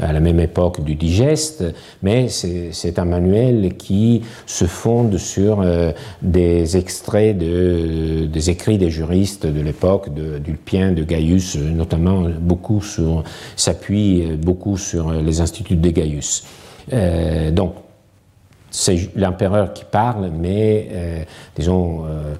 à 0.00 0.12
la 0.12 0.20
même 0.20 0.38
époque 0.38 0.84
du 0.84 0.94
digeste, 0.94 1.64
mais 2.04 2.28
c'est 2.28 2.98
un 3.00 3.04
manuel 3.04 3.76
qui 3.76 4.22
se 4.46 4.66
fonde 4.66 5.18
sur 5.18 5.60
euh, 5.60 5.90
des 6.22 6.76
extraits 6.76 7.36
de, 7.36 8.26
des 8.26 8.50
écrits 8.50 8.78
des 8.78 8.90
juristes 8.90 9.46
de 9.46 9.60
l'époque, 9.60 10.08
d'Ulpien, 10.14 10.92
de, 10.92 11.02
Gaius, 11.02 11.56
notamment 11.56 12.26
beaucoup 12.40 12.80
s'appuie 13.56 14.36
beaucoup 14.36 14.76
sur 14.76 15.10
les 15.10 15.40
instituts 15.40 15.74
de 15.74 15.90
Gaius. 15.90 16.44
Euh, 16.92 17.50
donc, 17.50 17.74
c'est 18.70 19.10
l'empereur 19.16 19.72
qui 19.72 19.84
parle, 19.84 20.30
mais 20.30 20.88
euh, 20.92 21.22
disons, 21.56 22.04
euh, 22.04 22.34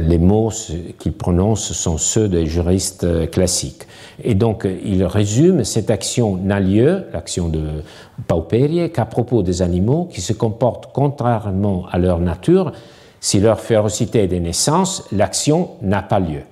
les 0.00 0.18
mots 0.18 0.50
qu'il 0.98 1.12
prononce 1.12 1.72
sont 1.72 1.98
ceux 1.98 2.28
des 2.28 2.46
juristes 2.46 3.30
classiques. 3.30 3.86
Et 4.22 4.34
donc, 4.34 4.66
il 4.84 5.04
résume 5.04 5.64
cette 5.64 5.90
action 5.90 6.36
n'a 6.36 6.60
lieu, 6.60 7.04
l'action 7.12 7.48
de 7.48 7.82
Pauperie, 8.26 8.90
qu'à 8.90 9.04
propos 9.04 9.42
des 9.42 9.60
animaux 9.60 10.08
qui 10.10 10.22
se 10.22 10.32
comportent 10.32 10.90
contrairement 10.94 11.86
à 11.92 11.98
leur 11.98 12.20
nature. 12.20 12.72
Si 13.20 13.40
leur 13.40 13.60
férocité 13.60 14.22
est 14.22 14.28
des 14.28 14.40
naissances, 14.40 15.04
l'action 15.12 15.72
n'a 15.82 16.00
pas 16.00 16.20
lieu. 16.20 16.42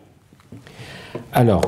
Alors, 1.32 1.62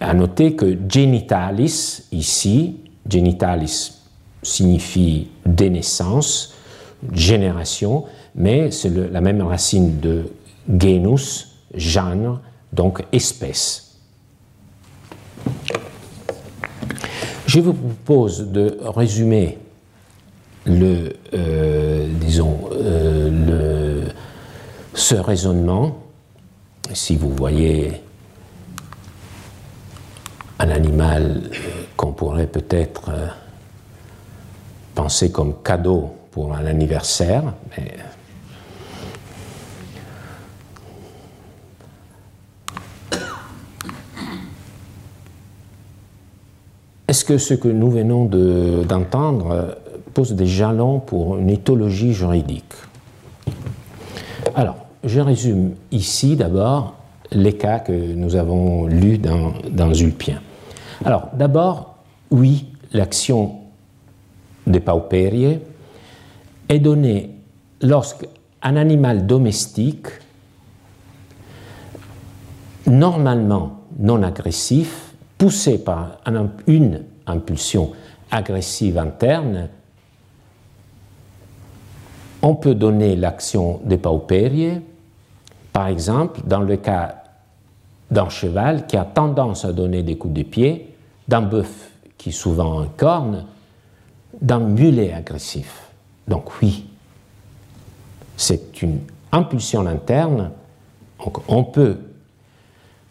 à 0.00 0.14
noter 0.14 0.54
que 0.54 0.78
genitalis, 0.88 2.04
ici, 2.12 2.76
genitalis 3.08 3.99
signifie 4.42 5.28
des 5.46 5.70
naissances, 5.70 6.54
génération, 7.12 8.04
mais 8.34 8.70
c'est 8.70 8.90
la 8.90 9.20
même 9.20 9.42
racine 9.42 10.00
de 10.00 10.24
genus, 10.68 11.56
genre, 11.74 12.40
donc 12.72 13.04
espèce. 13.12 13.96
Je 17.46 17.60
vous 17.60 17.72
propose 17.72 18.48
de 18.52 18.78
résumer 18.84 19.58
le, 20.66 21.14
euh, 21.34 22.08
disons, 22.20 22.70
euh, 22.72 24.06
ce 24.94 25.14
raisonnement. 25.16 25.98
Si 26.92 27.16
vous 27.16 27.30
voyez 27.30 28.02
un 30.58 30.70
animal 30.70 31.50
qu'on 31.96 32.12
pourrait 32.12 32.46
peut-être 32.46 33.10
comme 35.32 35.54
cadeau 35.62 36.10
pour 36.30 36.54
un 36.54 36.66
anniversaire, 36.66 37.42
Est-ce 47.08 47.24
que 47.24 47.38
ce 47.38 47.54
que 47.54 47.66
nous 47.66 47.90
venons 47.90 48.26
d'entendre 48.84 49.76
pose 50.14 50.32
des 50.34 50.46
jalons 50.46 51.00
pour 51.00 51.38
une 51.38 51.50
éthologie 51.50 52.12
juridique? 52.12 52.72
Alors, 54.54 54.76
je 55.02 55.18
résume 55.18 55.72
ici 55.90 56.36
d'abord 56.36 56.94
les 57.32 57.54
cas 57.54 57.80
que 57.80 57.90
nous 57.90 58.36
avons 58.36 58.86
lus 58.86 59.18
dans, 59.18 59.54
dans. 59.72 59.90
Alors, 61.04 61.28
d'abord, 61.32 61.96
oui, 62.30 62.66
l'action 62.92 63.59
de 64.70 64.78
pauperie 64.78 65.58
est 66.68 66.78
donnée 66.78 67.30
lorsqu'un 67.82 68.26
animal 68.62 69.26
domestique, 69.26 70.06
normalement 72.86 73.80
non 73.98 74.22
agressif, 74.22 75.14
poussé 75.38 75.82
par 75.82 76.18
une 76.66 77.04
impulsion 77.26 77.92
agressive 78.30 78.98
interne, 78.98 79.68
on 82.42 82.54
peut 82.54 82.74
donner 82.74 83.16
l'action 83.16 83.80
de 83.84 83.96
pauperie, 83.96 84.80
par 85.72 85.88
exemple, 85.88 86.40
dans 86.46 86.60
le 86.60 86.76
cas 86.76 87.16
d'un 88.10 88.28
cheval 88.28 88.86
qui 88.86 88.96
a 88.96 89.04
tendance 89.04 89.64
à 89.64 89.72
donner 89.72 90.02
des 90.02 90.16
coups 90.16 90.34
de 90.34 90.42
pied, 90.42 90.94
d'un 91.28 91.42
bœuf 91.42 91.90
qui 92.18 92.32
souvent 92.32 92.80
un 92.80 92.86
corne, 92.96 93.44
d'un 94.40 94.60
mulet 94.60 95.12
agressif. 95.12 95.90
Donc 96.28 96.60
oui, 96.60 96.86
c'est 98.36 98.82
une 98.82 99.00
impulsion 99.32 99.86
interne. 99.86 100.50
Donc 101.24 101.38
on 101.48 101.64
peut 101.64 101.98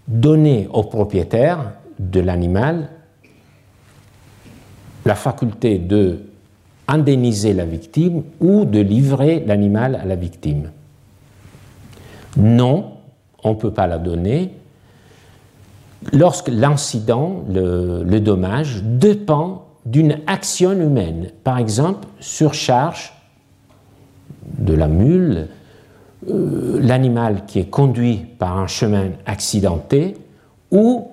donner 0.08 0.68
au 0.74 0.84
propriétaire 0.84 1.74
de 2.00 2.20
l'animal 2.20 2.90
la 5.06 5.16
faculté 5.16 5.78
de 5.78 6.26
indemniser 6.88 7.54
la 7.54 7.66
victime 7.66 8.24
ou 8.40 8.66
de 8.66 8.80
livrer 8.80 9.44
l'animal 9.46 9.96
à 9.96 10.06
la 10.06 10.16
victime. 10.16 10.72
Non, 12.38 12.94
on 13.44 13.52
ne 13.52 13.56
peut 13.56 13.72
pas 13.72 13.86
la 13.86 14.00
donner 14.00 14.54
lorsque 16.14 16.48
l'incident, 16.48 17.44
le, 17.50 18.04
le, 18.04 18.20
dommage, 18.20 18.82
dépend 18.84 19.66
d'une 19.90 20.20
action 20.28 20.72
humaine. 20.72 21.32
Par 21.44 21.58
exemple, 21.58 22.08
surcharge 22.20 23.12
de 24.60 24.74
la 24.74 24.88
mule, 24.88 25.48
euh, 26.30 26.80
l'animal 26.82 27.46
qui 27.48 27.60
est 27.60 27.70
conduit 27.70 28.18
par 28.38 28.60
un 28.60 28.68
chemin 28.68 29.10
accidenté, 29.26 30.16
ou 30.70 31.12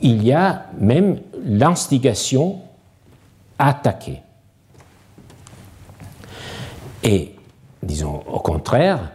il 0.00 0.24
y 0.24 0.32
a 0.32 0.66
même 0.80 1.18
l'instigation 1.44 2.58
à 3.58 3.68
attaquer. 3.68 4.20
Et, 7.04 7.34
disons 7.82 8.22
au 8.26 8.40
contraire, 8.40 9.12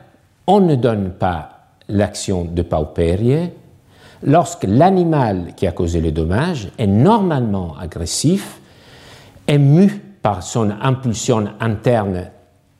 on 0.47 0.61
ne 0.61 0.75
donne 0.75 1.11
pas 1.11 1.49
l'action 1.89 2.45
de 2.45 2.61
paupérie 2.61 3.49
lorsque 4.23 4.63
l'animal 4.63 5.53
qui 5.55 5.67
a 5.67 5.71
causé 5.71 5.99
le 5.99 6.11
dommage 6.11 6.69
est 6.77 6.87
normalement 6.87 7.75
agressif, 7.77 8.60
est 9.47 9.57
mu 9.57 9.89
par 10.21 10.43
son 10.43 10.71
impulsion 10.81 11.45
interne, 11.59 12.29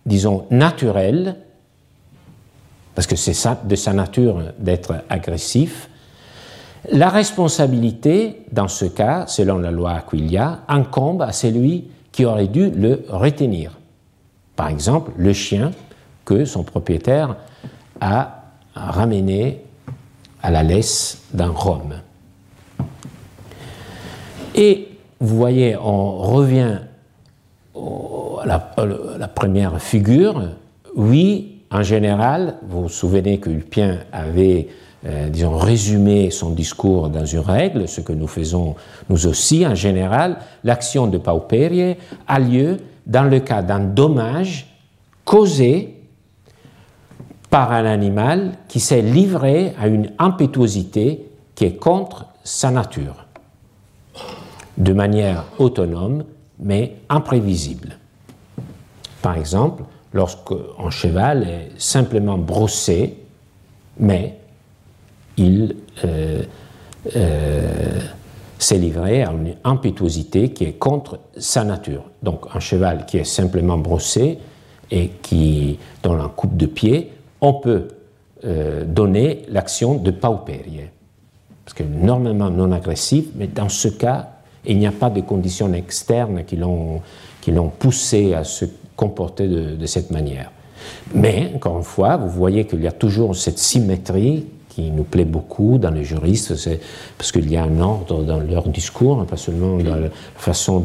disons, 0.05 0.45
naturelle, 0.51 1.37
parce 2.95 3.07
que 3.07 3.15
c'est 3.15 3.35
de 3.65 3.75
sa 3.75 3.93
nature 3.93 4.53
d'être 4.59 5.03
agressif, 5.09 5.89
la 6.89 7.09
responsabilité, 7.09 8.43
dans 8.51 8.67
ce 8.67 8.85
cas, 8.85 9.27
selon 9.27 9.59
la 9.59 9.71
loi 9.71 9.91
Aquilia, 9.91 10.61
incombe 10.67 11.21
à 11.21 11.31
celui 11.31 11.89
qui 12.11 12.25
aurait 12.25 12.47
dû 12.47 12.71
le 12.71 13.05
retenir. 13.09 13.77
Par 14.55 14.67
exemple, 14.67 15.11
le 15.15 15.31
chien 15.31 15.71
que 16.25 16.43
son 16.45 16.63
propriétaire 16.63 17.35
a 17.99 18.45
ramené 18.73 19.63
à 20.41 20.49
la 20.49 20.63
laisse 20.63 21.21
d'un 21.33 21.51
rhum. 21.51 21.93
Et 24.55 24.90
vous 25.21 25.37
voyez, 25.37 25.77
on 25.77 26.17
revient 26.17 26.79
à 27.75 28.45
la, 28.45 29.27
première 29.27 29.79
figure. 29.79 30.49
Oui, 30.95 31.61
en 31.71 31.83
général, 31.83 32.55
vous 32.67 32.83
vous 32.83 32.89
souvenez 32.89 33.39
que 33.39 33.49
Lupien 33.49 33.99
avait, 34.11 34.67
euh, 35.05 35.29
résumé 35.43 36.31
son 36.31 36.49
discours 36.49 37.09
dans 37.09 37.25
une 37.25 37.39
règle, 37.39 37.87
ce 37.87 38.01
que 38.01 38.13
nous 38.13 38.27
faisons 38.27 38.75
nous 39.09 39.27
aussi. 39.27 39.65
En 39.65 39.75
général, 39.75 40.37
l'action 40.63 41.07
de 41.07 41.17
Pauperie 41.17 41.95
a 42.27 42.39
lieu 42.39 42.77
dans 43.05 43.23
le 43.23 43.39
cas 43.39 43.61
d'un 43.61 43.79
dommage 43.79 44.67
causé 45.23 45.97
par 47.51 47.71
un 47.71 47.85
animal 47.85 48.53
qui 48.67 48.79
s'est 48.79 49.01
livré 49.01 49.73
à 49.79 49.87
une 49.87 50.11
impétuosité 50.17 51.29
qui 51.53 51.65
est 51.65 51.75
contre 51.75 52.25
sa 52.43 52.71
nature, 52.71 53.27
de 54.81 54.93
manière 54.93 55.45
autonome 55.59 56.23
mais 56.59 56.95
imprévisible. 57.09 57.97
Par 59.21 59.37
exemple, 59.37 59.83
lorsque 60.13 60.53
un 60.79 60.89
cheval 60.89 61.43
est 61.43 61.71
simplement 61.77 62.37
brossé, 62.37 63.17
mais 63.99 64.37
il 65.37 65.75
euh, 66.05 66.43
euh, 67.15 67.99
s'est 68.59 68.77
livré 68.77 69.23
à 69.23 69.31
une 69.31 69.55
impétuosité 69.63 70.51
qui 70.51 70.65
est 70.65 70.73
contre 70.73 71.19
sa 71.37 71.63
nature. 71.63 72.03
Donc 72.21 72.45
un 72.53 72.59
cheval 72.59 73.05
qui 73.05 73.17
est 73.17 73.23
simplement 73.23 73.77
brossé 73.77 74.39
et 74.91 75.09
qui, 75.21 75.79
dans 76.03 76.13
un 76.13 76.29
coupe 76.29 76.57
de 76.57 76.65
pied, 76.65 77.11
on 77.39 77.53
peut 77.53 77.87
euh, 78.45 78.83
donner 78.85 79.43
l'action 79.49 79.95
de 79.95 80.11
paupérie. 80.11 80.81
Parce 81.65 81.73
que 81.73 81.83
normalement 81.83 82.49
non 82.49 82.71
agressif, 82.71 83.25
mais 83.35 83.47
dans 83.47 83.69
ce 83.69 83.87
cas, 83.87 84.40
il 84.65 84.77
n'y 84.77 84.87
a 84.87 84.91
pas 84.91 85.09
de 85.09 85.21
conditions 85.21 85.71
externes 85.73 86.43
qui 86.45 86.55
l'ont, 86.55 87.01
poussé 87.79 88.33
à 88.33 88.43
se 88.43 88.65
comporter 88.95 89.47
de, 89.47 89.85
cette 89.85 90.11
manière. 90.11 90.51
Mais, 91.13 91.51
encore 91.55 91.77
une 91.77 91.83
fois, 91.83 92.17
vous 92.17 92.29
voyez 92.29 92.65
qu'il 92.65 92.81
y 92.81 92.87
a 92.87 92.91
toujours 92.91 93.35
cette 93.35 93.59
symétrie 93.59 94.45
qui 94.69 94.89
nous 94.89 95.03
plaît 95.03 95.25
beaucoup 95.25 95.77
dans 95.77 95.91
les 95.91 96.03
juristes, 96.03 96.53
parce 97.17 97.31
qu'il 97.31 97.51
y 97.51 97.57
a 97.57 97.63
un 97.63 97.79
ordre 97.79 98.23
dans 98.23 98.39
leur 98.39 98.69
discours, 98.69 99.25
pas 99.25 99.37
seulement 99.37 99.77
dans 99.77 99.95
la 99.95 100.09
façon 100.35 100.81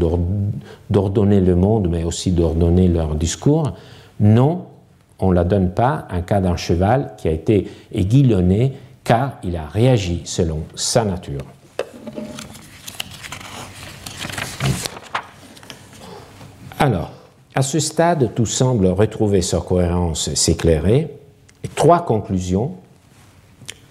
d'ordonner 0.91 1.41
le 1.41 1.55
monde, 1.55 1.89
mais 1.89 2.03
aussi 2.03 2.33
d'ordonner 2.33 2.89
leur 2.89 3.15
discours. 3.15 3.75
Non, 4.19 4.65
on 5.19 5.31
ne 5.31 5.35
la 5.35 5.45
donne 5.45 5.71
pas 5.71 6.09
en 6.11 6.23
cas 6.23 6.41
d'un 6.41 6.57
cheval 6.57 7.13
qui 7.17 7.29
a 7.29 7.31
été 7.31 7.71
aiguillonné 7.93 8.73
car 9.05 9.39
il 9.45 9.57
a 9.57 9.67
réagi 9.67 10.23
selon 10.25 10.63
sa 10.75 11.05
nature. 11.05 11.45
Alors, 16.79 17.11
À 17.57 17.63
ce 17.63 17.81
stade, 17.81 18.35
tout 18.35 18.45
semble 18.45 18.87
retrouver 18.89 19.41
sa 19.41 19.61
cohérence, 19.61 20.35
s'éclairer, 20.35 21.09
trois 21.75 22.05
conclusions 22.05 22.73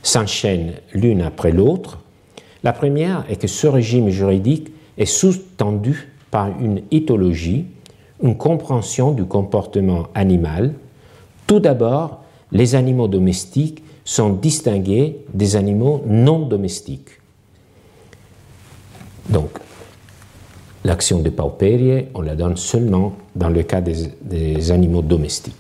s'enchaînent 0.04 0.74
l'une 0.94 1.24
après 1.24 1.52
l'autre. 1.52 1.98
La 2.64 2.74
première 2.74 3.26
est 3.28 3.38
que 3.38 3.48
ce 3.48 3.66
régime 3.66 4.10
juridique 4.10 4.72
est 5.00 5.08
sous-tendu 5.08 6.12
par 6.30 6.50
une 6.62 6.84
éthologie, 6.92 7.66
une 8.22 8.38
compréhension 8.38 9.14
du 9.14 9.26
comportement 9.26 10.10
animal. 10.14 10.76
Tout 11.48 11.60
d'abord, 11.60 12.22
les 12.52 12.76
animaux 12.76 13.08
domestiques 13.08 13.84
sont 14.04 14.30
distingués 14.30 15.26
des 15.34 15.56
animaux 15.56 16.04
non 16.06 16.46
domestiques. 16.46 17.20
Donc, 19.30 19.50
l'action 20.86 21.20
de 21.20 21.30
Pauperie, 21.32 22.06
on 22.14 22.22
la 22.22 22.36
donne 22.36 22.56
seulement 22.56 23.14
dans 23.36 23.50
le 23.50 23.64
cas 23.64 23.82
des, 23.82 24.08
des, 24.22 24.72
animaux 24.72 25.02
domestiques. 25.02 25.56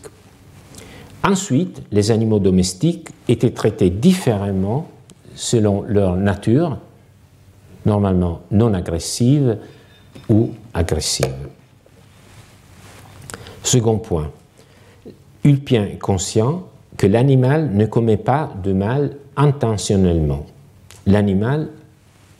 Ensuite, 1.24 1.82
les 1.92 2.12
animaux 2.12 2.38
domestiques 2.38 3.10
étaient 3.28 3.52
traités 3.52 3.90
différemment 3.90 4.88
selon 5.34 5.82
leur 5.82 6.16
nature, 6.16 6.78
normalement 7.88 8.42
non 8.52 8.74
agressive 8.76 9.58
ou 10.30 10.52
agressive. 10.76 11.34
Second 13.64 13.98
point, 13.98 14.30
Ulpien 15.44 15.86
est 15.86 15.98
conscient 15.98 16.68
que 16.98 17.08
l'animal 17.08 17.72
ne 17.74 17.88
commet 17.88 18.18
pas 18.18 18.54
de 18.64 18.74
mal 18.74 19.18
intentionnellement. 19.36 20.46
L'animal 21.08 21.70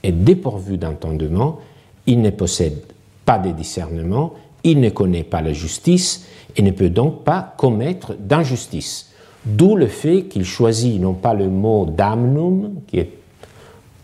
est 0.04 0.12
dépourvu 0.12 0.78
d'entendement, 0.78 1.60
il 2.08 2.22
ne 2.22 2.30
possède 2.30 2.82
pas 3.26 3.40
de 3.40 3.52
discernement, 3.52 4.34
il 4.64 4.80
ne 4.80 4.90
connaît 4.90 5.24
pas 5.24 5.42
la 5.42 5.54
justice 5.54 6.26
et 6.56 6.62
ne 6.62 6.72
peut 6.72 6.90
donc 6.90 7.24
pas 7.24 7.54
commettre 7.58 8.16
d'injustice. 8.16 9.12
D'où 9.46 9.76
le 9.76 9.88
fait 9.88 10.24
qu'il 10.24 10.46
choisit 10.46 11.00
non 11.00 11.14
pas 11.14 11.34
le 11.34 11.50
mot 11.50 11.86
damnum, 11.86 12.82
qui 12.88 13.00
est 13.00 13.12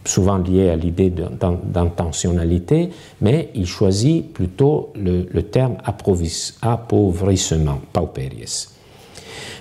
souvent 0.05 0.37
lié 0.37 0.69
à 0.69 0.75
l'idée 0.75 1.09
d'intentionnalité, 1.09 2.89
mais 3.21 3.49
il 3.55 3.65
choisit 3.65 4.31
plutôt 4.33 4.91
le, 4.95 5.41
terme 5.41 5.77
appauvrissement, 5.83 7.81
pauperies. 7.93 8.67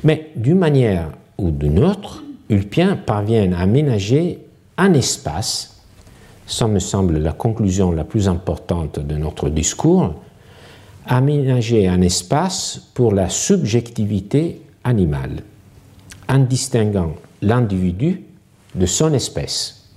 Mais 0.05 0.31
d'une 0.37 0.59
manière 0.59 1.11
ou 1.39 1.51
d'une 1.51 1.83
autre, 1.85 2.23
Ulpien 2.49 2.97
parvient 2.97 3.53
à 3.53 3.61
aménager 3.61 4.39
un 4.77 4.93
espace, 4.95 5.80
ça 6.51 6.67
me 6.67 6.81
semble 6.81 7.19
la 7.19 7.33
conclusion 7.33 7.93
la 7.93 8.03
plus 8.03 8.29
importante 8.29 8.99
de 8.99 9.17
notre 9.17 9.49
discours, 9.49 10.15
aménager 11.07 11.87
un 11.87 12.03
espace 12.03 12.91
pour 12.93 13.15
la 13.15 13.29
subjectivité 13.29 14.61
animale, 14.83 15.45
en 16.29 16.41
distinguant 16.41 17.13
l'individu 17.41 18.25
de 18.75 18.87
son 18.87 19.15
espèce. 19.15 19.91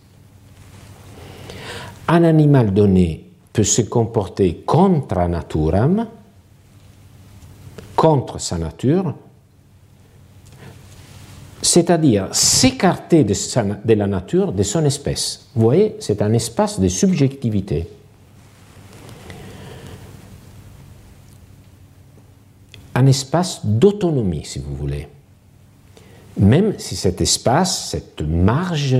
Un 2.07 2.23
animal 2.23 2.71
donné 2.71 3.25
peut 3.51 3.63
se 3.63 3.81
comporter 3.81 4.63
contre 4.65 5.27
naturam, 5.27 6.07
contre 7.95 8.39
sa 8.39 8.59
nature, 8.59 9.15
c'est-à-dire 11.63 12.27
s'écarter 12.33 13.23
de, 13.23 13.93
la 13.93 14.05
nature, 14.05 14.51
de 14.51 14.63
son 14.63 14.83
espèce. 14.83 15.47
Vous 15.55 15.63
voyez, 15.63 15.95
c'est 15.99 16.21
un 16.21 16.33
espace 16.33 16.79
de 16.79 16.89
subjectivité. 16.89 17.87
Un 22.93 23.05
espace 23.07 23.65
d'autonomie, 23.65 24.43
si 24.43 24.59
vous 24.59 24.75
voulez. 24.75 25.07
Même 26.37 26.73
si 26.77 26.97
cet 26.97 27.21
espace, 27.21 27.89
cette 27.91 28.21
marge, 28.21 28.97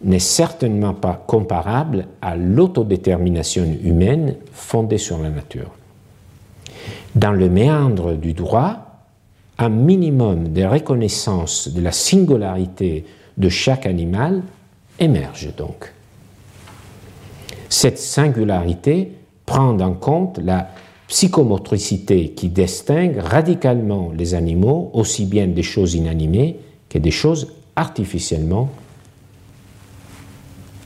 n'est 0.00 0.20
certainement 0.20 0.94
pas 0.94 1.24
comparable 1.26 2.06
à 2.22 2.36
l'autodétermination 2.36 3.64
humaine 3.82 4.36
fondée 4.52 4.98
sur 4.98 5.18
la 5.18 5.30
nature. 5.30 5.72
Dans 7.16 7.32
le 7.32 7.48
méandre 7.48 8.12
du 8.14 8.34
droit, 8.34 8.87
un 9.58 9.68
minimum 9.68 10.52
de 10.52 10.64
reconnaissance 10.64 11.68
de 11.68 11.80
la 11.80 11.92
singularité 11.92 13.04
de 13.36 13.48
chaque 13.48 13.86
animal 13.86 14.42
émerge 14.98 15.54
donc. 15.56 15.92
Cette 17.68 17.98
singularité 17.98 19.12
prend 19.46 19.78
en 19.80 19.92
compte 19.92 20.38
la 20.38 20.70
psychomotricité 21.08 22.30
qui 22.30 22.48
distingue 22.48 23.18
radicalement 23.18 24.12
les 24.16 24.34
animaux, 24.34 24.90
aussi 24.92 25.24
bien 25.24 25.48
des 25.48 25.62
choses 25.62 25.94
inanimées 25.94 26.56
que 26.88 26.98
des 26.98 27.10
choses 27.10 27.52
artificiellement 27.76 28.70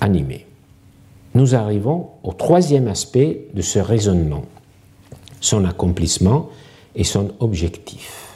animées. 0.01 0.47
Nous 1.35 1.55
arrivons 1.55 2.09
au 2.23 2.33
troisième 2.33 2.89
aspect 2.89 3.47
de 3.55 3.63
ce 3.63 3.79
raisonnement, 3.79 4.45
son 5.41 5.65
accomplissement 5.65 6.51
et 6.95 7.05
son 7.05 7.33
objectif 7.41 8.32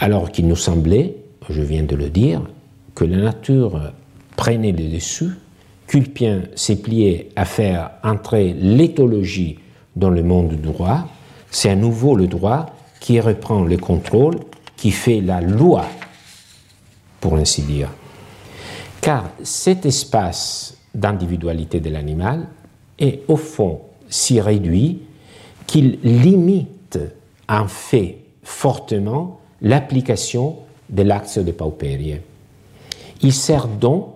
alors 0.00 0.30
qu'il 0.30 0.48
nous 0.48 0.56
semblait, 0.56 1.16
je 1.48 1.62
viens 1.62 1.84
de 1.84 1.96
le 1.96 2.10
dire, 2.10 2.42
que 2.94 3.04
la 3.04 3.18
nature 3.18 3.92
prenait 4.36 4.72
le 4.72 4.88
dessus, 4.88 5.30
Culpien 5.86 6.42
s'est 6.54 6.76
plié 6.76 7.28
à 7.36 7.44
faire 7.44 7.90
entrer 8.02 8.54
l'éthologie 8.54 9.58
dans 9.96 10.10
le 10.10 10.22
monde 10.22 10.48
du 10.48 10.56
droit, 10.56 11.08
c'est 11.50 11.70
à 11.70 11.76
nouveau 11.76 12.16
le 12.16 12.26
droit 12.26 12.66
qui 13.00 13.20
reprend 13.20 13.62
le 13.62 13.76
contrôle, 13.76 14.36
qui 14.76 14.90
fait 14.90 15.20
la 15.20 15.40
loi, 15.40 15.84
pour 17.20 17.36
ainsi 17.36 17.62
dire. 17.62 17.90
Car 19.00 19.30
cet 19.42 19.84
espace 19.84 20.78
d'individualité 20.94 21.80
de 21.80 21.90
l'animal 21.90 22.48
est 22.98 23.20
au 23.28 23.36
fond 23.36 23.80
si 24.08 24.40
réduit 24.40 25.02
qu'il 25.66 25.98
limite 26.02 26.98
en 27.48 27.66
fait 27.66 28.18
fortement 28.42 29.40
l'application 29.64 30.58
de 30.90 31.02
l'axe 31.02 31.38
de 31.38 31.50
Pauperie. 31.50 32.20
Il 33.22 33.32
sert 33.32 33.66
donc, 33.66 34.08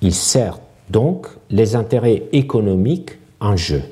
il 0.00 0.14
sert 0.14 0.60
donc 0.88 1.26
les 1.50 1.74
intérêts 1.74 2.22
économiques 2.32 3.18
en 3.40 3.56
jeu. 3.56 3.82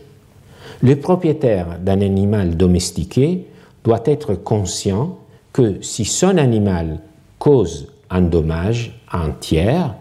Le 0.81 0.97
propriétaire 0.97 1.79
d'un 1.81 2.01
animal 2.01 2.57
domestiqué 2.57 3.47
doit 3.85 4.03
être 4.05 4.35
conscient 4.35 5.19
que 5.53 5.83
si 5.83 6.05
son 6.05 6.39
animal 6.39 7.01
cause 7.39 7.89
un 8.09 8.23
dommage 8.23 9.01
à 9.11 9.23
un 9.23 9.31
tiers, 9.31 9.95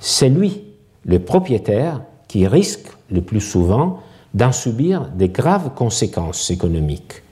c'est 0.00 0.28
lui, 0.28 0.64
le 1.04 1.18
propriétaire, 1.18 2.02
qui 2.28 2.46
risque 2.46 2.88
le 3.10 3.22
plus 3.22 3.40
souvent 3.40 4.00
d'en 4.34 4.52
subir 4.52 5.08
des 5.14 5.28
graves 5.28 5.70
conséquences 5.74 6.50
économiques, 6.50 7.22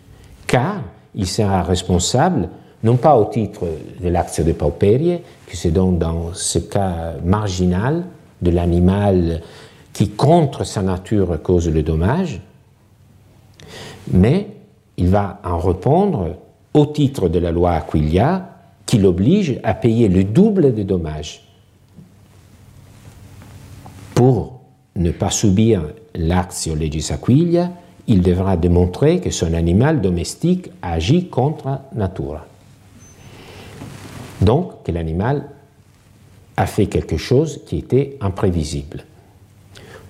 car 0.46 0.82
il 1.14 1.26
sera 1.26 1.62
responsable 1.62 2.48
non 2.82 2.96
pas 2.96 3.16
au 3.16 3.26
titre 3.26 3.66
de 4.00 4.08
l'acte 4.08 4.40
de 4.40 4.52
Pauperie, 4.52 5.20
qui 5.48 5.56
c'est 5.56 5.70
donc 5.70 5.98
dans 5.98 6.34
ce 6.34 6.58
cas 6.58 7.14
marginal 7.24 8.04
de 8.40 8.50
l'animal 8.50 9.42
qui, 9.92 10.10
contre 10.10 10.64
sa 10.64 10.82
nature, 10.82 11.40
cause 11.42 11.68
le 11.68 11.82
dommage, 11.82 12.40
mais 14.10 14.48
il 14.96 15.08
va 15.08 15.40
en 15.44 15.58
répondre 15.58 16.36
au 16.74 16.86
titre 16.86 17.28
de 17.28 17.38
la 17.38 17.52
loi 17.52 17.72
Aquilia 17.72 18.48
qui 18.86 18.98
l'oblige 18.98 19.60
à 19.62 19.74
payer 19.74 20.08
le 20.08 20.24
double 20.24 20.74
des 20.74 20.84
dommages. 20.84 21.42
Pour 24.14 24.60
ne 24.96 25.10
pas 25.10 25.30
subir 25.30 25.82
l'actio 26.14 26.74
legis 26.74 27.12
Aquilia, 27.12 27.70
il 28.08 28.22
devra 28.22 28.56
démontrer 28.56 29.20
que 29.20 29.30
son 29.30 29.54
animal 29.54 30.00
domestique 30.00 30.70
agit 30.82 31.28
contre 31.28 31.80
nature. 31.94 32.40
Donc, 34.40 34.82
que 34.84 34.92
l'animal 34.92 35.48
a 36.56 36.66
fait 36.66 36.86
quelque 36.86 37.16
chose 37.16 37.60
qui 37.66 37.78
était 37.78 38.16
imprévisible. 38.20 39.04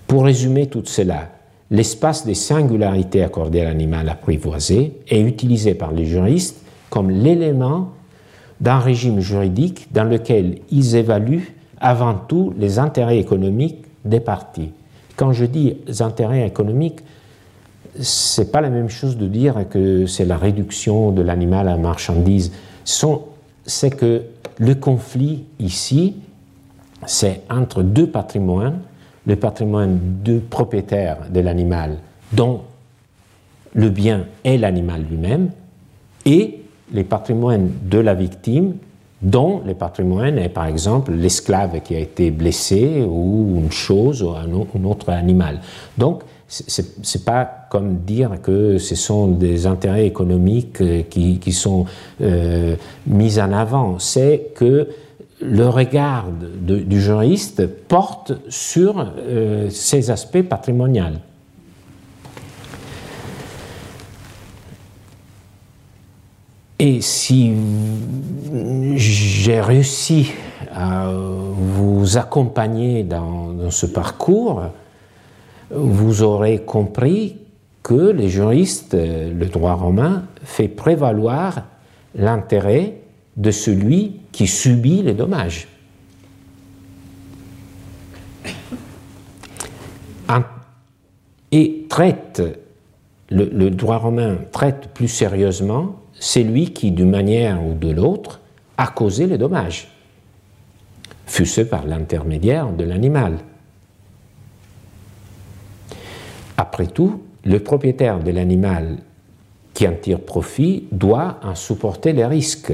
Pour 0.06 0.24
résumer 0.24 0.66
tout 0.66 0.82
cela, 0.84 1.30
l'espace 1.70 2.26
des 2.26 2.34
singularités 2.34 3.22
accordé 3.22 3.60
à 3.60 3.64
l'animal 3.64 4.08
apprivoisé 4.08 4.92
est 5.08 5.20
utilisé 5.20 5.74
par 5.74 5.92
les 5.92 6.06
juristes 6.06 6.62
comme 6.90 7.10
l'élément 7.10 7.92
d'un 8.60 8.78
régime 8.78 9.20
juridique 9.20 9.88
dans 9.92 10.04
lequel 10.04 10.58
ils 10.70 10.94
évaluent 10.94 11.54
avant 11.80 12.14
tout 12.14 12.52
les 12.58 12.78
intérêts 12.78 13.18
économiques 13.18 13.84
des 14.04 14.20
parties. 14.20 14.70
Quand 15.16 15.32
je 15.32 15.44
dis 15.44 15.76
intérêts 16.00 16.46
économiques, 16.46 17.00
c'est 18.00 18.52
pas 18.52 18.60
la 18.60 18.70
même 18.70 18.88
chose 18.88 19.16
de 19.16 19.26
dire 19.26 19.66
que 19.68 20.06
c'est 20.06 20.24
la 20.24 20.36
réduction 20.36 21.10
de 21.10 21.22
l'animal 21.22 21.68
à 21.68 21.76
marchandise. 21.76 22.52
C'est 23.66 23.90
que 23.90 24.22
le 24.58 24.74
conflit 24.74 25.44
ici, 25.58 26.16
c'est 27.06 27.42
entre 27.50 27.82
deux 27.82 28.06
patrimoines, 28.06 28.80
le 29.26 29.36
patrimoine 29.36 29.98
du 30.22 30.38
propriétaire 30.38 31.18
de 31.30 31.40
l'animal, 31.40 31.98
dont 32.32 32.62
le 33.74 33.88
bien 33.88 34.26
est 34.44 34.58
l'animal 34.58 35.04
lui-même, 35.08 35.50
et 36.24 36.60
les 36.92 37.04
patrimoines 37.04 37.70
de 37.84 37.98
la 37.98 38.14
victime, 38.14 38.74
dont 39.22 39.62
le 39.64 39.74
patrimoine 39.74 40.38
est 40.38 40.48
par 40.48 40.66
exemple 40.66 41.12
l'esclave 41.12 41.80
qui 41.80 41.94
a 41.94 42.00
été 42.00 42.30
blessé 42.30 43.04
ou 43.08 43.54
une 43.56 43.70
chose 43.70 44.22
ou 44.22 44.30
un, 44.30 44.84
autre 44.84 45.10
animal. 45.10 45.60
Ce 46.52 46.82
n'est 46.82 47.24
pas 47.24 47.66
comme 47.70 48.00
dire 48.00 48.42
que 48.42 48.76
ce 48.76 48.94
sont 48.94 49.28
des 49.28 49.66
intérêts 49.66 50.06
économiques 50.06 50.82
euh, 50.82 51.02
qui, 51.08 51.38
qui 51.38 51.52
sont 51.52 51.86
euh, 52.20 52.76
mis 53.06 53.40
en 53.40 53.52
avant, 53.52 53.98
c'est 53.98 54.50
que 54.54 54.88
le 55.40 55.68
regard 55.68 56.26
du 56.60 57.00
juriste 57.00 57.66
porte 57.66 58.32
sur 58.48 59.12
euh, 59.18 59.68
ces 59.70 60.10
aspects 60.10 60.42
patrimoniaux. 60.42 61.04
Et 66.78 67.00
si 67.00 67.52
j'ai 68.96 69.60
réussi 69.60 70.32
à 70.74 71.10
vous 71.12 72.18
accompagner 72.18 73.04
dans, 73.04 73.70
ce 73.70 73.86
parcours, 73.86 74.64
vous 75.74 76.22
aurez 76.22 76.58
compris 76.58 77.36
que 77.82 78.10
les 78.10 78.28
juristes, 78.28 78.94
le 78.94 79.46
droit 79.46 79.74
romain, 79.74 80.24
fait 80.42 80.68
prévaloir 80.68 81.66
l'intérêt 82.14 82.98
de 83.36 83.50
celui 83.50 84.20
qui 84.30 84.46
subit 84.46 85.02
les 85.02 85.14
dommages. 85.14 85.68
Et 91.54 91.84
traite, 91.90 92.42
le 93.30 93.68
droit 93.68 93.98
romain 93.98 94.38
traite 94.52 94.88
plus 94.94 95.08
sérieusement 95.08 95.96
c'est 96.22 96.44
lui 96.44 96.72
qui, 96.72 96.92
d'une 96.92 97.10
manière 97.10 97.66
ou 97.66 97.74
de 97.74 97.90
l'autre, 97.90 98.40
a 98.78 98.86
causé 98.86 99.26
le 99.26 99.38
dommage, 99.38 99.88
fût-ce 101.26 101.62
par 101.62 101.84
l'intermédiaire 101.84 102.70
de 102.70 102.84
l'animal. 102.84 103.38
Après 106.56 106.86
tout, 106.86 107.22
le 107.44 107.58
propriétaire 107.58 108.20
de 108.20 108.30
l'animal 108.30 108.98
qui 109.74 109.88
en 109.88 109.94
tire 109.94 110.20
profit 110.20 110.84
doit 110.92 111.38
en 111.42 111.54
supporter 111.54 112.12
les 112.12 112.26
risques. 112.26 112.72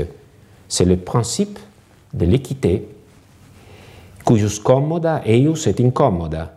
C'est 0.68 0.84
le 0.84 0.96
principe 0.96 1.58
de 2.12 2.26
l'équité. 2.26 2.88
Cujus 4.26 4.60
commoda 4.60 5.22
eius 5.24 5.66
et 5.66 5.74
incommoda, 5.82 6.52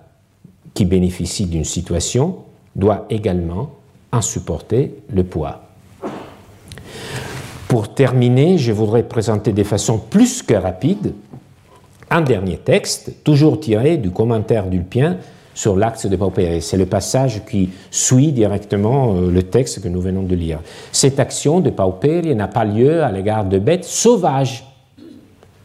qui 0.74 0.86
bénéficie 0.86 1.46
d'une 1.46 1.64
situation, 1.64 2.40
doit 2.76 3.06
également 3.10 3.72
en 4.12 4.22
supporter 4.22 4.96
le 5.14 5.24
poids. 5.24 5.64
Pour 7.68 7.94
terminer, 7.94 8.58
je 8.58 8.74
voudrais 8.74 9.04
présenter 9.04 9.54
de 9.54 9.64
façon 9.64 9.98
plus 9.98 10.44
que 10.44 10.54
rapide 10.54 11.14
un 12.10 12.22
dernier 12.22 12.58
texte, 12.58 13.24
toujours 13.24 13.60
tiré 13.62 13.96
du 13.96 14.12
commentaire 14.12 14.68
d'Ulpien 14.68 15.18
sur 15.54 15.76
l'axe 15.76 16.06
de 16.06 16.16
Paupéry. 16.16 16.62
C'est 16.62 16.78
le 16.78 16.86
passage 16.86 17.42
qui 17.50 17.70
suit 17.90 18.32
directement 18.32 19.16
euh, 19.16 19.32
le 19.32 19.44
texte 19.44 19.82
que 19.82 19.88
nous 19.88 20.02
venons 20.02 20.24
de 20.24 20.36
lire. 20.36 20.60
Cette 20.92 21.20
action 21.20 21.60
de 21.60 21.70
Paupéry 21.70 22.36
n'a 22.36 22.48
pas 22.48 22.66
lieu 22.66 23.04
à 23.04 23.12
l'égard 23.12 23.46
de 23.46 23.60
bêtes 23.60 23.86
sauvages. 23.86 24.66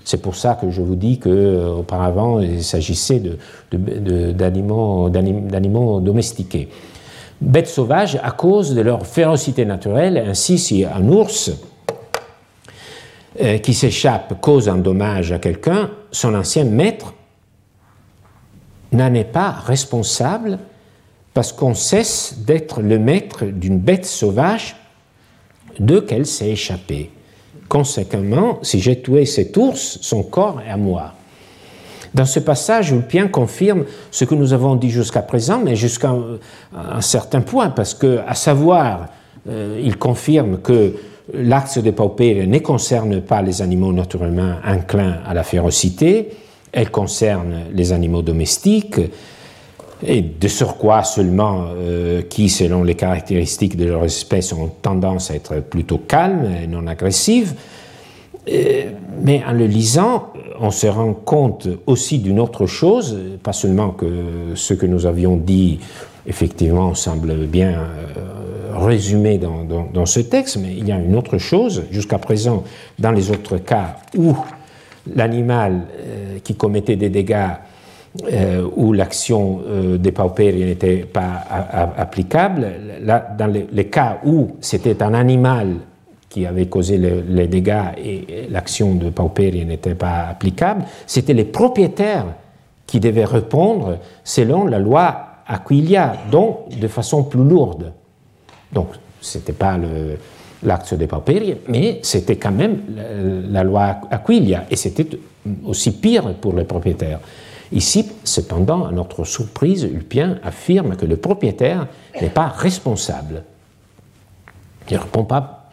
C'est 0.05 0.23
pour 0.23 0.37
ça 0.37 0.55
que 0.61 0.71
je 0.71 0.83
vous 0.83 0.95
dis 0.95 1.19
qu'auparavant, 1.19 2.39
euh, 2.39 2.45
il 2.45 2.63
s'agissait 2.63 3.23
d'animaux 3.73 5.11
domestiqués. 6.01 6.69
Bêtes 7.41 7.69
sauvages 7.69 8.19
à 8.23 8.31
cause 8.31 8.75
de 8.75 8.81
leur 8.81 9.07
férocité 9.07 9.65
naturelle. 9.65 10.17
Ainsi, 10.29 10.59
si 10.59 10.85
un 10.85 11.07
ours 11.09 11.51
euh, 13.43 13.59
qui 13.59 13.75
s'échappe 13.75 14.41
cause 14.41 14.69
un 14.69 14.79
dommage 14.79 15.33
à 15.33 15.39
quelqu'un, 15.39 15.91
son 16.11 16.35
ancien 16.35 16.65
maître 16.65 17.13
n'en 18.93 19.13
est 19.15 19.25
pas 19.25 19.51
responsable 19.51 20.59
parce 21.35 21.53
qu'on 21.53 21.75
cesse 21.75 22.39
d'être 22.47 22.81
le 22.81 22.99
maître 22.99 23.45
d'une 23.45 23.79
bête 23.79 24.07
sauvage 24.07 24.77
de 25.79 26.01
qu'elle 26.01 26.27
s'est 26.27 26.51
échappée. 26.51 27.11
Conséquemment, 27.69 28.59
si 28.63 28.81
j'ai 28.81 29.01
tué 29.03 29.27
cet 29.27 29.57
ours, 29.57 29.99
son 30.01 30.23
corps 30.23 30.63
est 30.67 30.71
à 30.71 30.77
moi. 30.77 31.13
Dans 32.15 32.25
ce 32.25 32.41
passage, 32.41 32.93
Ulpien 32.93 33.29
confirme 33.29 33.85
ce 34.11 34.25
que 34.25 34.35
nous 34.35 34.55
avons 34.55 34.77
dit 34.77 34.89
jusqu'à 34.89 35.21
présent, 35.21 35.61
mais 35.63 35.77
jusqu'à 35.77 36.15
un, 36.75 37.01
certain 37.03 37.43
point, 37.43 37.69
parce 37.69 37.93
que, 37.93 38.21
à 38.27 38.35
savoir, 38.35 39.09
euh, 39.49 39.79
il 39.83 39.99
confirme 39.99 40.59
que 40.59 40.95
L'acte 41.35 41.81
de 41.81 41.91
paupéries 41.91 42.47
ne 42.47 42.59
concerne 42.61 43.21
pas 43.21 43.43
les 43.43 43.61
animaux 43.61 43.93
naturellement 43.93 44.57
inclins 44.65 45.19
à 45.27 45.35
la 45.35 45.43
férocité, 45.43 46.29
elle 46.77 46.91
concerne 46.91 47.63
les 47.73 47.93
animaux 47.93 48.21
domestiques, 48.21 49.01
et 50.03 50.21
de 50.21 50.47
surcroît 50.47 51.05
seulement 51.05 51.69
euh, 51.75 52.21
qui, 52.21 52.51
selon 52.51 52.83
les 52.83 52.95
caractéristiques 52.95 53.79
de 53.79 53.87
leur 53.87 54.05
espèce, 54.05 54.53
ont 54.53 54.71
tendance 54.83 55.31
à 55.31 55.37
être 55.37 55.61
plutôt 55.61 55.97
calmes 55.97 56.47
et 56.63 56.67
non 56.67 56.87
agressives. 56.87 57.55
Euh, 58.53 58.91
mais 59.23 59.43
en 59.49 59.53
le 59.53 59.65
lisant, 59.67 60.35
on 60.61 60.71
se 60.71 60.87
rend 60.87 61.15
compte 61.15 61.67
aussi 61.87 62.19
d'une 62.19 62.39
autre 62.39 62.67
chose, 62.67 63.17
pas 63.43 63.55
seulement 63.55 63.91
que 63.91 64.07
ce 64.55 64.75
que 64.75 64.85
nous 64.85 65.07
avions 65.07 65.39
dit 65.39 65.81
effectivement 66.27 66.95
semble 66.95 67.47
bien 67.47 67.71
euh, 67.71 68.79
résumé 68.79 69.39
dans, 69.39 70.07
ce 70.07 70.21
texte, 70.21 70.59
mais 70.61 70.75
il 70.77 70.87
y 70.87 70.93
a 70.93 70.99
une 70.99 71.17
autre 71.17 71.39
chose. 71.39 71.85
Jusqu'à 71.91 72.19
présent, 72.19 72.65
dans 72.99 73.13
les 73.13 73.31
autres 73.31 73.57
cas 73.57 73.97
où 74.15 74.35
l'animal 75.15 75.83
euh, 75.99 76.39
qui 76.43 76.55
commettait 76.55 76.97
des 76.97 77.11
dégâts 77.11 77.49
euh, 78.33 78.67
où 78.77 78.93
l'action 78.93 79.61
des 79.99 80.13
paupéries 80.13 80.65
n'était 80.65 80.99
pas 80.99 81.45
applicable, 81.97 82.67
là, 83.03 83.27
dans 83.37 83.47
les, 83.47 83.85
cas 83.87 84.21
où 84.25 84.57
c'était 84.61 85.03
un 85.03 85.13
animal 85.13 85.75
qui 86.31 86.47
avait 86.47 86.67
causé 86.67 86.97
les 86.99 87.47
dégâts 87.47 87.93
et 88.03 88.47
l'action 88.51 88.95
de 88.95 89.11
paupéries 89.11 89.67
n'était 89.67 89.95
pas 89.95 90.29
applicable, 90.31 90.85
c'était 91.07 91.35
les 91.35 91.45
propriétaires 91.45 92.27
qui 92.87 93.01
devaient 93.01 93.27
répondre 93.27 93.99
selon 94.25 94.65
la 94.67 94.79
loi 94.79 95.27
Aquilia, 95.47 96.15
donc 96.31 96.69
de 96.79 96.89
façon 96.89 97.23
plus 97.25 97.45
lourde. 97.45 97.93
Donc, 98.73 98.89
ce 99.21 99.39
n'était 99.39 99.53
pas 99.53 99.79
l'acte 100.63 100.95
des 100.95 101.07
paupéries, 101.07 101.57
mais 101.69 102.01
c'était 102.03 102.37
quand 102.37 102.53
même 102.53 102.81
la, 103.51 103.65
loi 103.65 103.99
Aquilia, 104.11 104.65
et 104.71 104.77
c'était 104.77 105.07
aussi 105.65 105.93
pire 105.93 106.35
pour 106.35 106.55
les 106.55 106.65
propriétaires. 106.65 107.21
Ici, 107.73 108.07
cependant, 108.25 108.87
à 108.87 108.93
notre 108.93 109.25
surprise, 109.25 109.83
Ulpien 109.83 110.39
affirme 110.43 110.97
que 110.97 111.05
le 111.05 111.17
propriétaire 111.17 111.89
n'est 112.21 112.31
pas 112.31 112.49
responsable. 112.49 113.43
Il 114.89 114.97
ne 114.97 115.03
répond 115.03 115.25
pas 115.25 115.69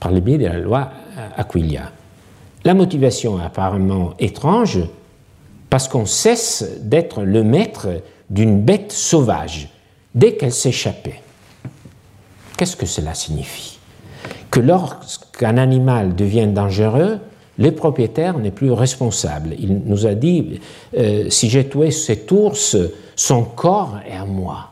par 0.00 0.10
le 0.10 0.20
biais 0.20 0.38
de 0.38 0.46
la 0.46 0.58
loi 0.58 0.90
Aquilia. 1.36 1.92
La 2.64 2.74
motivation 2.74 3.40
est 3.40 3.44
apparemment 3.44 4.14
étrange 4.18 4.80
parce 5.70 5.86
qu'on 5.88 6.06
cesse 6.06 6.78
d'être 6.80 7.22
le 7.22 7.44
maître 7.44 7.88
d'une 8.28 8.60
bête 8.60 8.90
sauvage 8.90 9.68
dès 10.14 10.34
qu'elle 10.34 10.52
s'échappait. 10.52 11.20
Qu'est-ce 12.56 12.76
que 12.76 12.86
cela 12.86 13.14
signifie? 13.14 13.75
Que 14.56 14.62
lorsqu'un 14.62 15.58
animal 15.58 16.16
devient 16.16 16.46
dangereux, 16.46 17.18
le 17.58 17.72
propriétaire 17.72 18.38
n'est 18.38 18.50
plus 18.50 18.72
responsable. 18.72 19.50
Il 19.58 19.82
nous 19.84 20.06
a 20.06 20.14
dit, 20.14 20.60
euh, 20.96 21.28
si 21.28 21.50
j'ai 21.50 21.68
tué 21.68 21.90
cet 21.90 22.32
ours, 22.32 22.74
son 23.16 23.42
corps 23.42 23.98
est 24.10 24.16
à 24.16 24.24
moi. 24.24 24.70